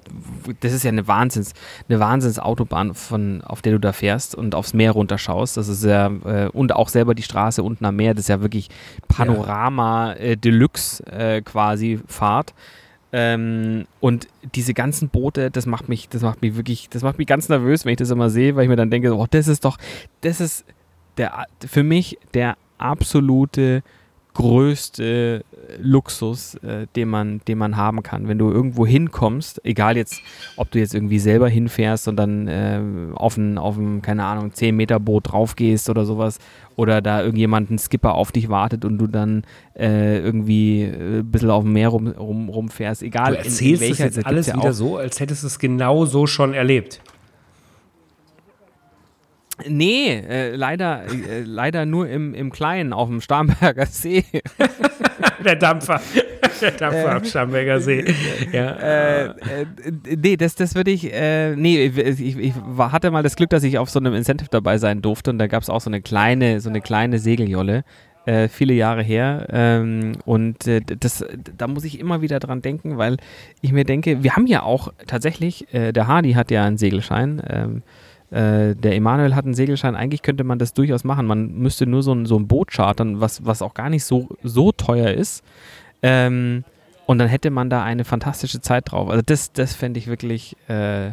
das 0.61 0.73
ist 0.73 0.83
ja 0.83 0.91
eine 0.91 1.07
Wahnsinns, 1.09 1.53
eine 1.89 2.01
Wahnsinnsautobahn 2.01 2.95
von, 2.95 3.43
auf 3.43 3.63
der 3.63 3.73
du 3.73 3.81
da 3.81 3.93
fährst 3.93 4.35
und 4.35 4.55
aufs 4.55 4.73
Meer 4.73 4.93
runterschaust. 4.93 5.57
Das 5.57 5.69
ist 5.69 5.85
ja, 5.85 6.07
äh, 6.25 6.49
und 6.49 6.75
auch 6.75 6.89
selber 6.89 7.15
die 7.15 7.23
Straße 7.23 7.63
unten 7.63 7.85
am 7.85 7.97
Meer, 7.97 8.15
das 8.15 8.25
ist 8.25 8.29
ja 8.29 8.41
wirklich 8.41 8.69
Panorama. 9.09 10.13
Äh, 10.15 10.37
Deluxe 10.37 11.05
äh, 11.07 11.43
quasi 11.43 12.01
Fahrt. 12.07 12.55
Ähm, 13.13 13.85
und 14.01 14.27
diese 14.55 14.73
ganzen 14.73 15.11
Boote, 15.11 15.51
das 15.51 15.67
macht 15.67 15.89
mich, 15.89 16.09
das 16.09 16.23
macht 16.23 16.41
mich 16.41 16.57
wirklich, 16.57 16.89
das 16.89 17.03
macht 17.03 17.19
mich 17.19 17.27
ganz 17.27 17.49
nervös, 17.49 17.85
wenn 17.85 17.93
ich 17.93 17.99
das 17.99 18.11
immer 18.11 18.31
sehe, 18.31 18.57
weil 18.57 18.65
ich 18.65 18.71
mir 18.71 18.77
dann 18.77 18.91
denke, 18.91 19.15
oh, 19.15 19.27
das 19.31 19.49
ist 19.49 19.65
doch, 19.65 19.77
das 20.23 20.41
ist 20.41 20.65
der, 21.19 21.47
für 21.67 21.83
mich 21.83 22.19
der 22.33 22.57
absolute 22.83 23.83
größte 24.35 25.45
Luxus, 25.79 26.55
äh, 26.57 26.87
den, 26.97 27.09
man, 27.09 27.41
den 27.47 27.59
man 27.59 27.77
haben 27.77 28.03
kann. 28.03 28.29
Wenn 28.29 28.39
du 28.39 28.51
irgendwo 28.51 28.87
hinkommst, 28.87 29.61
egal 29.65 29.97
jetzt, 29.97 30.21
ob 30.57 30.71
du 30.71 30.79
jetzt 30.79 30.95
irgendwie 30.95 31.19
selber 31.19 31.49
hinfährst 31.49 32.09
und 32.09 32.17
dann 32.17 32.49
äh, 32.49 32.81
auf 33.15 33.37
ein, 33.37 33.59
auf 33.59 33.77
ein, 33.77 34.01
keine 34.03 34.25
Ahnung, 34.25 34.53
10 34.53 34.75
Meter 34.75 35.01
Boot 35.01 35.33
drauf 35.33 35.57
gehst 35.57 35.91
oder 35.91 36.05
sowas 36.05 36.39
oder 36.77 37.03
da 37.03 37.23
irgendjemand, 37.23 37.71
ein 37.71 37.79
Skipper 37.79 38.15
auf 38.15 38.33
dich 38.33 38.49
wartet 38.49 38.85
und 38.85 38.99
du 38.99 39.07
dann 39.07 39.45
äh, 39.79 40.19
irgendwie 40.19 40.83
äh, 40.83 41.19
ein 41.19 41.31
bisschen 41.31 41.51
auf 41.51 41.65
dem 41.65 41.73
Meer 41.73 41.89
rum, 41.89 42.09
rum, 42.09 42.49
rumfährst, 42.49 43.03
egal 43.03 43.33
du 43.33 43.39
erzählst 43.39 43.63
in, 43.63 43.73
in 43.73 43.81
welcher, 43.81 44.07
das 44.07 44.17
jetzt 44.17 44.27
alles 44.27 44.47
ja 44.47 44.57
wieder 44.57 44.73
so, 44.73 44.97
als 44.97 45.21
hättest 45.21 45.43
du 45.43 45.47
es 45.49 45.59
genau 45.59 46.07
so 46.07 46.27
schon 46.27 46.55
erlebt. 46.55 47.03
Nee, 49.67 50.11
äh, 50.11 50.55
leider, 50.55 51.05
äh, 51.05 51.41
leider 51.45 51.87
nur 51.87 52.09
im, 52.09 52.35
im 52.35 52.51
Kleinen 52.51 52.93
auf 52.93 53.09
dem 53.09 53.21
Starnberger 53.21 53.87
See. 53.91 54.25
Der 55.45 55.57
Dampfer. 55.57 56.01
Der 56.61 56.71
Dampfer 56.71 57.17
am 57.17 57.25
Starnberger 57.25 57.81
See. 57.81 58.05
Ja. 58.53 58.73
Äh, 58.73 59.25
äh, 59.25 59.35
nee, 60.17 60.37
das, 60.37 60.55
das 60.55 60.75
würde 60.75 60.91
ich. 60.91 61.13
Äh, 61.13 61.55
nee, 61.57 61.87
ich, 61.87 62.39
ich, 62.39 62.55
hatte 62.79 63.11
mal 63.11 63.23
das 63.23 63.37
Glück, 63.37 63.51
dass 63.51 63.63
ich 63.63 63.79
auf 63.79 63.91
so 63.91 63.99
einem 63.99 64.15
Incentive 64.15 64.49
dabei 64.51 64.79
sein 64.79 65.03
durfte 65.03 65.31
und 65.31 65.39
da 65.39 65.47
gab 65.47 65.63
es 65.63 65.71
auch 65.71 65.81
so 65.81 65.91
eine 65.91 66.03
kleine, 66.03 66.61
so 66.61 66.69
eine 66.69 66.81
kleine 66.81 67.19
Segeljolle. 67.19 67.85
Äh, 68.25 68.49
viele 68.49 68.73
Jahre 68.75 69.03
her. 69.03 69.47
Ähm, 69.51 70.13
und 70.25 70.67
äh, 70.69 70.81
das, 70.81 71.25
da 71.57 71.67
muss 71.67 71.85
ich 71.85 71.99
immer 71.99 72.23
wieder 72.23 72.39
dran 72.39 72.63
denken, 72.63 72.97
weil 72.97 73.17
ich 73.61 73.73
mir 73.73 73.85
denke, 73.85 74.23
wir 74.23 74.37
haben 74.37 74.47
ja 74.47 74.63
auch 74.63 74.93
tatsächlich, 75.07 75.73
äh, 75.75 75.93
der 75.93 76.07
Hardy 76.07 76.35
hat 76.35 76.51
ja 76.53 76.65
einen 76.65 76.79
Segelschein. 76.79 77.43
Ähm, 77.49 77.83
äh, 78.33 78.75
der 78.75 78.97
Emanuel 78.97 79.35
hat 79.35 79.45
einen 79.45 79.55
Segelschein. 79.55 79.95
Eigentlich 79.95 80.23
könnte 80.23 80.43
man 80.43 80.59
das 80.59 80.73
durchaus 80.73 81.05
machen. 81.05 81.27
Man 81.27 81.53
müsste 81.59 81.87
nur 81.87 82.03
so 82.03 82.15
ein, 82.15 82.25
so 82.25 82.39
ein 82.39 82.49
Boot 82.49 82.71
chartern, 82.71 83.21
was, 83.21 83.45
was 83.45 83.61
auch 83.61 83.75
gar 83.75 83.91
nicht 83.91 84.05
so, 84.05 84.29
so 84.43 84.73
teuer 84.73 85.11
ist. 85.11 85.45
Ähm, 86.03 86.65
und 87.05 87.19
dann 87.19 87.29
hätte 87.29 87.51
man 87.51 87.69
da 87.69 87.83
eine 87.83 88.05
fantastische 88.05 88.63
Zeit 88.63 88.91
drauf. 88.91 89.11
Also 89.11 89.23
das, 89.25 89.53
das 89.53 89.75
fände 89.75 89.99
ich 89.99 90.07
wirklich. 90.07 90.57
Äh, 90.69 91.11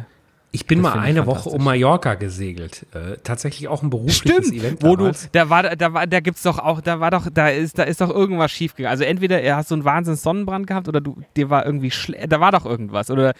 ich 0.52 0.66
bin 0.66 0.80
mal 0.80 0.98
eine 0.98 1.26
Woche 1.26 1.48
um 1.50 1.62
Mallorca 1.62 2.14
gesegelt. 2.14 2.86
Äh, 2.92 3.18
tatsächlich 3.22 3.68
auch 3.68 3.82
ein 3.82 3.90
berufliches 3.90 4.46
Stimmt, 4.46 4.52
Event. 4.52 4.82
Wo 4.82 4.96
du, 4.96 5.12
da 5.30 5.48
war, 5.48 5.76
da 5.76 5.92
war, 5.92 6.06
da 6.08 6.20
gibt's 6.20 6.42
doch 6.42 6.58
auch, 6.58 6.80
da 6.80 6.98
war 6.98 7.12
doch, 7.12 7.28
da 7.32 7.50
ist, 7.50 7.78
da 7.78 7.84
ist 7.84 8.00
doch 8.00 8.10
irgendwas 8.10 8.50
schiefgegangen. 8.50 8.90
Also 8.90 9.04
entweder 9.04 9.42
er 9.42 9.56
hast 9.56 9.68
so 9.68 9.76
einen 9.76 9.84
Wahnsinns 9.84 10.22
Sonnenbrand 10.22 10.66
gehabt 10.66 10.88
oder 10.88 11.00
du, 11.00 11.18
dir 11.36 11.50
war 11.50 11.64
irgendwie 11.64 11.92
da 12.26 12.40
war 12.40 12.50
doch 12.50 12.64
irgendwas. 12.64 13.10
Oder 13.10 13.34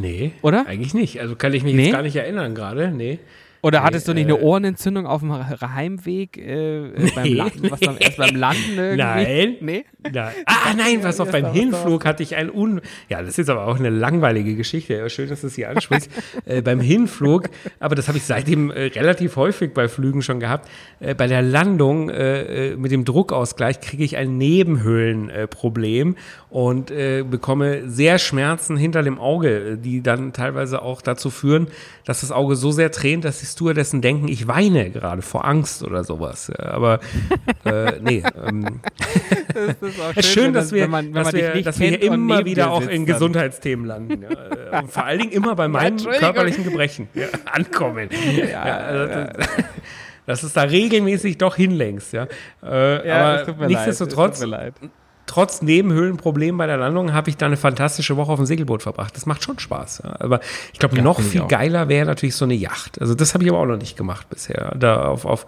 Nee. 0.00 0.32
Oder? 0.42 0.66
Eigentlich 0.66 0.94
nicht. 0.94 1.20
Also 1.20 1.36
kann 1.36 1.52
ich 1.54 1.62
mich 1.62 1.74
nee? 1.74 1.84
jetzt 1.84 1.92
gar 1.92 2.02
nicht 2.02 2.16
erinnern 2.16 2.54
gerade. 2.54 2.90
Nee. 2.90 3.18
Oder 3.64 3.82
hattest 3.82 4.06
du 4.06 4.12
nicht 4.14 4.28
äh, 4.28 4.32
eine 4.32 4.40
Ohrenentzündung 4.40 5.06
auf 5.06 5.20
dem 5.20 5.32
He- 5.34 5.56
Heimweg 5.66 6.36
äh, 6.38 6.86
äh, 6.86 7.10
beim 7.14 7.24
Nee. 7.24 7.34
Landen, 7.34 7.70
was 7.70 7.80
dann 7.80 7.96
erst 7.96 8.18
beim 8.18 8.36
Landen 8.36 8.60
irgendwie? 8.76 8.96
Nein. 8.98 9.56
Nee? 9.60 9.84
Nein. 10.12 10.32
Ah, 10.46 10.74
nein, 10.76 10.98
was 11.02 11.18
auf 11.18 11.28
Ja, 11.28 11.32
beim 11.32 11.44
was 11.44 11.52
da- 11.52 11.58
Hinflug 11.58 12.04
hatte 12.04 12.22
ich 12.22 12.36
ein 12.36 12.50
Un. 12.54 12.80
Ja, 13.08 13.20
das 13.20 13.30
ist 13.30 13.36
jetzt 13.38 13.50
aber 13.50 13.66
auch 13.66 13.78
eine 13.78 13.88
langweilige 13.90 14.54
Geschichte. 14.54 15.08
Schön, 15.08 15.28
dass 15.30 15.40
du 15.40 15.46
es 15.46 15.54
hier 15.54 15.70
ansprichst. 15.70 16.10
äh, 16.44 16.60
beim 16.62 16.78
Hinflug, 16.80 17.48
aber 17.80 17.94
das 17.94 18.06
habe 18.08 18.18
ich 18.18 18.24
seitdem 18.24 18.70
äh, 18.70 18.84
relativ 18.88 19.36
häufig 19.36 19.72
bei 19.72 19.88
Flügen 19.88 20.20
schon 20.22 20.40
gehabt. 20.40 20.68
Äh, 21.00 21.14
bei 21.14 21.26
der 21.26 21.40
Landung 21.42 22.10
äh, 22.10 22.72
äh, 22.72 22.76
mit 22.76 22.92
dem 22.92 23.04
Druckausgleich 23.06 23.80
kriege 23.80 24.04
ich 24.04 24.16
ein 24.18 24.36
Nebenhöhlenproblem 24.36 25.30
äh, 25.30 25.46
Problem 25.46 26.16
und 26.50 26.90
äh, 26.90 27.24
bekomme 27.28 27.88
sehr 27.88 28.18
Schmerzen 28.18 28.76
hinter 28.76 29.02
dem 29.02 29.18
Auge, 29.18 29.72
äh, 29.72 29.76
die 29.78 30.02
dann 30.02 30.32
teilweise 30.32 30.82
auch 30.82 31.00
dazu 31.02 31.30
führen, 31.30 31.68
dass 32.04 32.20
das 32.20 32.30
Auge 32.30 32.56
so 32.56 32.70
sehr 32.70 32.90
tränt, 32.90 33.24
dass 33.24 33.40
die 33.40 33.46
Stewardessen 33.54 34.02
denken, 34.02 34.28
ich 34.28 34.46
weine 34.46 34.90
gerade 34.90 35.22
vor 35.22 35.44
Angst 35.44 35.82
oder 35.82 36.04
sowas. 36.04 36.50
Aber 36.50 37.00
äh, 37.64 37.92
nee, 38.00 38.22
ähm, 38.46 38.80
Das 39.54 39.76
ist 39.80 40.00
auch 40.00 40.10
es 40.10 40.26
ist 40.26 40.32
schön, 40.32 40.44
wenn 40.46 40.52
dass 40.54 40.72
wir, 40.72 40.82
wenn 40.82 40.90
man, 40.90 41.06
wenn 41.06 41.14
dass 41.14 41.32
wir, 41.32 41.62
dass 41.62 41.78
wir 41.80 41.88
hier 41.88 42.02
immer 42.02 42.44
wieder 42.44 42.70
auch 42.70 42.82
in. 42.82 43.06
Gesundheitsthemen 43.06 43.86
landen. 43.86 44.22
Ja. 44.22 44.80
Und 44.80 44.90
vor 44.90 45.04
allen 45.04 45.20
Dingen 45.20 45.32
immer 45.32 45.54
bei 45.54 45.68
meinen 45.68 45.98
körperlichen 45.98 46.64
Gebrechen 46.64 47.08
ja, 47.14 47.26
ankommen. 47.52 48.08
Ja, 48.50 48.62
also 48.62 49.06
das, 49.06 49.46
dass 50.26 50.42
es 50.42 50.52
da 50.52 50.62
regelmäßig 50.62 51.38
doch 51.38 51.56
hinlängst. 51.56 52.12
Ja. 52.12 52.26
Äh, 52.62 53.06
Ja, 53.08 53.42
aber 53.42 53.54
mir 53.54 53.66
nichtsdestotrotz, 53.68 54.42
trotz 55.34 55.62
Nebenhöhlenproblemen 55.62 56.56
bei 56.58 56.66
der 56.66 56.76
Landung 56.76 57.12
habe 57.12 57.28
ich 57.28 57.36
da 57.36 57.46
eine 57.46 57.56
fantastische 57.56 58.16
Woche 58.16 58.30
auf 58.32 58.38
dem 58.38 58.46
Segelboot 58.46 58.82
verbracht. 58.82 59.16
Das 59.16 59.26
macht 59.26 59.42
schon 59.42 59.58
Spaß. 59.58 60.02
Ja. 60.04 60.14
Aber 60.20 60.38
ich 60.72 60.78
glaube, 60.78 60.96
Ja, 60.96 61.02
noch 61.02 61.20
viel 61.20 61.42
geiler 61.48 61.88
wäre 61.88 62.06
natürlich 62.06 62.36
so 62.36 62.44
eine 62.44 62.54
Yacht. 62.54 63.00
Also 63.00 63.14
das 63.14 63.34
habe 63.34 63.42
ich 63.44 63.50
aber 63.50 63.58
auch 63.58 63.66
noch 63.66 63.76
nicht 63.76 63.96
gemacht 63.96 64.28
bisher. 64.30 64.74
Da 64.78 65.06
auf, 65.06 65.24
auf, 65.24 65.46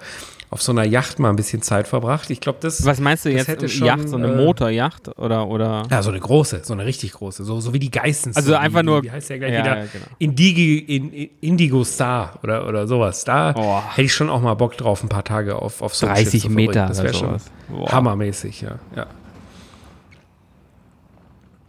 auf 0.51 0.61
so 0.63 0.73
einer 0.73 0.85
Yacht 0.85 1.19
mal 1.21 1.31
ein 1.31 1.37
bisschen 1.37 1.63
Zeit 1.63 1.87
verbracht. 1.87 2.31
Ich 2.31 2.41
glaube, 2.41 2.59
das. 2.61 2.85
Was 2.85 2.99
meinst 3.01 3.25
du 3.25 3.31
jetzt? 3.31 3.47
hätte 3.47 3.61
Eine 3.61 3.69
schon, 3.69 3.87
Yacht, 3.87 4.09
so 4.09 4.17
eine 4.17 4.33
äh, 4.33 4.37
Motorjacht 4.37 5.17
oder, 5.19 5.47
oder? 5.47 5.85
Ja, 5.91 6.03
so 6.03 6.11
eine 6.11 6.19
große, 6.21 6.61
so 6.65 6.73
eine 6.73 6.85
richtig 6.85 7.13
große, 7.13 7.45
so, 7.45 7.61
so 7.61 7.73
wie 7.73 7.79
die 7.79 7.91
Geissens. 7.93 8.37
Also 8.37 8.51
so 8.51 8.57
einfach 8.57 8.81
wie, 8.81 8.87
nur- 8.87 9.03
Wie 9.05 9.11
heißt 9.13 9.31
der 9.31 9.39
gleich 9.39 9.53
ja, 9.53 9.61
wieder? 9.61 9.77
ja, 9.79 9.85
genau. 9.93 10.05
Indigi, 10.19 10.79
in, 10.79 11.13
in, 11.13 11.31
Indigo 11.41 11.85
Star 11.85 12.39
oder, 12.43 12.67
oder 12.67 12.87
sowas. 12.89 13.25
Da 13.25 13.55
Oh. 13.57 13.83
hätte 13.91 14.03
ich 14.03 14.13
schon 14.15 14.31
auch 14.31 14.41
mal 14.41 14.55
Bock 14.55 14.77
drauf, 14.77 15.03
ein 15.05 15.09
paar 15.09 15.25
Tage 15.25 15.57
auf, 15.57 15.81
auf 15.81 15.95
so 15.95 16.07
ein 16.07 16.15
30 16.15 16.31
Schiff 16.33 16.43
zu 16.43 16.51
Meter. 16.51 16.87
Das 16.89 17.03
wäre 17.03 17.15
schon. 17.15 17.37
Boah. 17.69 17.91
hammermäßig, 17.93 18.63
ja. 18.63 18.79
Ja, 18.95 19.07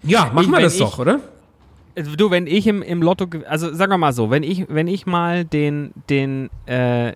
ja 0.07 0.31
machen 0.33 0.51
wir 0.51 0.59
das 0.61 0.73
ich- 0.73 0.79
doch, 0.79 0.99
oder? 0.99 1.19
Also 1.95 2.15
Du, 2.15 2.29
wenn 2.29 2.45
ich 2.45 2.67
im, 2.67 2.81
im 2.83 3.01
Lotto, 3.01 3.25
also 3.49 3.73
sagen 3.73 3.91
wir 3.91 3.97
mal 3.97 4.13
so, 4.13 4.29
wenn 4.29 4.43
ich, 4.43 4.65
wenn 4.69 4.87
ich 4.87 5.05
mal 5.07 5.45
den, 5.45 5.93
den, 6.09 6.49
äh, 6.67 7.13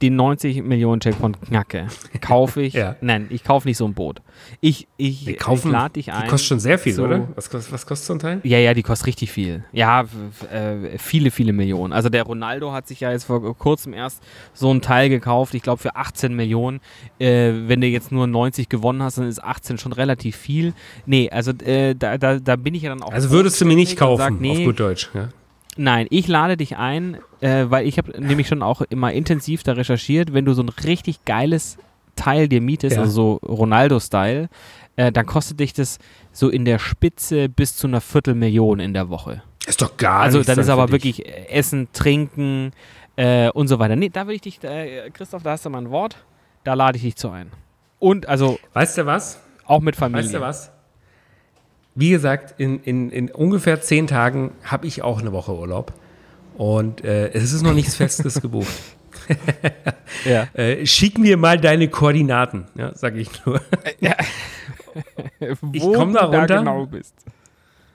den 0.00 0.16
90 0.16 0.62
Millionen 0.62 1.00
Checkpoint 1.00 1.40
knacke, 1.42 1.86
kaufe 2.20 2.62
ich, 2.62 2.74
Ja. 2.74 2.96
nein, 3.00 3.26
ich 3.30 3.44
kaufe 3.44 3.66
nicht 3.68 3.76
so 3.76 3.84
ein 3.86 3.94
Boot. 3.94 4.22
Ich, 4.60 4.88
ich, 4.96 5.36
kaufen, 5.38 5.68
ich 5.68 5.72
lade 5.72 5.92
dich 5.94 6.04
die 6.06 6.10
ein. 6.12 6.28
kostet 6.28 6.48
schon 6.48 6.60
sehr 6.60 6.78
viel, 6.78 6.92
so- 6.94 7.04
oder? 7.04 7.28
Was, 7.34 7.50
kostet- 7.50 7.72
was 7.72 7.86
kostet 7.86 8.06
so 8.06 8.12
ein 8.14 8.18
Teil? 8.18 8.40
Ja, 8.44 8.58
ja, 8.58 8.74
die 8.74 8.82
kostet 8.82 9.06
richtig 9.08 9.30
viel. 9.32 9.64
Ja, 9.72 10.04
äh, 10.52 10.98
viele, 10.98 11.30
viele 11.30 11.52
Millionen. 11.52 11.92
Also 11.92 12.08
der 12.08 12.22
Ronaldo 12.24 12.72
hat 12.72 12.86
sich 12.88 13.00
ja 13.00 13.10
jetzt 13.12 13.24
vor 13.24 13.56
kurzem 13.56 13.92
erst 13.94 14.22
so 14.54 14.72
ein 14.72 14.80
Teil 14.80 15.08
gekauft, 15.08 15.54
ich 15.54 15.62
glaube 15.62 15.80
für 15.82 15.96
18 15.96 16.34
Millionen. 16.34 16.80
Äh, 17.18 17.52
wenn 17.66 17.80
du 17.80 17.86
jetzt 17.86 18.12
nur 18.12 18.26
90 18.26 18.68
gewonnen 18.68 19.02
hast, 19.02 19.18
dann 19.18 19.28
ist 19.28 19.42
18 19.42 19.78
schon 19.78 19.92
relativ 19.92 20.36
viel. 20.36 20.72
Nee, 21.06 21.28
also 21.30 21.50
äh, 21.52 21.94
da, 21.94 22.18
da, 22.18 22.38
da 22.38 22.56
bin 22.56 22.74
ich 22.74 22.82
ja 22.82 22.90
dann 22.90 23.02
auch. 23.02 23.12
Also 23.12 23.30
würdest 23.30 23.60
du 23.60 23.64
mir 23.66 23.76
nicht 23.76 23.96
kaufen, 23.96 24.18
sag, 24.20 24.40
nee, 24.40 24.50
auf 24.58 24.64
gut 24.64 24.80
Deutsch. 24.80 25.10
Ja? 25.14 25.28
Nein, 25.76 26.06
ich 26.10 26.28
lade 26.28 26.56
dich 26.56 26.76
ein, 26.76 27.16
äh, 27.40 27.64
weil 27.68 27.86
ich 27.86 27.96
habe 27.98 28.20
nämlich 28.20 28.46
schon 28.48 28.62
auch 28.62 28.82
immer 28.82 29.12
intensiv 29.12 29.62
da 29.62 29.72
recherchiert, 29.72 30.32
wenn 30.34 30.44
du 30.44 30.52
so 30.52 30.62
ein 30.62 30.68
richtig 30.68 31.24
geiles 31.24 31.78
Teil 32.14 32.46
dir 32.48 32.60
mietest, 32.60 32.96
Ja. 32.96 33.02
also 33.02 33.38
so 33.40 33.46
Ronaldo-Style, 33.48 34.48
äh, 34.96 35.10
dann 35.12 35.24
kostet 35.24 35.60
dich 35.60 35.72
das 35.72 35.98
so 36.30 36.50
in 36.50 36.66
der 36.66 36.78
Spitze 36.78 37.48
bis 37.48 37.74
zu 37.76 37.86
einer 37.86 38.02
Viertelmillion 38.02 38.80
in 38.80 38.92
der 38.92 39.08
Woche. 39.08 39.42
Ist 39.66 39.80
doch 39.80 39.96
gar 39.96 40.20
also 40.20 40.42
dann 40.42 40.58
ist 40.58 40.68
aber 40.68 40.86
dich. 40.86 40.92
wirklich 40.92 41.26
äh, 41.26 41.46
Essen, 41.48 41.88
Trinken 41.94 42.72
äh, 43.16 43.48
und 43.50 43.68
so 43.68 43.78
weiter. 43.78 43.96
Nee, 43.96 44.10
da 44.10 44.22
würde 44.26 44.34
ich 44.34 44.40
dich, 44.42 44.62
äh, 44.64 45.08
Christoph, 45.10 45.42
da 45.42 45.52
hast 45.52 45.64
du 45.64 45.70
mal 45.70 45.78
ein 45.78 45.90
Wort, 45.90 46.16
da 46.64 46.74
lade 46.74 46.96
ich 46.98 47.02
dich 47.02 47.16
zu 47.16 47.30
ein. 47.30 47.50
Und 47.98 48.28
also 48.28 48.58
Weißt 48.74 48.98
du 48.98 49.06
was? 49.06 49.40
auch 49.64 49.80
mit 49.80 49.96
Familie. 49.96 50.24
Weißt 50.24 50.34
du 50.34 50.40
was? 50.40 50.70
Wie 51.94 52.10
gesagt, 52.10 52.54
in, 52.58 52.80
in, 52.82 53.10
in 53.10 53.30
ungefähr 53.30 53.80
zehn 53.80 54.06
Tagen 54.06 54.52
habe 54.64 54.86
ich 54.86 55.02
auch 55.02 55.20
eine 55.20 55.32
Woche 55.32 55.52
Urlaub. 55.54 55.92
Und 56.56 57.04
äh, 57.04 57.28
es 57.32 57.52
ist 57.52 57.62
noch 57.62 57.74
nichts 57.74 57.96
Festes 57.96 58.40
gebucht. 58.40 58.72
Ja. 60.24 60.48
Äh, 60.54 60.84
schick 60.84 61.18
mir 61.18 61.36
mal 61.36 61.58
deine 61.58 61.88
Koordinaten, 61.88 62.66
ja, 62.74 62.94
sage 62.94 63.20
ich 63.20 63.28
nur. 63.46 63.60
Ich 65.72 65.82
Wo 65.82 65.92
komm 65.92 66.12
da 66.12 66.26
du 66.26 66.36
runter. 66.38 66.58
genau 66.58 66.86
bist. 66.86 67.14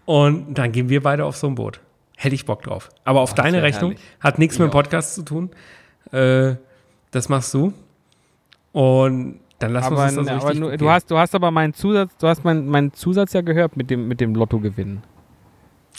Und 0.06 0.56
dann 0.56 0.72
gehen 0.72 0.89
wir 0.89 1.04
beide 1.04 1.26
auf 1.26 1.36
so 1.38 1.48
ein 1.48 1.56
Boot. 1.56 1.80
Hätte 2.16 2.34
ich 2.34 2.45
Bock 2.45 2.64
drauf. 2.64 2.89
Aber 3.04 3.22
auf 3.22 3.36
deine 3.36 3.58
wär 3.58 3.64
Rechnung. 3.64 3.91
herrlich. 3.91 4.06
Hat 4.20 4.39
nichts 4.39 4.56
Ich 4.56 4.60
mit 4.60 4.70
dem. 4.70 4.72
Podcast 4.72 5.16
zu 5.16 5.22
tun. 5.24 5.50
Äh, 6.12 6.56
das 7.12 7.30
machst 7.30 7.54
du. 7.54 7.74
Und 8.72 9.39
dann 9.60 9.74
wir 9.74 9.84
Aber, 9.84 10.03
uns 10.03 10.16
das 10.16 10.28
aber 10.28 10.49
richtig 10.49 10.80
du 10.80 10.89
hast, 10.89 11.10
du 11.12 11.18
hast 11.18 11.34
aber 11.36 11.51
meinen 11.51 11.74
Zusatz, 11.74 12.12
du 12.18 12.28
hast 12.28 12.43
meinen 12.43 12.68
meinen 12.68 12.93
Zusatz 12.93 13.34
ja 13.34 13.41
gehört 13.41 13.76
mit 13.76 13.89
dem, 13.89 14.08
mit 14.08 14.22
dem 14.22 14.36
Lottogewinn. 14.36 15.01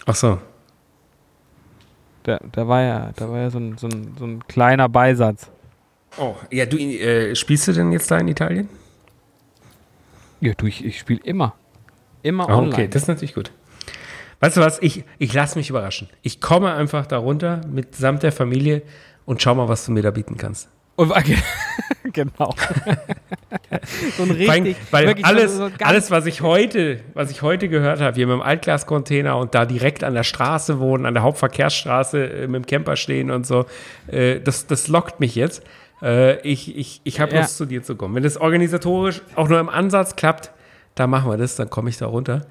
Ach 0.07 0.15
so. 0.15 0.39
Da, 2.23 2.39
da 2.53 2.69
war 2.69 2.83
ja, 2.83 3.11
da 3.17 3.31
war 3.31 3.39
ja 3.39 3.51
so 3.51 3.59
ein, 3.59 3.79
so 3.79 3.87
ein, 3.89 4.15
so 4.19 4.25
ein 4.27 4.47
kleiner 4.47 4.89
Beisatz. 4.89 5.51
Oh, 6.19 6.35
ja, 6.51 6.67
du 6.67 6.77
äh, 6.77 7.35
spielst 7.35 7.69
du 7.69 7.73
denn 7.73 7.93
jetzt 7.93 8.11
da 8.11 8.19
in 8.19 8.29
Italien? 8.29 8.69
Ja, 10.41 10.55
du, 10.55 10.67
ich, 10.67 10.85
ich 10.85 10.99
spiele 11.01 11.21
immer. 11.25 11.55
Immer 12.23 12.49
Ah, 12.49 12.57
online. 12.59 12.73
okay, 12.75 12.89
das 12.89 13.03
ist 13.03 13.09
natürlich 13.09 13.35
gut. 13.35 13.51
Weißt 14.41 14.57
du 14.57 14.61
was? 14.61 14.81
Ich, 14.83 15.05
ich 15.19 15.33
lasse 15.35 15.59
mich 15.59 15.69
überraschen. 15.71 16.09
Ich 16.23 16.41
komme 16.41 16.73
einfach 16.73 17.07
da 17.07 17.19
runter 17.19 17.61
mitsamt 17.69 18.23
der 18.23 18.33
Familie 18.33 18.83
und 19.25 19.43
schau 19.43 19.55
mal, 19.55 19.69
was 19.69 19.85
du 19.85 19.93
mir 19.93 20.03
da 20.03 20.11
bieten 20.11 20.37
kannst. 20.37 20.69
Und, 20.97 21.13
genau. 22.25 22.55
so 24.17 24.23
ein 24.23 24.31
Weil, 24.31 24.63
richtig, 24.63 24.77
weil 24.91 25.07
wirklich 25.07 25.27
alles, 25.27 25.57
so, 25.57 25.69
so 25.69 25.75
alles, 25.81 26.11
was 26.11 26.27
ich 26.27 26.41
heute, 26.43 27.01
was 27.15 27.31
ich 27.31 27.43
heute 27.43 27.69
gehört 27.69 28.01
habe, 28.01 28.15
hier 28.15 28.27
mit 28.27 28.35
dem 28.35 28.43
Altglascontainer 28.43 29.37
und 29.37 29.55
da 29.55 29.65
direkt 29.65 30.05
an 30.05 30.15
der 30.15 30.25
Straße 30.25 30.79
wohnen, 30.81 31.07
an 31.07 31.15
der 31.15 31.23
Hauptverkehrsstraße 31.23 32.25
äh, 32.25 32.47
mit 32.49 32.65
dem 32.65 32.67
Camper 32.67 32.97
stehen 32.97 33.31
und 33.31 33.47
so, 33.47 33.67
äh, 34.09 34.41
das, 34.41 34.67
das 34.67 34.89
lockt 34.89 35.21
mich 35.21 35.35
jetzt. 35.35 35.63
Äh, 36.03 36.41
ich 36.41 36.77
ich, 36.77 37.01
ich 37.05 37.21
habe 37.21 37.35
Ja. 37.35 37.41
Lust, 37.41 37.57
zu 37.57 37.67
dir 37.67 37.83
zu 37.83 37.97
kommen. 37.97 38.15
Wenn 38.15 38.23
das 38.23 38.37
organisatorisch 38.37 39.23
auch 39.35 39.49
nur 39.49 39.61
im 39.61 39.69
Ansatz 39.69 40.17
klappt, 40.17 40.51
dann 40.95 41.11
machen 41.11 41.31
wir 41.31 41.37
das, 41.37 41.57
dann 41.57 41.71
komme 41.71 41.91
ich 41.91 41.97
da 41.99 42.07
runter. 42.07 42.47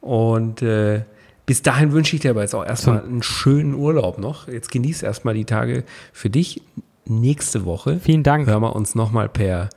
Und 0.00 0.62
äh, 0.62 1.02
bis 1.46 1.62
dahin 1.62 1.92
wünsche 1.92 2.16
ich 2.16 2.22
dir 2.22 2.30
aber 2.30 2.42
jetzt 2.42 2.54
auch 2.54 2.64
erstmal 2.64 3.02
einen 3.02 3.22
schönen 3.22 3.74
Urlaub 3.74 4.18
noch. 4.18 4.48
Jetzt 4.48 4.70
genieß 4.70 5.02
erstmal 5.02 5.34
die 5.34 5.44
Tage 5.44 5.84
für 6.12 6.30
dich. 6.30 6.62
Nächste 7.04 7.64
Woche 7.64 7.98
Vielen 8.00 8.22
Dank. 8.22 8.46
hören 8.46 8.62
wir 8.62 8.74
uns 8.76 8.94
nochmal 8.94 9.28
per, 9.28 9.68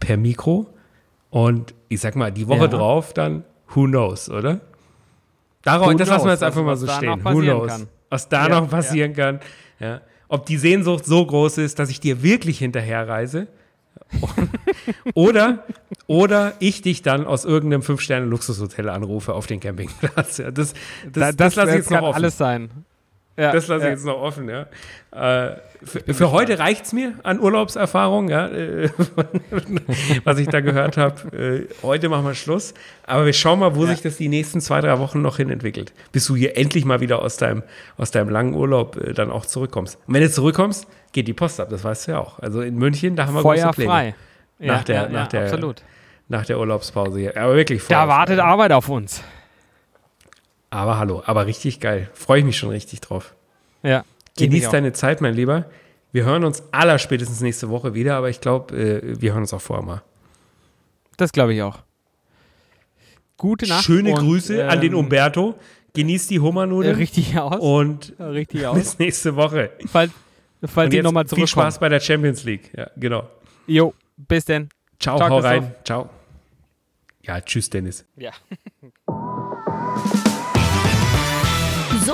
per 0.00 0.16
Mikro. 0.16 0.66
Und 1.30 1.74
ich 1.88 2.00
sag 2.00 2.16
mal, 2.16 2.30
die 2.32 2.46
Woche 2.48 2.62
Ja. 2.62 2.68
drauf 2.68 3.12
dann, 3.12 3.44
who 3.74 3.84
knows, 3.84 4.28
oder? 4.30 4.60
Darauf, 5.62 5.88
Who 5.92 5.94
das 5.94 6.08
lassen 6.08 6.26
wir 6.26 6.32
jetzt 6.32 6.42
einfach 6.42 6.62
mal 6.62 6.76
so 6.76 6.86
stehen. 6.86 7.24
Who 7.24 7.40
knows? 7.40 7.68
kann. 7.68 7.86
Was 8.10 8.28
da 8.28 8.48
Ja, 8.48 8.60
noch 8.60 8.68
passieren 8.70 9.14
kann. 9.14 9.40
Ja. 9.80 10.00
Ob 10.28 10.46
die 10.46 10.56
Sehnsucht 10.58 11.04
so 11.06 11.24
groß 11.24 11.58
ist, 11.58 11.78
dass 11.78 11.90
ich 11.90 12.00
dir 12.00 12.22
wirklich 12.22 12.58
hinterherreise. 12.58 13.46
oder, 15.14 15.64
oder 16.06 16.52
ich 16.58 16.82
dich 16.82 17.02
dann 17.02 17.26
aus 17.26 17.44
irgendeinem 17.44 17.82
Fünf-Sterne-Luxushotel 17.82 18.88
anrufe 18.88 19.32
auf 19.34 19.46
den 19.46 19.60
Campingplatz. 19.60 20.38
Ja, 20.38 20.50
das 20.50 20.74
das, 21.10 21.36
das, 21.36 21.54
lasse 21.56 21.70
ich 21.70 21.76
jetzt 21.76 21.90
noch 21.90 21.98
kann 21.98 22.04
offen. 22.04 22.16
alles 22.16 22.36
sein. 22.36 22.70
Ja, 23.36 23.50
Das 23.52 23.66
lasse 23.66 23.82
ja. 23.84 23.90
ich 23.90 23.96
jetzt 23.96 24.06
noch 24.06 24.20
offen, 24.20 24.48
ja. 24.48 24.66
Äh, 25.10 25.56
für, 25.82 26.14
für 26.14 26.30
heute 26.30 26.58
reicht 26.60 26.84
es 26.86 26.92
mir 26.92 27.14
an 27.24 27.40
Urlaubserfahrung, 27.40 28.28
ja, 28.28 28.46
äh, 28.46 28.88
was 30.24 30.38
ich 30.38 30.48
da 30.48 30.60
gehört 30.60 30.96
habe. 30.96 31.36
Äh, 31.36 31.68
heute 31.82 32.08
machen 32.08 32.24
wir 32.24 32.34
Schluss. 32.34 32.74
Aber 33.06 33.26
wir 33.26 33.32
schauen 33.32 33.58
mal, 33.58 33.74
wo 33.74 33.86
sich 33.86 34.00
das 34.02 34.16
die 34.16 34.28
nächsten 34.28 34.60
zwei, 34.60 34.80
drei 34.80 34.98
Wochen 34.98 35.20
noch 35.20 35.36
hin 35.38 35.50
entwickelt. 35.50 35.92
Bis 36.12 36.26
du 36.26 36.36
hier 36.36 36.56
endlich 36.56 36.84
mal 36.84 37.00
wieder 37.00 37.22
aus 37.22 37.36
deinem, 37.36 37.62
aus 37.96 38.10
deinem 38.10 38.28
langen 38.28 38.54
Urlaub 38.54 38.96
äh, 38.96 39.12
dann 39.12 39.30
auch 39.30 39.46
zurückkommst. 39.46 39.98
Und 40.06 40.14
wenn 40.14 40.22
du 40.22 40.30
zurückkommst, 40.30 40.86
geht 41.12 41.28
die 41.28 41.34
Post 41.34 41.60
ab, 41.60 41.68
das 41.70 41.82
weißt 41.84 42.06
du 42.08 42.12
ja 42.12 42.18
auch. 42.20 42.38
Also 42.38 42.60
in 42.62 42.76
München, 42.76 43.16
da 43.16 43.26
haben 43.26 43.34
wir 43.34 43.42
große 43.42 43.62
Feuer 43.62 43.72
Pläne. 43.72 43.90
frei. 43.90 44.14
Nach 44.60 44.84
der- 44.84 45.08
nach 45.08 45.26
der- 45.28 45.42
absolut. 45.44 45.82
Nach 46.28 46.46
der 46.46 46.58
Urlaubspause 46.58 47.18
hier. 47.18 47.36
Aber 47.36 47.54
wirklich 47.54 47.84
Da 47.86 48.00
Feuer 48.02 48.08
wartet 48.08 48.38
frei. 48.38 48.46
Arbeit 48.46 48.72
auf 48.72 48.88
uns. 48.88 49.22
Aber 50.74 50.98
hallo, 50.98 51.22
aber 51.24 51.46
richtig 51.46 51.78
geil. 51.78 52.10
Freue 52.14 52.40
ich 52.40 52.44
mich 52.44 52.58
schon 52.58 52.70
richtig 52.70 53.00
drauf. 53.00 53.36
Ja. 53.84 54.04
Genieß 54.36 54.70
deine 54.70 54.92
Zeit, 54.92 55.20
mein 55.20 55.32
Lieber. 55.32 55.66
Wir 56.10 56.24
hören 56.24 56.42
uns 56.42 56.64
aller 56.72 56.98
spätestens 56.98 57.40
nächste 57.40 57.68
Woche 57.68 57.94
wieder, 57.94 58.16
aber 58.16 58.28
ich 58.28 58.40
glaube, 58.40 58.76
äh, 58.76 59.20
wir 59.20 59.34
hören 59.34 59.42
uns 59.42 59.54
auch 59.54 59.60
vorher 59.60 59.86
mal. 59.86 60.02
Das 61.16 61.30
glaube 61.30 61.54
ich 61.54 61.62
auch. 61.62 61.78
Gute 63.36 63.68
Nacht. 63.68 63.84
Schöne 63.84 64.14
und, 64.14 64.18
Grüße 64.18 64.68
an 64.68 64.80
den 64.80 64.94
ähm, 64.94 64.98
Umberto. 64.98 65.54
Genieß 65.92 66.26
die 66.26 66.36
äh, 66.36 66.40
Hummernudeln 66.40 66.96
Richtig 66.96 67.38
aus. 67.38 67.60
und 67.60 68.14
richtig 68.18 68.66
aus. 68.66 68.76
bis 68.76 68.98
nächste 68.98 69.36
Woche. 69.36 69.70
Falls, 69.86 70.10
falls 70.64 70.86
Und 70.86 70.94
jetzt 70.94 71.04
nochmal 71.04 71.22
viel 71.22 71.28
zurückkommen. 71.28 71.66
Spaß 71.66 71.78
bei 71.78 71.88
der 71.88 72.00
Champions 72.00 72.42
League. 72.42 72.72
Ja, 72.76 72.90
genau. 72.96 73.28
Jo, 73.68 73.94
bis 74.16 74.44
denn. 74.44 74.68
Ciao, 74.98 75.18
Ciao, 75.18 75.30
hau 75.30 75.38
rein. 75.38 75.72
Ciao. 75.84 76.10
Ja, 77.22 77.40
tschüss, 77.40 77.70
Dennis. 77.70 78.04
Ja. 78.16 78.32